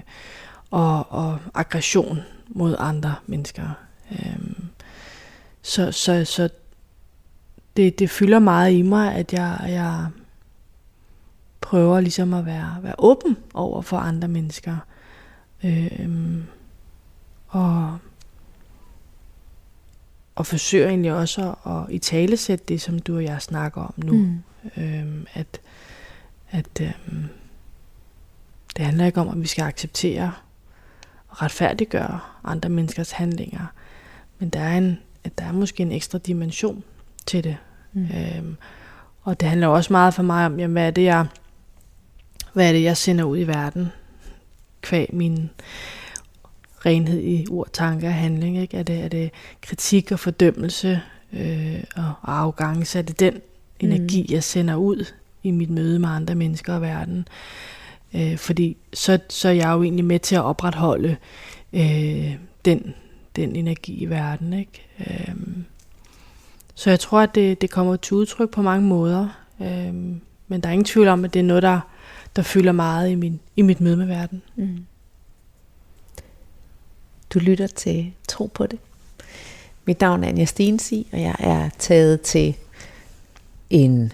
og, 0.70 1.12
og 1.12 1.38
aggression 1.54 2.20
mod 2.48 2.76
andre 2.78 3.14
mennesker. 3.26 3.68
Øh, 4.12 4.38
så 5.62 5.92
så, 5.92 6.24
så 6.24 6.48
det, 7.76 7.98
det 7.98 8.10
fylder 8.10 8.38
meget 8.38 8.72
i 8.72 8.82
mig, 8.82 9.14
at 9.14 9.32
jeg, 9.32 9.58
jeg 9.68 10.06
prøver 11.60 12.00
ligesom 12.00 12.34
at 12.34 12.46
være, 12.46 12.76
være 12.82 12.94
åben 12.98 13.36
over 13.54 13.82
for 13.82 13.96
andre 13.96 14.28
mennesker. 14.28 14.76
Øh, 15.64 16.08
og 17.48 17.98
og 20.38 20.46
forsøger 20.46 20.88
egentlig 20.88 21.12
også 21.12 21.54
at, 21.66 21.72
at 21.72 21.94
i 21.94 21.98
tale 21.98 22.36
sætte 22.36 22.64
det, 22.68 22.80
som 22.80 22.98
du 22.98 23.16
og 23.16 23.24
jeg 23.24 23.42
snakker 23.42 23.80
om 23.80 23.94
nu. 23.96 24.12
Mm. 24.12 24.42
Øhm, 24.76 25.26
at 25.34 25.60
at 26.50 26.80
øhm, 26.80 27.24
det 28.76 28.84
handler 28.84 29.06
ikke 29.06 29.20
om, 29.20 29.28
at 29.28 29.40
vi 29.42 29.46
skal 29.46 29.62
acceptere 29.64 30.32
og 31.28 31.42
retfærdiggøre 31.42 32.20
andre 32.44 32.68
menneskers 32.68 33.10
handlinger, 33.10 33.66
men 34.38 34.48
der 34.48 34.60
er, 34.60 34.78
en, 34.78 34.98
at 35.24 35.38
der 35.38 35.44
er 35.44 35.52
måske 35.52 35.82
en 35.82 35.92
ekstra 35.92 36.18
dimension 36.18 36.84
til 37.26 37.44
det. 37.44 37.56
Mm. 37.92 38.04
Øhm, 38.04 38.56
og 39.22 39.40
det 39.40 39.48
handler 39.48 39.66
også 39.66 39.92
meget 39.92 40.14
for 40.14 40.22
mig 40.22 40.46
om, 40.46 40.60
jamen, 40.60 40.72
hvad 40.72 40.86
er 40.86 40.90
det, 40.90 41.04
jeg, 41.04 41.26
hvad 42.52 42.68
er 42.68 42.72
det, 42.72 42.82
jeg 42.82 42.96
sender 42.96 43.24
ud 43.24 43.38
i 43.38 43.46
verden, 43.46 43.88
kvæg 44.82 45.10
min 45.12 45.50
renhed 46.88 47.22
i 47.22 47.46
ord, 47.50 47.68
tanker 47.72 48.08
og 48.08 48.14
handling. 48.14 48.58
Ikke? 48.58 48.76
Er, 48.76 48.82
det, 48.82 49.04
er 49.04 49.08
det 49.08 49.30
kritik 49.60 50.12
og 50.12 50.18
fordømmelse 50.18 51.00
øh, 51.32 51.84
og 51.96 52.12
arrogance? 52.22 52.98
Er 52.98 53.02
det 53.02 53.20
den 53.20 53.40
energi, 53.80 54.22
mm. 54.22 54.32
jeg 54.32 54.42
sender 54.42 54.74
ud 54.74 55.04
i 55.42 55.50
mit 55.50 55.70
møde 55.70 55.98
med 55.98 56.08
andre 56.08 56.34
mennesker 56.34 56.74
og 56.74 56.82
verden? 56.82 57.28
Øh, 58.14 58.36
fordi 58.36 58.76
så, 58.92 59.18
så 59.28 59.48
er 59.48 59.52
jeg 59.52 59.68
jo 59.72 59.82
egentlig 59.82 60.04
med 60.04 60.18
til 60.18 60.34
at 60.34 60.42
opretholde 60.42 61.16
øh, 61.72 62.34
den, 62.64 62.94
den 63.36 63.56
energi 63.56 64.02
i 64.02 64.06
verden. 64.06 64.52
Ikke? 64.52 64.86
Øh, 65.00 65.34
så 66.74 66.90
jeg 66.90 67.00
tror, 67.00 67.20
at 67.20 67.34
det, 67.34 67.60
det 67.60 67.70
kommer 67.70 67.96
til 67.96 68.14
udtryk 68.14 68.50
på 68.50 68.62
mange 68.62 68.86
måder. 68.86 69.28
Øh, 69.60 69.94
men 70.48 70.60
der 70.60 70.68
er 70.68 70.72
ingen 70.72 70.84
tvivl 70.84 71.08
om, 71.08 71.24
at 71.24 71.34
det 71.34 71.40
er 71.40 71.44
noget, 71.44 71.62
der, 71.62 71.80
der 72.36 72.42
fylder 72.42 72.72
meget 72.72 73.10
i, 73.10 73.14
min, 73.14 73.40
i 73.56 73.62
mit 73.62 73.80
møde 73.80 73.96
med 73.96 74.06
verden. 74.06 74.42
Mm. 74.56 74.84
Du 77.34 77.38
lytter 77.38 77.66
til 77.66 78.12
Tro 78.28 78.46
på 78.46 78.66
det. 78.66 78.78
Mit 79.84 80.00
navn 80.00 80.24
er 80.24 80.28
Anja 80.28 80.44
Stensi, 80.44 81.08
og 81.12 81.20
jeg 81.20 81.34
er 81.38 81.68
taget 81.78 82.20
til 82.20 82.56
en, 83.70 84.12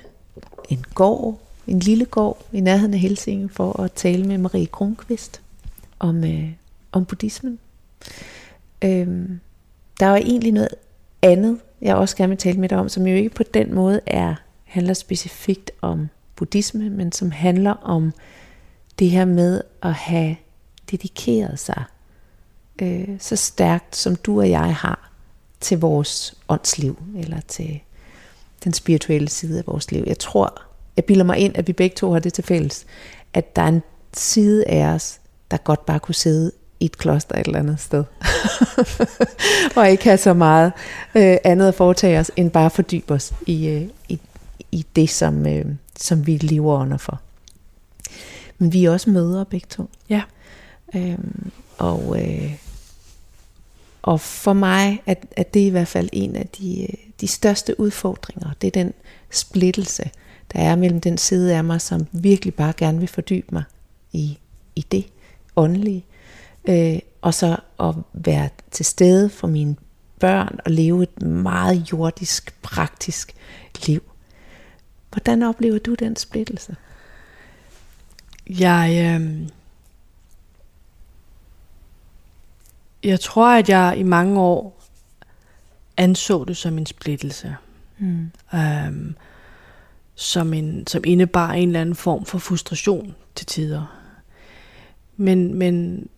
en 0.69 0.85
gård, 0.95 1.41
en 1.67 1.79
lille 1.79 2.05
gård 2.05 2.47
i 2.53 2.61
nærheden 2.61 2.95
af 2.95 3.01
Helsinge, 3.01 3.49
for 3.49 3.81
at 3.81 3.93
tale 3.93 4.27
med 4.27 4.39
Marie 4.39 4.67
Kronqvist 4.67 5.41
om, 5.99 6.25
øh, 6.25 6.51
om 6.93 7.05
buddhismen. 7.05 7.59
Øhm, 8.85 9.41
der 10.01 10.07
er 10.07 10.17
egentlig 10.17 10.53
noget 10.53 10.69
andet, 11.23 11.59
jeg 11.81 11.97
også 11.97 12.17
gerne 12.17 12.31
vil 12.31 12.39
tale 12.39 12.61
med 12.61 12.69
dig 12.69 12.79
om, 12.79 12.89
som 12.89 13.07
jo 13.07 13.17
ikke 13.17 13.31
på 13.31 13.43
den 13.43 13.75
måde 13.75 14.01
er 14.07 14.35
handler 14.65 14.95
specifikt 14.95 15.71
om 15.81 16.09
buddhisme, 16.37 16.91
men 16.91 17.12
som 17.12 17.31
handler 17.31 17.73
om 17.73 18.12
det 18.99 19.11
her 19.11 19.25
med 19.25 19.61
at 19.83 19.93
have 19.93 20.37
dedikeret 20.91 21.59
sig 21.59 21.85
øh, 22.83 23.09
så 23.18 23.37
stærkt, 23.37 23.97
som 23.97 24.16
du 24.16 24.41
og 24.41 24.51
jeg 24.51 24.77
har 24.77 25.11
til 25.61 25.81
vores 25.81 26.35
åndsliv, 26.49 27.03
eller 27.18 27.41
til 27.49 27.81
den 28.64 28.72
spirituelle 28.72 29.29
side 29.29 29.59
af 29.59 29.66
vores 29.66 29.93
liv. 29.93 30.05
Jeg 30.07 30.18
tror, 30.18 30.62
jeg 30.97 31.05
bilder 31.05 31.25
mig 31.25 31.39
ind, 31.39 31.57
at 31.57 31.66
vi 31.66 31.72
begge 31.72 31.97
to 31.97 32.12
har 32.12 32.18
det 32.18 32.33
til 32.33 32.45
fælles, 32.45 32.87
at 33.35 33.57
der 33.57 33.62
er 33.62 33.68
en 33.68 33.83
side 34.12 34.64
af 34.66 34.87
os, 34.87 35.20
der 35.51 35.57
godt 35.57 35.87
bare 35.87 36.01
kunne 36.01 36.14
sidde 36.14 36.53
i 36.81 36.85
et 36.85 36.99
kloster 36.99 37.35
et 37.35 37.47
eller 37.47 37.59
andet 37.59 37.81
sted. 37.81 38.05
og 39.77 39.91
ikke 39.91 40.05
have 40.05 40.18
så 40.18 40.35
meget 40.35 40.72
øh, 41.14 41.37
andet 41.45 41.68
at 41.68 41.75
foretage 41.75 42.18
os, 42.18 42.31
end 42.37 42.51
bare 42.51 42.70
fordybe 42.70 43.14
os 43.14 43.33
i, 43.47 43.68
øh, 43.68 43.83
i, 44.09 44.20
i 44.72 44.87
det, 44.97 45.11
som, 45.11 45.47
øh, 45.47 45.64
som 45.97 46.27
vi 46.27 46.37
lever 46.37 46.81
under 46.81 46.97
for. 46.97 47.20
Men 48.59 48.72
vi 48.72 48.85
er 48.85 48.91
også 48.91 49.11
mødre 49.11 49.45
begge 49.45 49.66
to. 49.70 49.91
Ja. 50.09 50.22
Øhm, 50.95 51.51
og, 51.79 52.22
øh, 52.22 52.55
og 54.05 54.21
for 54.21 54.53
mig 54.53 55.03
er, 55.07 55.15
er 55.37 55.43
det 55.43 55.61
i 55.61 55.69
hvert 55.69 55.89
fald 55.89 56.09
en 56.13 56.37
af 56.37 56.47
de, 56.47 56.83
øh, 56.83 56.95
de 57.21 57.29
største 57.29 57.81
udfordringer. 57.81 58.51
Det 58.61 58.67
er 58.67 58.83
den 58.83 58.93
splittelse, 59.31 60.11
der 60.53 60.59
er 60.59 60.77
mellem 60.77 61.01
den 61.01 61.19
side 61.19 61.57
af 61.57 61.65
mig, 61.65 61.81
som 61.81 62.07
virkelig 62.13 62.55
bare 62.55 62.73
gerne 62.77 62.99
vil 62.99 63.09
fordybe 63.09 63.47
mig 63.53 63.63
i, 64.13 64.39
i 64.77 64.87
det 64.93 65.07
åndelige, 65.57 66.05
øh, 66.69 66.99
og 67.23 67.35
så 67.35 67.57
at 67.81 67.95
være 68.13 68.49
til 68.71 68.85
stede 68.85 69.31
for 69.31 69.47
mine 69.47 69.77
børn 70.21 70.59
og 70.65 70.71
leve 70.71 71.03
et 71.03 71.23
meget 71.23 71.93
jordisk, 71.93 72.63
praktisk 72.63 73.35
liv. 73.87 74.03
Hvordan 75.13 75.43
oplever 75.43 75.79
du 75.79 75.95
den 75.95 76.17
splittelse? 76.17 76.77
Jeg, 78.51 79.19
øh, 79.21 79.49
jeg 83.05 83.21
tror, 83.21 83.49
at 83.49 83.69
jeg 83.69 83.95
i 83.97 84.03
mange 84.03 84.41
år 84.41 84.83
anså 85.97 86.45
det 86.45 86.57
som 86.57 86.79
en 86.79 86.87
splittelse. 86.87 87.57
Mm. 87.99 88.31
Øhm, 88.55 89.17
som, 90.15 90.55
en, 90.55 90.87
som 90.87 91.03
indebar 91.07 91.53
en 91.53 91.69
eller 91.69 91.81
anden 91.81 91.95
form 91.95 92.25
for 92.25 92.39
frustration 92.39 93.15
til 93.35 93.47
tider. 93.47 94.01
Men, 95.17 95.55
men, 95.55 96.09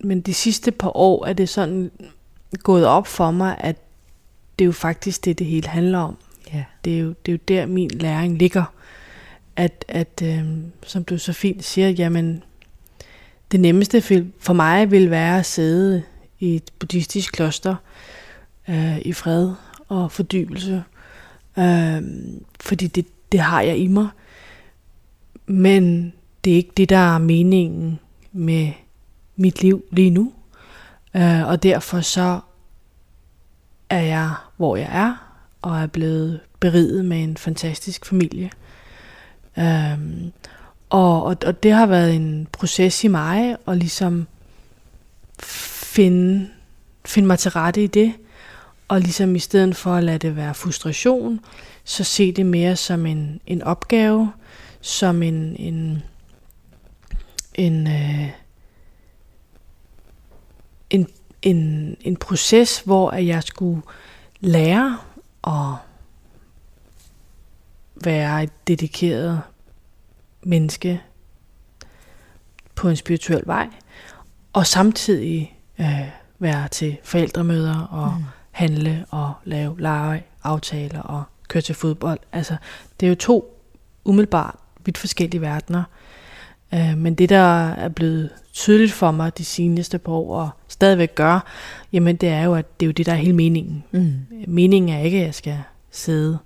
men 0.00 0.20
de 0.20 0.34
sidste 0.34 0.70
par 0.70 0.96
år 0.96 1.26
er 1.26 1.32
det 1.32 1.48
sådan 1.48 1.90
gået 2.58 2.86
op 2.86 3.06
for 3.06 3.30
mig, 3.30 3.56
at 3.58 3.76
det 4.58 4.64
er 4.64 4.66
jo 4.66 4.72
faktisk 4.72 5.24
det, 5.24 5.38
det 5.38 5.46
hele 5.46 5.68
handler 5.68 5.98
om. 5.98 6.16
Ja. 6.52 6.64
Det, 6.84 6.94
er 6.94 6.98
jo, 6.98 7.08
det 7.26 7.32
er 7.32 7.36
jo 7.36 7.38
der, 7.48 7.66
min 7.66 7.90
læring 7.90 8.38
ligger. 8.38 8.64
At, 9.56 9.84
at 9.88 10.22
øh, 10.24 10.44
som 10.82 11.04
du 11.04 11.18
så 11.18 11.32
fint 11.32 11.64
siger, 11.64 11.88
jamen, 11.88 12.42
det 13.52 13.60
nemmeste 13.60 14.00
for 14.38 14.52
mig 14.52 14.90
vil 14.90 15.10
være 15.10 15.38
at 15.38 15.46
sidde 15.46 16.02
i 16.44 16.56
et 16.56 16.70
buddhistisk 16.78 17.32
kloster 17.32 17.76
øh, 18.68 18.98
i 18.98 19.12
fred 19.12 19.52
og 19.88 20.12
fordybelse. 20.12 20.84
Øh, 21.58 22.02
fordi 22.60 22.86
det, 22.86 23.06
det 23.32 23.40
har 23.40 23.60
jeg 23.60 23.78
i 23.78 23.86
mig. 23.86 24.08
Men 25.46 26.12
det 26.44 26.52
er 26.52 26.56
ikke 26.56 26.72
det, 26.76 26.88
der 26.88 27.14
er 27.14 27.18
meningen 27.18 27.98
med 28.32 28.72
mit 29.36 29.62
liv 29.62 29.84
lige 29.90 30.10
nu. 30.10 30.32
Øh, 31.14 31.46
og 31.46 31.62
derfor 31.62 32.00
så 32.00 32.40
er 33.90 34.00
jeg, 34.00 34.30
hvor 34.56 34.76
jeg 34.76 34.88
er, 34.92 35.36
og 35.62 35.80
er 35.80 35.86
blevet 35.86 36.40
beriget 36.60 37.04
med 37.04 37.22
en 37.22 37.36
fantastisk 37.36 38.06
familie. 38.06 38.50
Øhm, 39.58 40.32
og, 40.90 41.22
og, 41.24 41.36
og 41.46 41.62
det 41.62 41.72
har 41.72 41.86
været 41.86 42.14
en 42.14 42.48
proces 42.52 43.04
i 43.04 43.08
mig, 43.08 43.56
at 43.68 43.76
ligesom 43.76 44.26
finde, 45.94 46.50
finde 47.04 47.26
mig 47.26 47.38
til 47.38 47.50
rette 47.50 47.84
i 47.84 47.86
det, 47.86 48.14
og 48.88 49.00
ligesom 49.00 49.36
i 49.36 49.38
stedet 49.38 49.76
for 49.76 49.94
at 49.94 50.04
lade 50.04 50.18
det 50.18 50.36
være 50.36 50.54
frustration, 50.54 51.40
så 51.84 52.04
se 52.04 52.32
det 52.32 52.46
mere 52.46 52.76
som 52.76 53.06
en, 53.06 53.40
en 53.46 53.62
opgave, 53.62 54.32
som 54.80 55.22
en, 55.22 55.56
en, 55.56 56.02
en, 57.54 57.86
øh, 57.86 58.30
en, 60.90 61.08
en, 61.42 61.96
en 62.00 62.16
proces, 62.16 62.80
hvor 62.80 63.10
at 63.10 63.26
jeg 63.26 63.42
skulle 63.42 63.82
lære 64.40 64.98
at 65.46 65.74
være 68.04 68.42
et 68.42 68.68
dedikeret 68.68 69.42
menneske 70.42 71.02
på 72.74 72.88
en 72.88 72.96
spirituel 72.96 73.42
vej, 73.46 73.68
og 74.52 74.66
samtidig 74.66 75.53
øh, 75.80 76.08
være 76.38 76.68
til 76.68 76.96
forældremøder 77.04 77.80
og 77.80 78.14
mm. 78.18 78.24
handle 78.50 79.04
og 79.10 79.32
lave 79.44 79.80
lege, 79.80 80.22
aftaler 80.42 81.00
og 81.00 81.22
køre 81.48 81.62
til 81.62 81.74
fodbold. 81.74 82.18
Altså, 82.32 82.56
det 83.00 83.06
er 83.06 83.10
jo 83.10 83.16
to 83.16 83.60
umiddelbart 84.04 84.56
vidt 84.84 84.98
forskellige 84.98 85.40
verdener. 85.40 85.82
Øh, 86.74 86.98
men 86.98 87.14
det, 87.14 87.28
der 87.28 87.68
er 87.68 87.88
blevet 87.88 88.30
tydeligt 88.52 88.92
for 88.92 89.10
mig 89.10 89.38
de 89.38 89.44
seneste 89.44 89.98
par 89.98 90.12
år, 90.12 90.40
og 90.40 90.50
stadigvæk 90.68 91.14
gør, 91.14 91.46
jamen 91.92 92.16
det 92.16 92.28
er 92.28 92.42
jo, 92.42 92.54
at 92.54 92.80
det 92.80 92.86
er 92.86 92.88
jo 92.88 92.92
det, 92.92 93.06
der 93.06 93.12
er 93.12 93.16
hele 93.16 93.32
meningen. 93.36 93.84
Mm. 93.92 94.14
Meningen 94.46 94.96
er 94.96 95.00
ikke, 95.00 95.18
at 95.18 95.26
jeg 95.26 95.34
skal 95.34 95.58
sidde 95.90 96.38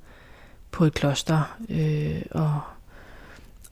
på 0.70 0.85
et 0.85 0.95
kloster 0.95 1.57
øh, 1.68 2.22
og, 2.31 2.61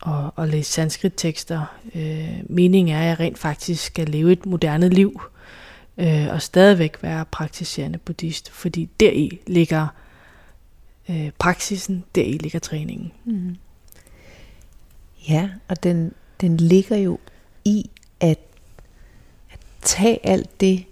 og, 0.02 0.32
og 0.36 0.48
læse 0.48 0.72
sanskrit-tekster. 0.72 1.62
Øh, 1.94 2.28
meningen 2.44 2.96
er, 2.96 3.00
at 3.00 3.06
jeg 3.06 3.20
rent 3.20 3.38
faktisk 3.38 3.84
skal 3.84 4.08
leve 4.08 4.32
et 4.32 4.46
moderne 4.46 4.88
liv, 4.88 5.20
øh, 5.98 6.28
og 6.30 6.42
stadigvæk 6.42 7.02
være 7.02 7.24
praktiserende 7.24 7.98
buddhist, 7.98 8.50
fordi 8.50 8.88
deri 9.00 9.40
ligger 9.46 9.86
øh, 11.10 11.30
praksisen, 11.38 12.04
deri 12.14 12.32
ligger 12.32 12.58
træningen. 12.58 13.12
Mm. 13.24 13.56
Ja, 15.28 15.50
og 15.68 15.82
den, 15.82 16.12
den 16.40 16.56
ligger 16.56 16.96
jo 16.96 17.18
i 17.64 17.90
at, 18.20 18.38
at 19.50 19.58
tage 19.82 20.26
alt 20.26 20.60
det, 20.60 20.84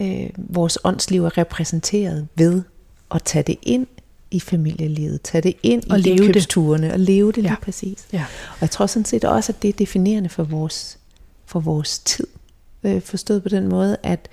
øh, 0.00 0.30
vores 0.36 0.78
åndsliv 0.84 1.24
er 1.24 1.38
repræsenteret 1.38 2.28
ved, 2.34 2.62
og 3.08 3.24
tage 3.24 3.42
det 3.42 3.56
ind 3.62 3.86
i 4.30 4.40
familielivet, 4.40 5.22
tage 5.22 5.42
det 5.42 5.56
ind 5.62 5.90
og 5.90 5.98
i 5.98 6.02
leve 6.02 6.32
det. 6.32 6.92
og 6.92 7.00
leve 7.00 7.32
det 7.32 7.42
lige 7.42 7.52
ja. 7.52 7.56
præcis. 7.62 8.08
Ja. 8.12 8.24
Og 8.50 8.60
jeg 8.60 8.70
tror 8.70 8.86
sådan 8.86 9.04
set 9.04 9.24
også, 9.24 9.52
at 9.52 9.62
det 9.62 9.68
er 9.68 9.72
definerende 9.72 10.28
for 10.28 10.44
vores, 10.44 10.98
for 11.46 11.60
vores 11.60 11.98
tid. 11.98 12.26
Øh, 12.84 13.00
forstået 13.00 13.42
på 13.42 13.48
den 13.48 13.68
måde, 13.68 13.96
at 14.02 14.28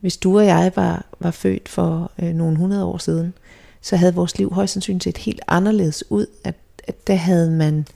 hvis 0.00 0.16
du 0.16 0.38
og 0.38 0.46
jeg 0.46 0.72
var, 0.76 1.06
var 1.20 1.30
født 1.30 1.68
for 1.68 2.12
øh, 2.18 2.34
nogle 2.34 2.56
hundrede 2.56 2.84
år 2.84 2.98
siden, 2.98 3.34
så 3.80 3.96
havde 3.96 4.14
vores 4.14 4.38
liv 4.38 4.52
højst 4.52 4.72
sandsynligt 4.72 5.04
set 5.04 5.18
helt 5.18 5.40
anderledes 5.48 6.10
ud. 6.10 6.26
At, 6.44 6.54
at 6.88 7.06
der 7.06 7.14
havde 7.14 7.50
man, 7.50 7.86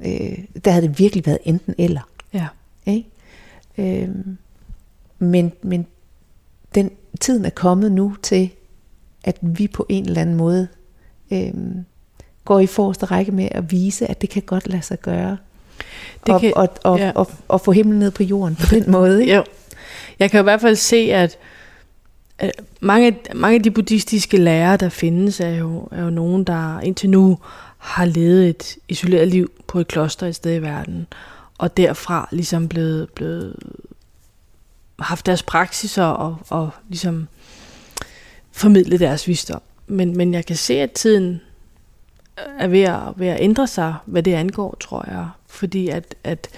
øh, 0.00 0.38
der 0.64 0.70
havde 0.70 0.86
det 0.86 0.98
virkelig 0.98 1.26
været 1.26 1.38
enten 1.44 1.74
eller. 1.78 2.00
Ja. 2.32 2.46
Ikke? 2.86 3.08
Øh, 3.78 4.08
men, 5.18 5.52
men 5.62 5.86
den 6.74 6.90
tiden 7.20 7.44
er 7.44 7.50
kommet 7.50 7.92
nu 7.92 8.16
til, 8.22 8.50
at 9.24 9.36
vi 9.42 9.68
på 9.68 9.86
en 9.88 10.04
eller 10.04 10.20
anden 10.20 10.36
måde 10.36 10.68
øh, 11.30 11.54
går 12.44 12.60
i 12.60 12.66
forreste 12.66 13.06
række 13.06 13.32
med 13.32 13.48
at 13.50 13.72
vise, 13.72 14.06
at 14.06 14.20
det 14.20 14.30
kan 14.30 14.42
godt 14.42 14.68
lade 14.68 14.82
sig 14.82 15.00
gøre. 15.00 15.36
Det 16.26 16.34
og, 16.34 16.40
kan, 16.40 16.52
og, 16.56 16.68
og, 16.84 16.98
ja. 16.98 17.12
og, 17.14 17.16
og, 17.16 17.32
og 17.48 17.60
få 17.60 17.72
himlen 17.72 17.98
ned 17.98 18.10
på 18.10 18.22
jorden 18.22 18.56
på 18.56 18.66
den 18.70 18.90
måde. 18.90 19.20
Ikke? 19.20 19.34
jo. 19.36 19.44
Jeg 20.18 20.30
kan 20.30 20.40
i 20.40 20.42
hvert 20.42 20.60
fald 20.60 20.76
se, 20.76 20.96
at 20.96 21.38
mange, 22.80 23.16
mange 23.34 23.54
af 23.54 23.62
de 23.62 23.70
buddhistiske 23.70 24.36
lærere, 24.36 24.76
der 24.76 24.88
findes, 24.88 25.40
er 25.40 25.48
jo, 25.48 25.88
er 25.92 26.02
jo 26.02 26.10
nogen, 26.10 26.44
der 26.44 26.80
indtil 26.80 27.10
nu 27.10 27.38
har 27.78 28.04
levet 28.04 28.48
et 28.48 28.76
isoleret 28.88 29.28
liv 29.28 29.50
på 29.66 29.80
et 29.80 29.88
kloster 29.88 30.26
et 30.26 30.34
sted 30.34 30.54
i 30.54 30.62
verden, 30.62 31.06
og 31.58 31.76
derfra 31.76 32.28
ligesom 32.32 32.68
blevet, 32.68 33.08
blevet 33.10 33.56
haft 34.98 35.26
deres 35.26 35.42
praksiser 35.42 36.04
og, 36.04 36.36
og 36.48 36.70
ligesom 36.88 37.28
formidlet 38.52 39.00
deres 39.00 39.28
visdom. 39.28 39.62
Men, 39.86 40.16
men 40.16 40.34
jeg 40.34 40.46
kan 40.46 40.56
se, 40.56 40.74
at 40.74 40.92
tiden 40.92 41.40
er 42.58 42.68
ved 42.68 42.82
at, 42.82 43.00
ved 43.16 43.26
at 43.26 43.40
ændre 43.40 43.66
sig, 43.66 43.94
hvad 44.06 44.22
det 44.22 44.34
angår, 44.34 44.76
tror 44.80 45.04
jeg. 45.08 45.28
Fordi 45.46 45.88
at, 45.88 46.14
at 46.24 46.48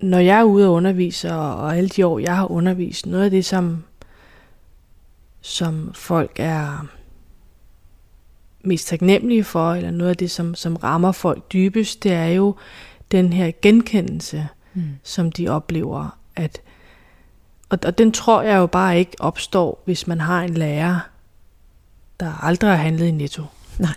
når 0.00 0.18
jeg 0.18 0.40
er 0.40 0.44
ude 0.44 0.66
og 0.66 0.72
undervise, 0.72 1.32
og 1.32 1.76
alle 1.76 1.88
de 1.88 2.06
år, 2.06 2.18
jeg 2.18 2.36
har 2.36 2.50
undervist, 2.50 3.06
noget 3.06 3.24
af 3.24 3.30
det, 3.30 3.44
som 3.44 3.84
som 5.42 5.90
folk 5.94 6.32
er 6.36 6.86
mest 8.64 8.88
taknemmelige 8.88 9.44
for, 9.44 9.72
eller 9.72 9.90
noget 9.90 10.10
af 10.10 10.16
det, 10.16 10.30
som, 10.30 10.54
som 10.54 10.76
rammer 10.76 11.12
folk 11.12 11.52
dybest, 11.52 12.02
det 12.02 12.12
er 12.12 12.26
jo 12.26 12.54
den 13.10 13.32
her 13.32 13.52
genkendelse, 13.62 14.48
mm. 14.74 14.82
som 15.02 15.32
de 15.32 15.48
oplever. 15.48 16.18
At, 16.36 16.60
og, 17.68 17.78
og 17.86 17.98
den 17.98 18.12
tror 18.12 18.42
jeg 18.42 18.56
jo 18.56 18.66
bare 18.66 18.98
ikke 18.98 19.16
opstår, 19.20 19.82
hvis 19.84 20.06
man 20.06 20.20
har 20.20 20.42
en 20.42 20.54
lærer, 20.54 21.00
der 22.20 22.44
aldrig 22.44 22.70
har 22.70 22.76
handlet 22.76 23.06
i 23.06 23.10
netto. 23.10 23.42
Nej. 23.78 23.94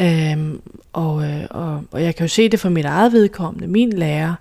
Øhm, 0.00 0.62
og, 0.92 1.24
øh, 1.24 1.46
og, 1.50 1.84
og 1.90 2.02
jeg 2.02 2.14
kan 2.14 2.24
jo 2.24 2.28
se 2.28 2.48
det 2.48 2.60
for 2.60 2.68
mit 2.68 2.84
eget 2.84 3.12
vedkommende. 3.12 3.66
Min 3.66 3.92
lærer, 3.92 4.34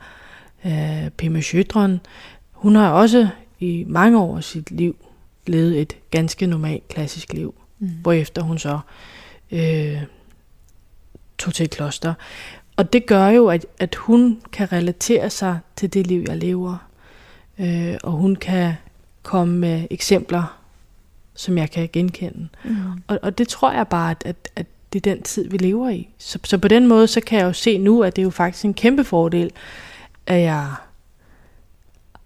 øh, 0.66 1.10
Pima 1.10 1.41
Sjødron, 1.41 1.99
hun 2.51 2.76
har 2.76 2.91
også 2.91 3.28
i 3.60 3.86
mange 3.88 4.20
år 4.20 4.38
af 4.38 4.43
sit 4.43 4.72
liv 4.72 4.95
levet 5.47 5.82
et 5.82 5.97
ganske 6.12 6.45
normalt 6.45 6.88
klassisk 6.88 7.34
liv, 7.34 7.55
mm. 7.80 7.89
hvorefter 8.01 8.41
hun 8.41 8.58
så 8.58 8.80
øh, 9.51 10.01
tog 11.38 11.53
til 11.53 11.64
et 11.64 11.70
kloster. 11.72 12.14
Og 12.76 12.93
det 12.93 13.05
gør 13.05 13.28
jo, 13.28 13.47
at, 13.47 13.66
at 13.80 13.95
hun 13.95 14.41
kan 14.51 14.72
relatere 14.72 15.30
sig 15.30 15.60
til 15.76 15.93
det 15.93 16.08
liv, 16.08 16.24
jeg 16.28 16.38
lever. 16.38 16.78
Øh, 17.60 17.97
og 18.03 18.12
hun 18.12 18.36
kan 18.36 18.74
komme 19.24 19.58
med 19.58 19.88
eksempler, 19.91 20.60
som 21.36 21.58
jeg 21.58 21.72
kan 21.72 21.89
genkende. 21.93 22.47
Mm. 22.64 22.76
Og, 23.08 23.20
og 23.22 23.38
det 23.38 23.47
tror 23.47 23.72
jeg 23.72 23.88
bare, 23.88 24.12
at, 24.12 24.24
at, 24.26 24.49
at 24.55 24.66
det 24.94 25.08
er 25.08 25.14
den 25.14 25.24
tid, 25.24 25.50
vi 25.50 25.58
lever 25.58 25.90
i. 25.90 26.10
Så, 26.18 26.40
så 26.44 26.58
på 26.58 26.68
den 26.68 26.88
måde, 26.88 27.08
så 27.08 27.22
kan 27.22 27.40
jeg 27.40 27.46
jo 27.46 27.54
se 27.54 27.78
nu, 27.78 28.04
at 28.04 28.16
det 28.16 28.22
er 28.22 28.24
jo 28.24 28.30
faktisk 28.30 28.66
en 28.66 28.74
kæmpe 28.74 29.04
fordel, 29.04 29.52
at 30.28 30.42
jeg 30.42 30.74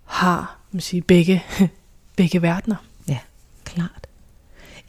har 0.05 0.57
man 0.71 0.81
sige, 0.81 1.01
begge, 1.01 1.43
begge 2.17 2.41
verdener 2.41 2.75
klart. 3.75 4.07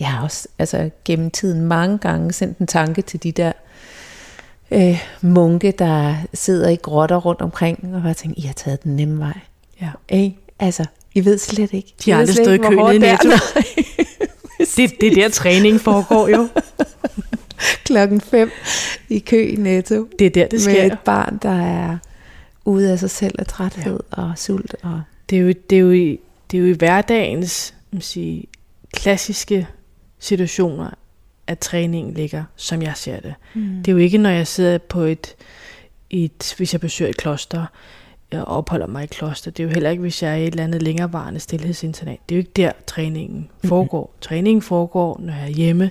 Jeg 0.01 0.09
har 0.09 0.23
også 0.23 0.49
altså, 0.59 0.91
gennem 1.05 1.31
tiden 1.31 1.61
mange 1.61 1.99
gange 1.99 2.33
sendt 2.33 2.59
en 2.59 2.67
tanke 2.67 3.03
til 3.03 3.23
de 3.23 3.33
der 3.33 3.53
øh, 4.71 5.03
munke, 5.21 5.73
der 5.79 6.17
sidder 6.35 6.69
i 6.69 6.77
grotter 6.77 7.17
rundt 7.17 7.41
omkring, 7.41 7.95
og 7.95 8.03
bare 8.03 8.15
tænkt, 8.15 8.39
I 8.39 8.41
har 8.41 8.55
taget 8.55 8.83
den 8.83 8.97
nemme 8.97 9.19
vej. 9.19 9.39
Ja. 9.81 9.91
Ej, 10.09 10.33
Altså, 10.59 10.85
I 11.15 11.25
ved 11.25 11.39
slet 11.39 11.73
ikke. 11.73 11.95
De 12.05 12.11
har 12.11 12.19
aldrig 12.19 12.37
stået 12.37 12.55
i 12.55 12.59
kø 12.59 12.69
nede 12.69 12.95
i 12.95 12.99
Netto. 12.99 13.29
det, 14.77 14.91
det 15.01 15.07
er 15.07 15.15
der 15.15 15.29
træning 15.29 15.81
foregår 15.81 16.29
jo. 16.29 16.49
Klokken 17.87 18.21
5 18.21 18.51
i 19.09 19.19
kø 19.19 19.49
i 19.49 19.57
Netto. 19.57 20.09
Det 20.19 20.27
er 20.27 20.31
der, 20.31 20.47
det 20.47 20.63
sker. 20.63 20.83
Med 20.83 20.93
et 20.93 20.99
barn, 20.99 21.39
der 21.43 21.63
er 21.63 21.99
ude 22.65 22.93
af 22.93 22.99
sig 22.99 23.11
selv 23.11 23.35
af 23.39 23.47
træthed 23.47 24.01
ja. 24.17 24.23
og 24.23 24.33
sult. 24.37 24.75
Og... 24.83 25.03
Det, 25.31 25.39
er 25.39 25.43
jo, 25.43 25.53
det, 25.71 25.77
er 25.77 25.81
jo 25.81 25.91
i, 25.91 26.21
det 26.51 26.59
er 26.59 26.63
jo 26.63 26.69
i 26.69 26.77
hverdagens 26.77 27.75
man 27.93 28.03
sige, 28.03 28.45
klassiske 28.95 29.69
situationer, 30.19 30.91
at 31.47 31.59
træningen 31.59 32.15
ligger, 32.15 32.45
som 32.57 32.83
jeg 32.83 32.93
ser 32.97 33.21
det. 33.21 33.35
Mm. 33.55 33.77
Det 33.77 33.89
er 33.89 33.93
jo 33.93 33.99
ikke, 33.99 34.19
når 34.19 34.31
jeg 34.31 34.47
sidder 34.47 34.79
på 34.79 35.01
et, 35.01 35.35
et 36.11 36.55
hvis 36.57 36.73
jeg 36.73 36.81
besøger 36.81 37.09
et 37.09 37.17
kloster, 37.17 37.67
jeg 38.33 38.45
opholder 38.45 38.87
mig 38.87 39.05
i 39.05 39.07
kloster. 39.07 39.51
Det 39.51 39.63
er 39.63 39.67
jo 39.67 39.73
heller 39.73 39.91
ikke, 39.91 40.01
hvis 40.01 40.23
jeg 40.23 40.33
er 40.33 40.37
i 40.37 40.43
et 40.43 40.51
eller 40.51 40.65
andet 40.65 40.83
længerevarende 40.83 41.41
stillhedsinternat. 41.41 42.19
Det 42.29 42.35
er 42.35 42.37
jo 42.37 42.41
ikke 42.41 42.53
der, 42.57 42.73
træningen 42.87 43.51
foregår. 43.65 44.03
Mm-hmm. 44.03 44.21
Træningen 44.21 44.63
foregår, 44.63 45.21
når 45.23 45.33
jeg 45.33 45.43
er 45.43 45.49
hjemme 45.49 45.91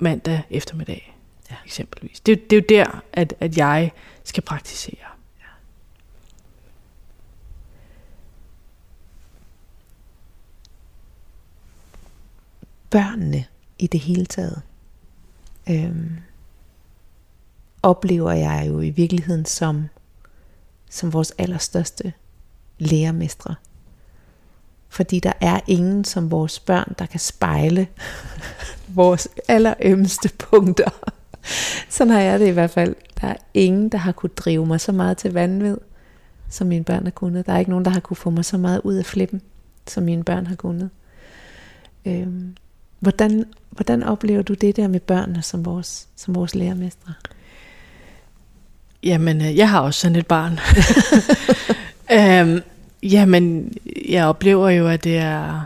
mandag 0.00 0.42
eftermiddag, 0.50 1.16
ja. 1.50 1.56
eksempelvis. 1.66 2.20
Det, 2.20 2.50
det 2.50 2.56
er 2.56 2.60
jo 2.60 2.66
der, 2.68 3.02
at, 3.12 3.34
at 3.40 3.56
jeg 3.56 3.92
skal 4.24 4.42
praktisere. 4.42 5.06
Ja. 5.40 5.46
Børnene 12.90 13.44
i 13.78 13.86
det 13.86 14.00
hele 14.00 14.26
taget 14.26 14.62
øhm, 15.70 16.16
oplever 17.82 18.32
jeg 18.32 18.64
jo 18.68 18.80
i 18.80 18.90
virkeligheden 18.90 19.44
som 19.44 19.88
som 20.90 21.12
vores 21.12 21.32
allerstørste 21.38 22.12
lærermestre. 22.78 23.54
Fordi 24.90 25.20
der 25.20 25.32
er 25.40 25.60
ingen 25.66 26.04
som 26.04 26.30
vores 26.30 26.60
børn, 26.60 26.94
der 26.98 27.06
kan 27.06 27.20
spejle 27.20 27.86
vores 28.88 29.28
allerømmeste 29.48 30.30
punkter. 30.38 30.90
Sådan 31.88 32.10
har 32.10 32.20
jeg 32.20 32.40
det 32.40 32.46
i 32.46 32.50
hvert 32.50 32.70
fald. 32.70 32.94
Der 33.20 33.28
er 33.28 33.36
ingen, 33.54 33.88
der 33.88 33.98
har 33.98 34.12
kunne 34.12 34.30
drive 34.36 34.66
mig 34.66 34.80
så 34.80 34.92
meget 34.92 35.16
til 35.16 35.32
vanvid, 35.32 35.76
som 36.48 36.66
mine 36.66 36.84
børn 36.84 37.04
har 37.04 37.10
kunnet. 37.10 37.46
Der 37.46 37.52
er 37.52 37.58
ikke 37.58 37.70
nogen, 37.70 37.84
der 37.84 37.90
har 37.90 38.00
kunne 38.00 38.16
få 38.16 38.30
mig 38.30 38.44
så 38.44 38.58
meget 38.58 38.80
ud 38.84 38.94
af 38.94 39.06
flippen, 39.06 39.42
som 39.86 40.02
mine 40.02 40.24
børn 40.24 40.46
har 40.46 40.56
kunnet. 40.56 40.90
Øhm, 42.04 42.56
hvordan, 42.98 43.44
hvordan 43.70 44.02
oplever 44.02 44.42
du 44.42 44.54
det 44.54 44.76
der 44.76 44.88
med 44.88 45.00
børnene 45.00 45.42
som 45.42 45.64
vores, 45.64 46.08
som 46.16 46.34
vores 46.34 46.54
lærermestre? 46.54 47.12
Jamen, 49.02 49.40
øh, 49.40 49.56
jeg 49.56 49.70
har 49.70 49.80
også 49.80 50.00
sådan 50.00 50.16
et 50.16 50.26
barn. 50.26 50.58
øhm, 52.18 52.62
jamen, 53.02 53.72
jeg 54.08 54.26
oplever 54.26 54.70
jo, 54.70 54.88
at 54.88 55.04
det 55.04 55.18
er 55.18 55.64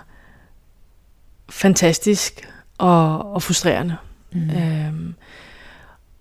fantastisk 1.48 2.48
og, 2.78 3.32
og 3.32 3.42
frustrerende. 3.42 3.96
Mm. 4.32 4.50
Øhm, 4.50 5.14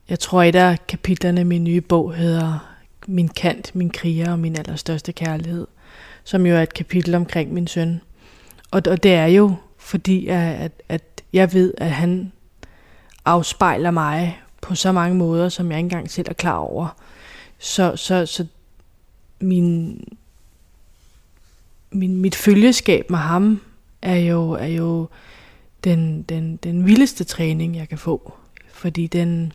jeg 0.09 0.19
tror, 0.19 0.43
et 0.43 0.55
af 0.55 0.87
kapitlerne 0.87 1.41
i 1.41 1.43
min 1.43 1.63
nye 1.63 1.81
bog 1.81 2.13
hedder 2.13 2.69
Min 3.07 3.27
kant, 3.27 3.75
min 3.75 3.89
kriger 3.89 4.31
og 4.31 4.39
min 4.39 4.57
allerstørste 4.57 5.11
kærlighed, 5.11 5.67
som 6.23 6.45
jo 6.45 6.55
er 6.55 6.61
et 6.61 6.73
kapitel 6.73 7.15
omkring 7.15 7.53
min 7.53 7.67
søn. 7.67 8.01
Og, 8.71 8.81
og 8.87 9.03
det 9.03 9.13
er 9.13 9.25
jo 9.25 9.55
fordi, 9.77 10.27
at, 10.27 10.71
at 10.89 11.21
jeg 11.33 11.53
ved, 11.53 11.73
at 11.77 11.91
han 11.91 12.31
afspejler 13.25 13.91
mig 13.91 14.41
på 14.61 14.75
så 14.75 14.91
mange 14.91 15.15
måder, 15.15 15.49
som 15.49 15.71
jeg 15.71 15.79
ikke 15.79 15.85
engang 15.85 16.11
selv 16.11 16.27
er 16.29 16.33
klar 16.33 16.57
over. 16.57 16.95
Så, 17.59 17.95
så, 17.95 18.25
så 18.25 18.45
min, 19.39 20.03
min, 21.93 22.17
mit 22.17 22.35
følgeskab 22.35 23.09
med 23.09 23.19
ham 23.19 23.61
er 24.01 24.17
jo, 24.17 24.51
er 24.51 24.67
jo 24.67 25.07
den, 25.83 26.21
den, 26.21 26.59
den 26.63 26.85
vildeste 26.85 27.23
træning, 27.23 27.75
jeg 27.75 27.89
kan 27.89 27.97
få. 27.97 28.33
Fordi 28.71 29.07
den, 29.07 29.53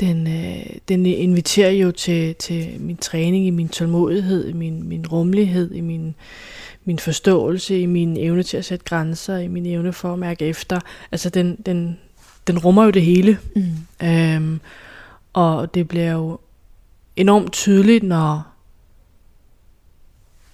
den, 0.00 0.26
øh, 0.26 0.66
den 0.88 1.06
inviterer 1.06 1.70
jo 1.70 1.90
til, 1.90 2.34
til 2.34 2.76
min 2.80 2.96
træning 2.96 3.46
i 3.46 3.50
min 3.50 3.68
tålmodighed, 3.68 4.48
i 4.48 4.52
min, 4.52 4.88
min 4.88 5.06
rummelighed, 5.06 5.72
i 5.72 5.80
min, 5.80 6.14
min 6.84 6.98
forståelse, 6.98 7.80
i 7.80 7.86
min 7.86 8.16
evne 8.16 8.42
til 8.42 8.56
at 8.56 8.64
sætte 8.64 8.84
grænser, 8.84 9.36
i 9.36 9.48
min 9.48 9.66
evne 9.66 9.92
for 9.92 10.12
at 10.12 10.18
mærke 10.18 10.46
efter. 10.46 10.80
Altså 11.12 11.30
den, 11.30 11.56
den, 11.66 11.98
den 12.46 12.58
rummer 12.58 12.84
jo 12.84 12.90
det 12.90 13.02
hele. 13.02 13.38
Mm. 13.56 14.06
Øhm, 14.06 14.60
og 15.32 15.74
det 15.74 15.88
bliver 15.88 16.12
jo 16.12 16.38
enormt 17.16 17.52
tydeligt, 17.52 18.04
når, 18.04 18.49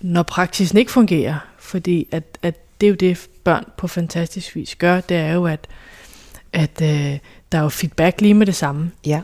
når 0.01 0.23
praksisen 0.23 0.79
ikke 0.79 0.93
fungerer. 0.93 1.39
Fordi 1.59 2.09
at, 2.13 2.39
at 2.43 2.81
det 2.81 2.87
er 2.87 2.91
jo 2.91 2.97
det, 2.97 3.29
børn 3.45 3.65
på 3.77 3.89
fantastisk 3.89 4.57
vis 4.57 4.77
gør, 4.77 5.01
det 5.01 5.17
er 5.17 5.33
jo, 5.33 5.47
at, 5.47 5.67
at 6.53 6.83
øh, 6.83 7.19
der 7.53 7.59
er 7.59 7.63
jo 7.63 7.69
feedback 7.69 8.21
lige 8.21 8.35
med 8.35 8.47
det 8.47 8.55
samme. 8.55 8.91
Ja. 9.07 9.23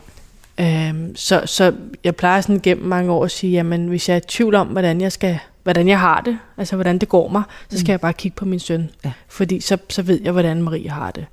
Øhm, 0.59 1.15
så, 1.15 1.41
så 1.45 1.73
jeg 2.03 2.15
plejer 2.15 2.41
sådan 2.41 2.59
gennem 2.59 2.85
mange 2.85 3.11
år 3.11 3.25
at 3.25 3.31
sige, 3.31 3.51
jamen 3.51 3.87
hvis 3.87 4.09
jeg 4.09 4.15
er 4.15 4.19
i 4.19 4.27
tvivl 4.27 4.55
om, 4.55 4.67
hvordan 4.67 5.01
jeg 5.01 5.11
skal 5.11 5.39
hvordan 5.63 5.87
jeg 5.87 5.99
har 5.99 6.21
det, 6.21 6.39
altså 6.57 6.75
hvordan 6.75 6.97
det 6.97 7.09
går 7.09 7.27
mig, 7.27 7.43
så 7.69 7.77
skal 7.77 7.87
mm. 7.87 7.91
jeg 7.91 8.01
bare 8.01 8.13
kigge 8.13 8.35
på 8.35 8.45
min 8.45 8.59
søn. 8.59 8.89
Ja. 9.05 9.11
Fordi 9.27 9.59
så, 9.59 9.77
så 9.89 10.01
ved 10.01 10.21
jeg, 10.23 10.31
hvordan 10.31 10.61
Marie 10.61 10.89
har 10.89 11.11
det. 11.11 11.25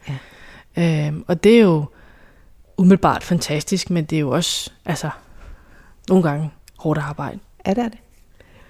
Ja. 0.76 1.06
Øhm, 1.06 1.24
og 1.26 1.44
det 1.44 1.56
er 1.56 1.60
jo, 1.60 1.84
umiddelbart 2.76 3.22
fantastisk, 3.22 3.90
men 3.90 4.04
det 4.04 4.16
er 4.16 4.20
jo 4.20 4.30
også, 4.30 4.70
altså, 4.84 5.10
nogle 6.08 6.22
gange 6.22 6.50
hårdt 6.78 7.00
arbejde. 7.00 7.38
Ja, 7.66 7.70
det 7.74 7.84
er 7.84 7.88
det. 7.88 7.98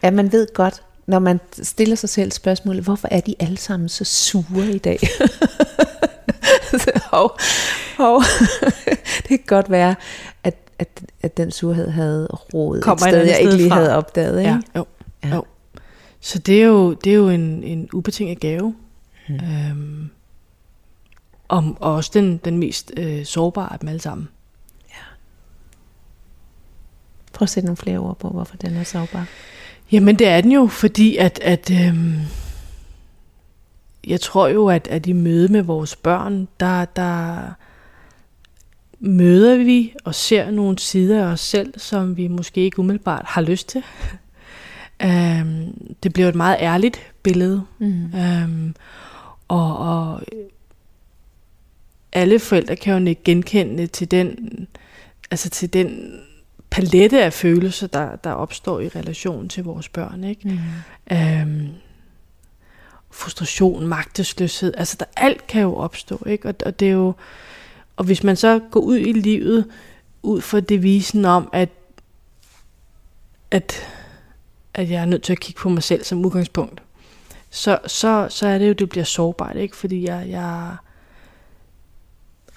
Ja, 0.03 0.11
man 0.11 0.33
ved 0.33 0.47
godt, 0.55 0.83
når 1.07 1.19
man 1.19 1.41
stiller 1.63 1.97
sig 1.97 2.09
selv 2.09 2.33
spørgsmålet, 2.33 2.85
hvorfor 2.85 3.09
er 3.11 3.21
de 3.21 3.35
alle 3.41 3.57
sammen 3.57 3.89
så 3.89 4.05
sure 4.05 4.71
i 4.75 4.79
dag? 4.79 4.99
hov, 7.13 7.39
hov. 7.97 8.23
det 9.23 9.29
kan 9.29 9.45
godt 9.47 9.71
være, 9.71 9.95
at, 10.45 10.57
at, 10.79 10.89
at 11.23 11.37
den 11.37 11.51
surhed 11.51 11.91
havde 11.91 12.29
rådet 12.55 12.93
et 12.93 13.01
sted, 13.01 13.27
jeg 13.27 13.41
ikke 13.41 13.57
lige 13.57 13.69
fra. 13.69 13.75
havde 13.75 13.97
opdaget. 13.97 14.39
Ikke? 14.39 14.51
Ja, 14.51 14.61
jo, 14.77 14.87
ja. 15.25 15.35
jo. 15.35 15.45
Så 16.21 16.39
det 16.39 16.63
er 16.63 16.67
jo, 16.67 16.95
det 16.95 17.11
er 17.11 17.17
jo 17.17 17.29
en, 17.29 17.65
en 17.65 17.89
ubetinget 17.93 18.41
gave. 18.41 18.75
Hmm. 19.29 19.37
Øhm, 19.37 20.11
og, 21.49 21.77
og 21.81 21.95
også 21.95 22.11
den, 22.15 22.37
den 22.37 22.59
mest 22.59 22.93
øh, 22.97 23.25
sårbare 23.25 23.73
af 23.73 23.79
dem 23.79 23.89
alle 23.89 24.01
sammen. 24.01 24.29
Ja. 24.89 25.03
Prøv 27.33 27.45
at 27.45 27.51
sætte 27.51 27.67
nogle 27.67 27.77
flere 27.77 27.99
ord 27.99 28.19
på, 28.19 28.29
hvorfor 28.29 28.57
den 28.57 28.77
er 28.77 28.85
sårbar. 28.85 29.27
Jamen 29.93 30.19
det 30.19 30.27
er 30.27 30.41
den 30.41 30.53
jo, 30.53 30.67
fordi 30.67 31.17
at, 31.17 31.39
at 31.43 31.71
øhm, 31.71 32.15
jeg 34.07 34.21
tror 34.21 34.49
jo, 34.49 34.69
at, 34.69 34.89
at 34.89 35.07
i 35.07 35.13
møde 35.13 35.53
med 35.53 35.63
vores 35.63 35.97
børn, 35.97 36.49
der, 36.61 36.85
der 36.85 37.39
møder 39.01 39.57
vi 39.57 39.95
og 40.05 40.15
ser 40.15 40.51
nogle 40.51 40.79
sider 40.79 41.27
af 41.27 41.33
os 41.33 41.41
selv, 41.41 41.75
som 41.77 42.17
vi 42.17 42.29
måske 42.29 42.61
ikke 42.61 42.79
umiddelbart 42.79 43.25
har 43.25 43.43
lyst 43.43 43.69
til. 43.69 43.83
øhm, 45.07 45.95
det 46.03 46.13
bliver 46.13 46.29
et 46.29 46.35
meget 46.35 46.57
ærligt 46.61 47.13
billede. 47.23 47.63
Mm. 47.79 48.15
Øhm, 48.15 48.75
og, 49.49 49.79
og 49.79 50.23
alle 52.13 52.39
forældre 52.39 52.77
kan 52.77 53.03
jo 53.03 53.09
ikke 53.09 53.23
genkende 53.25 53.87
til 53.87 54.11
den, 54.11 54.39
altså 55.31 55.51
til 55.51 55.73
den 55.73 56.21
palette 56.71 57.25
af 57.25 57.33
følelser, 57.33 57.87
der, 57.87 58.17
der 58.17 58.33
opstår 58.33 58.81
i 58.81 58.89
relation 58.89 59.49
til 59.49 59.65
vores 59.65 59.89
børn. 59.89 60.25
Ikke? 60.25 60.49
Mm. 60.49 61.17
Øhm, 61.17 61.69
frustration, 63.11 63.87
magtesløshed, 63.87 64.75
altså 64.77 64.97
der 65.01 65.07
alt 65.17 65.47
kan 65.47 65.63
jo 65.63 65.77
opstå, 65.77 66.23
ikke? 66.27 66.49
Og, 66.49 66.55
og 66.67 66.81
det 66.81 66.89
er 66.89 66.93
jo, 66.93 67.13
og 67.97 68.05
hvis 68.05 68.25
man 68.25 68.37
så 68.37 68.61
går 68.71 68.81
ud 68.81 68.97
i 68.97 69.13
livet 69.13 69.67
ud 70.23 70.41
fra 70.41 70.61
devisen 70.61 71.25
om, 71.25 71.51
at, 71.53 71.69
at, 73.51 73.89
at 74.75 74.91
jeg 74.91 75.01
er 75.01 75.05
nødt 75.05 75.23
til 75.23 75.33
at 75.33 75.41
kigge 75.41 75.59
på 75.59 75.69
mig 75.69 75.83
selv 75.83 76.05
som 76.05 76.25
udgangspunkt, 76.25 76.83
så, 77.51 77.79
så, 77.87 78.27
så 78.31 78.47
er 78.47 78.59
det 78.59 78.69
jo, 78.69 78.73
det 78.73 78.89
bliver 78.89 79.05
sårbart, 79.05 79.57
ikke? 79.57 79.77
Fordi 79.77 80.09
jeg, 80.09 80.27
jeg, 80.29 80.77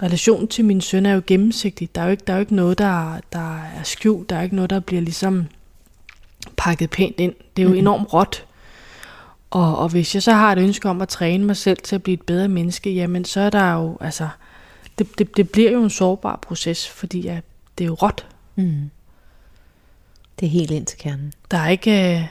relationen 0.02 0.48
til 0.48 0.64
min 0.64 0.80
søn 0.80 1.06
er 1.06 1.14
jo 1.14 1.22
gennemsigtig. 1.26 1.94
Der 1.94 2.00
er 2.00 2.04
jo 2.04 2.10
ikke, 2.10 2.22
der 2.26 2.32
er 2.32 2.36
jo 2.36 2.40
ikke 2.40 2.54
noget, 2.54 2.78
der, 2.78 3.20
der 3.32 3.58
er 3.58 3.82
skjult. 3.82 4.30
Der 4.30 4.36
er 4.36 4.42
ikke 4.42 4.56
noget, 4.56 4.70
der 4.70 4.80
bliver 4.80 5.02
ligesom 5.02 5.46
pakket 6.56 6.90
pænt 6.90 7.20
ind. 7.20 7.34
Det 7.56 7.62
er 7.62 7.64
jo 7.64 7.68
mm-hmm. 7.68 7.78
enormt 7.78 8.12
råt. 8.12 8.46
Og, 9.50 9.78
og 9.78 9.88
hvis 9.88 10.14
jeg 10.14 10.22
så 10.22 10.32
har 10.32 10.52
et 10.52 10.58
ønske 10.58 10.88
om 10.88 11.02
at 11.02 11.08
træne 11.08 11.44
mig 11.44 11.56
selv 11.56 11.78
til 11.78 11.94
at 11.94 12.02
blive 12.02 12.14
et 12.14 12.22
bedre 12.22 12.48
menneske, 12.48 12.90
jamen 12.90 13.24
så 13.24 13.40
er 13.40 13.50
der 13.50 13.72
jo, 13.72 13.96
altså, 14.00 14.28
det, 14.98 15.18
det, 15.18 15.36
det 15.36 15.50
bliver 15.50 15.70
jo 15.70 15.82
en 15.82 15.90
sårbar 15.90 16.38
proces, 16.42 16.88
fordi 16.88 17.20
ja, 17.20 17.40
det 17.78 17.84
er 17.84 17.88
jo 17.88 17.94
råt. 17.94 18.26
Mm. 18.56 18.90
Det 20.40 20.46
er 20.46 20.50
helt 20.50 20.70
ind 20.70 20.86
til 20.86 20.98
kernen. 20.98 21.32
Der 21.50 21.58
er 21.58 21.68
ikke, 21.68 21.90
øh, 21.90 22.26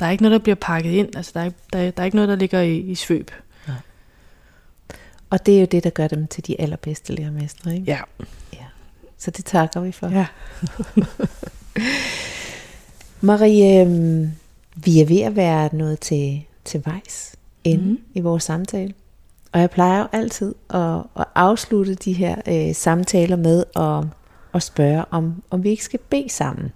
der 0.00 0.06
er 0.06 0.10
ikke 0.10 0.22
noget, 0.22 0.32
der 0.32 0.42
bliver 0.42 0.56
pakket 0.60 0.90
ind. 0.90 1.16
Altså, 1.16 1.32
der 1.34 1.40
er, 1.40 1.50
der, 1.72 1.90
der 1.90 2.02
er 2.02 2.04
ikke 2.04 2.16
noget, 2.16 2.28
der 2.28 2.36
ligger 2.36 2.60
i, 2.60 2.76
i 2.76 2.94
svøb. 2.94 3.30
Og 5.30 5.46
det 5.46 5.56
er 5.56 5.60
jo 5.60 5.66
det, 5.66 5.84
der 5.84 5.90
gør 5.90 6.08
dem 6.08 6.26
til 6.26 6.46
de 6.46 6.60
allerbedste 6.60 7.12
lærermestre, 7.12 7.74
ikke? 7.74 7.84
Ja. 7.86 8.00
ja. 8.52 8.64
Så 9.18 9.30
det 9.30 9.44
takker 9.44 9.80
vi 9.80 9.92
for. 9.92 10.08
Ja. 10.08 10.26
Marie, 13.26 13.80
øhm, 13.80 14.30
vi 14.76 15.00
er 15.00 15.06
ved 15.06 15.20
at 15.20 15.36
være 15.36 15.68
nået 15.72 16.00
til, 16.00 16.44
til 16.64 16.82
vejs 16.84 17.36
ende 17.64 17.84
mm. 17.84 17.98
i 18.14 18.20
vores 18.20 18.42
samtale. 18.42 18.94
Og 19.52 19.60
jeg 19.60 19.70
plejer 19.70 19.98
jo 19.98 20.06
altid 20.12 20.54
at, 20.70 20.98
at 21.18 21.24
afslutte 21.34 21.94
de 21.94 22.12
her 22.12 22.36
øh, 22.48 22.74
samtaler 22.74 23.36
med 23.36 23.64
at, 23.76 24.04
at 24.54 24.62
spørge, 24.62 25.04
om, 25.10 25.42
om 25.50 25.62
vi 25.62 25.68
ikke 25.68 25.84
skal 25.84 26.00
bede 26.10 26.28
sammen. 26.28 26.72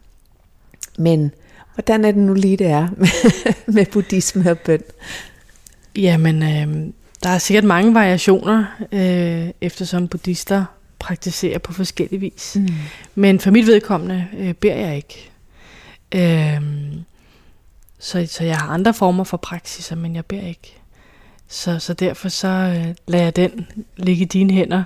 Men 0.98 1.32
hvordan 1.74 2.04
er 2.04 2.10
det 2.12 2.22
nu 2.22 2.34
lige, 2.34 2.56
det 2.56 2.66
er 2.66 2.88
med, 2.96 3.54
med 3.74 3.86
buddhisme 3.86 4.50
og 4.50 4.58
bøn? 4.58 4.82
Jamen, 5.96 6.42
øh, 6.42 6.92
der 7.22 7.28
er 7.28 7.38
sikkert 7.38 7.64
mange 7.64 7.94
variationer, 7.94 8.64
øh, 8.92 9.50
eftersom 9.60 10.08
buddhister 10.08 10.64
praktiserer 10.98 11.58
på 11.58 11.72
forskellige 11.72 12.20
vis. 12.20 12.56
Mm. 12.56 12.68
Men 13.14 13.40
for 13.40 13.50
mit 13.50 13.66
vedkommende 13.66 14.26
øh, 14.38 14.54
beder 14.54 14.74
jeg 14.76 14.96
ikke. 14.96 15.30
Øh, 16.14 16.62
så, 17.98 18.26
så 18.30 18.44
jeg 18.44 18.56
har 18.56 18.68
andre 18.68 18.94
former 18.94 19.24
for 19.24 19.36
praksiser, 19.36 19.96
men 19.96 20.14
jeg 20.14 20.24
beder 20.24 20.46
ikke. 20.46 20.76
Så, 21.48 21.78
så 21.78 21.94
derfor 21.94 22.28
så 22.28 22.48
øh, 22.48 22.94
lader 23.06 23.24
jeg 23.24 23.36
den 23.36 23.66
ligge 23.96 24.22
i 24.22 24.28
dine 24.28 24.52
hænder. 24.52 24.84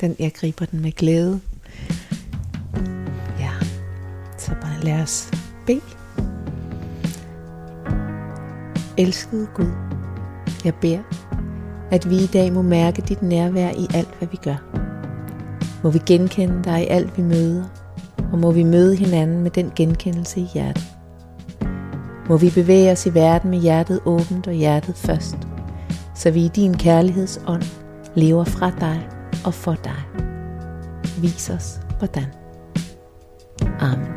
Den, 0.00 0.16
jeg 0.18 0.32
griber 0.32 0.64
den 0.64 0.80
med 0.80 0.92
glæde. 0.92 1.40
Ja, 3.38 3.52
så 4.38 4.50
bare 4.60 4.80
lad 4.82 5.02
os 5.02 5.30
bede. 5.66 5.80
Elskede 8.98 9.48
Gud, 9.54 9.72
jeg 10.64 10.74
beder, 10.74 11.31
at 11.92 12.10
vi 12.10 12.16
i 12.16 12.26
dag 12.26 12.52
må 12.52 12.62
mærke 12.62 13.02
dit 13.02 13.22
nærvær 13.22 13.70
i 13.70 13.86
alt, 13.94 14.18
hvad 14.18 14.28
vi 14.28 14.36
gør. 14.36 14.56
Må 15.82 15.90
vi 15.90 16.00
genkende 16.06 16.64
dig 16.64 16.82
i 16.82 16.86
alt, 16.86 17.16
vi 17.16 17.22
møder, 17.22 17.64
og 18.32 18.38
må 18.38 18.50
vi 18.50 18.62
møde 18.62 18.96
hinanden 18.96 19.42
med 19.42 19.50
den 19.50 19.72
genkendelse 19.76 20.40
i 20.40 20.48
hjertet. 20.54 20.84
Må 22.28 22.36
vi 22.36 22.50
bevæge 22.50 22.92
os 22.92 23.06
i 23.06 23.14
verden 23.14 23.50
med 23.50 23.58
hjertet 23.58 24.00
åbent 24.04 24.46
og 24.46 24.52
hjertet 24.52 24.96
først, 24.96 25.36
så 26.14 26.30
vi 26.30 26.44
i 26.44 26.48
din 26.48 26.76
kærlighedsånd 26.76 27.62
lever 28.14 28.44
fra 28.44 28.70
dig 28.80 29.08
og 29.44 29.54
for 29.54 29.74
dig. 29.74 30.02
Vis 31.18 31.50
os 31.50 31.80
hvordan. 31.98 32.26
Amen. 33.80 34.08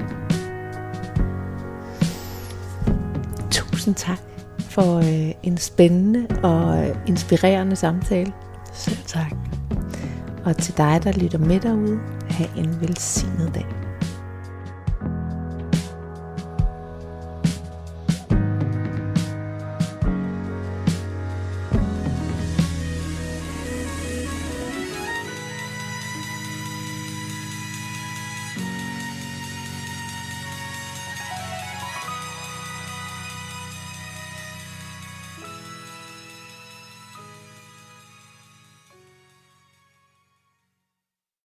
Tusind 3.51 3.95
tak 3.95 4.34
for 4.75 4.97
øh, 4.97 5.31
en 5.43 5.57
spændende 5.57 6.27
og 6.43 6.87
øh, 6.87 6.95
inspirerende 7.07 7.75
samtale. 7.75 8.33
Selv 8.73 8.97
tak. 9.05 9.31
Og 10.45 10.57
til 10.57 10.77
dig, 10.77 11.01
der 11.03 11.11
lytter 11.11 11.39
med 11.39 11.59
derude, 11.59 11.99
have 12.29 12.49
en 12.57 12.81
velsignet 12.81 13.51
dag. 13.55 13.84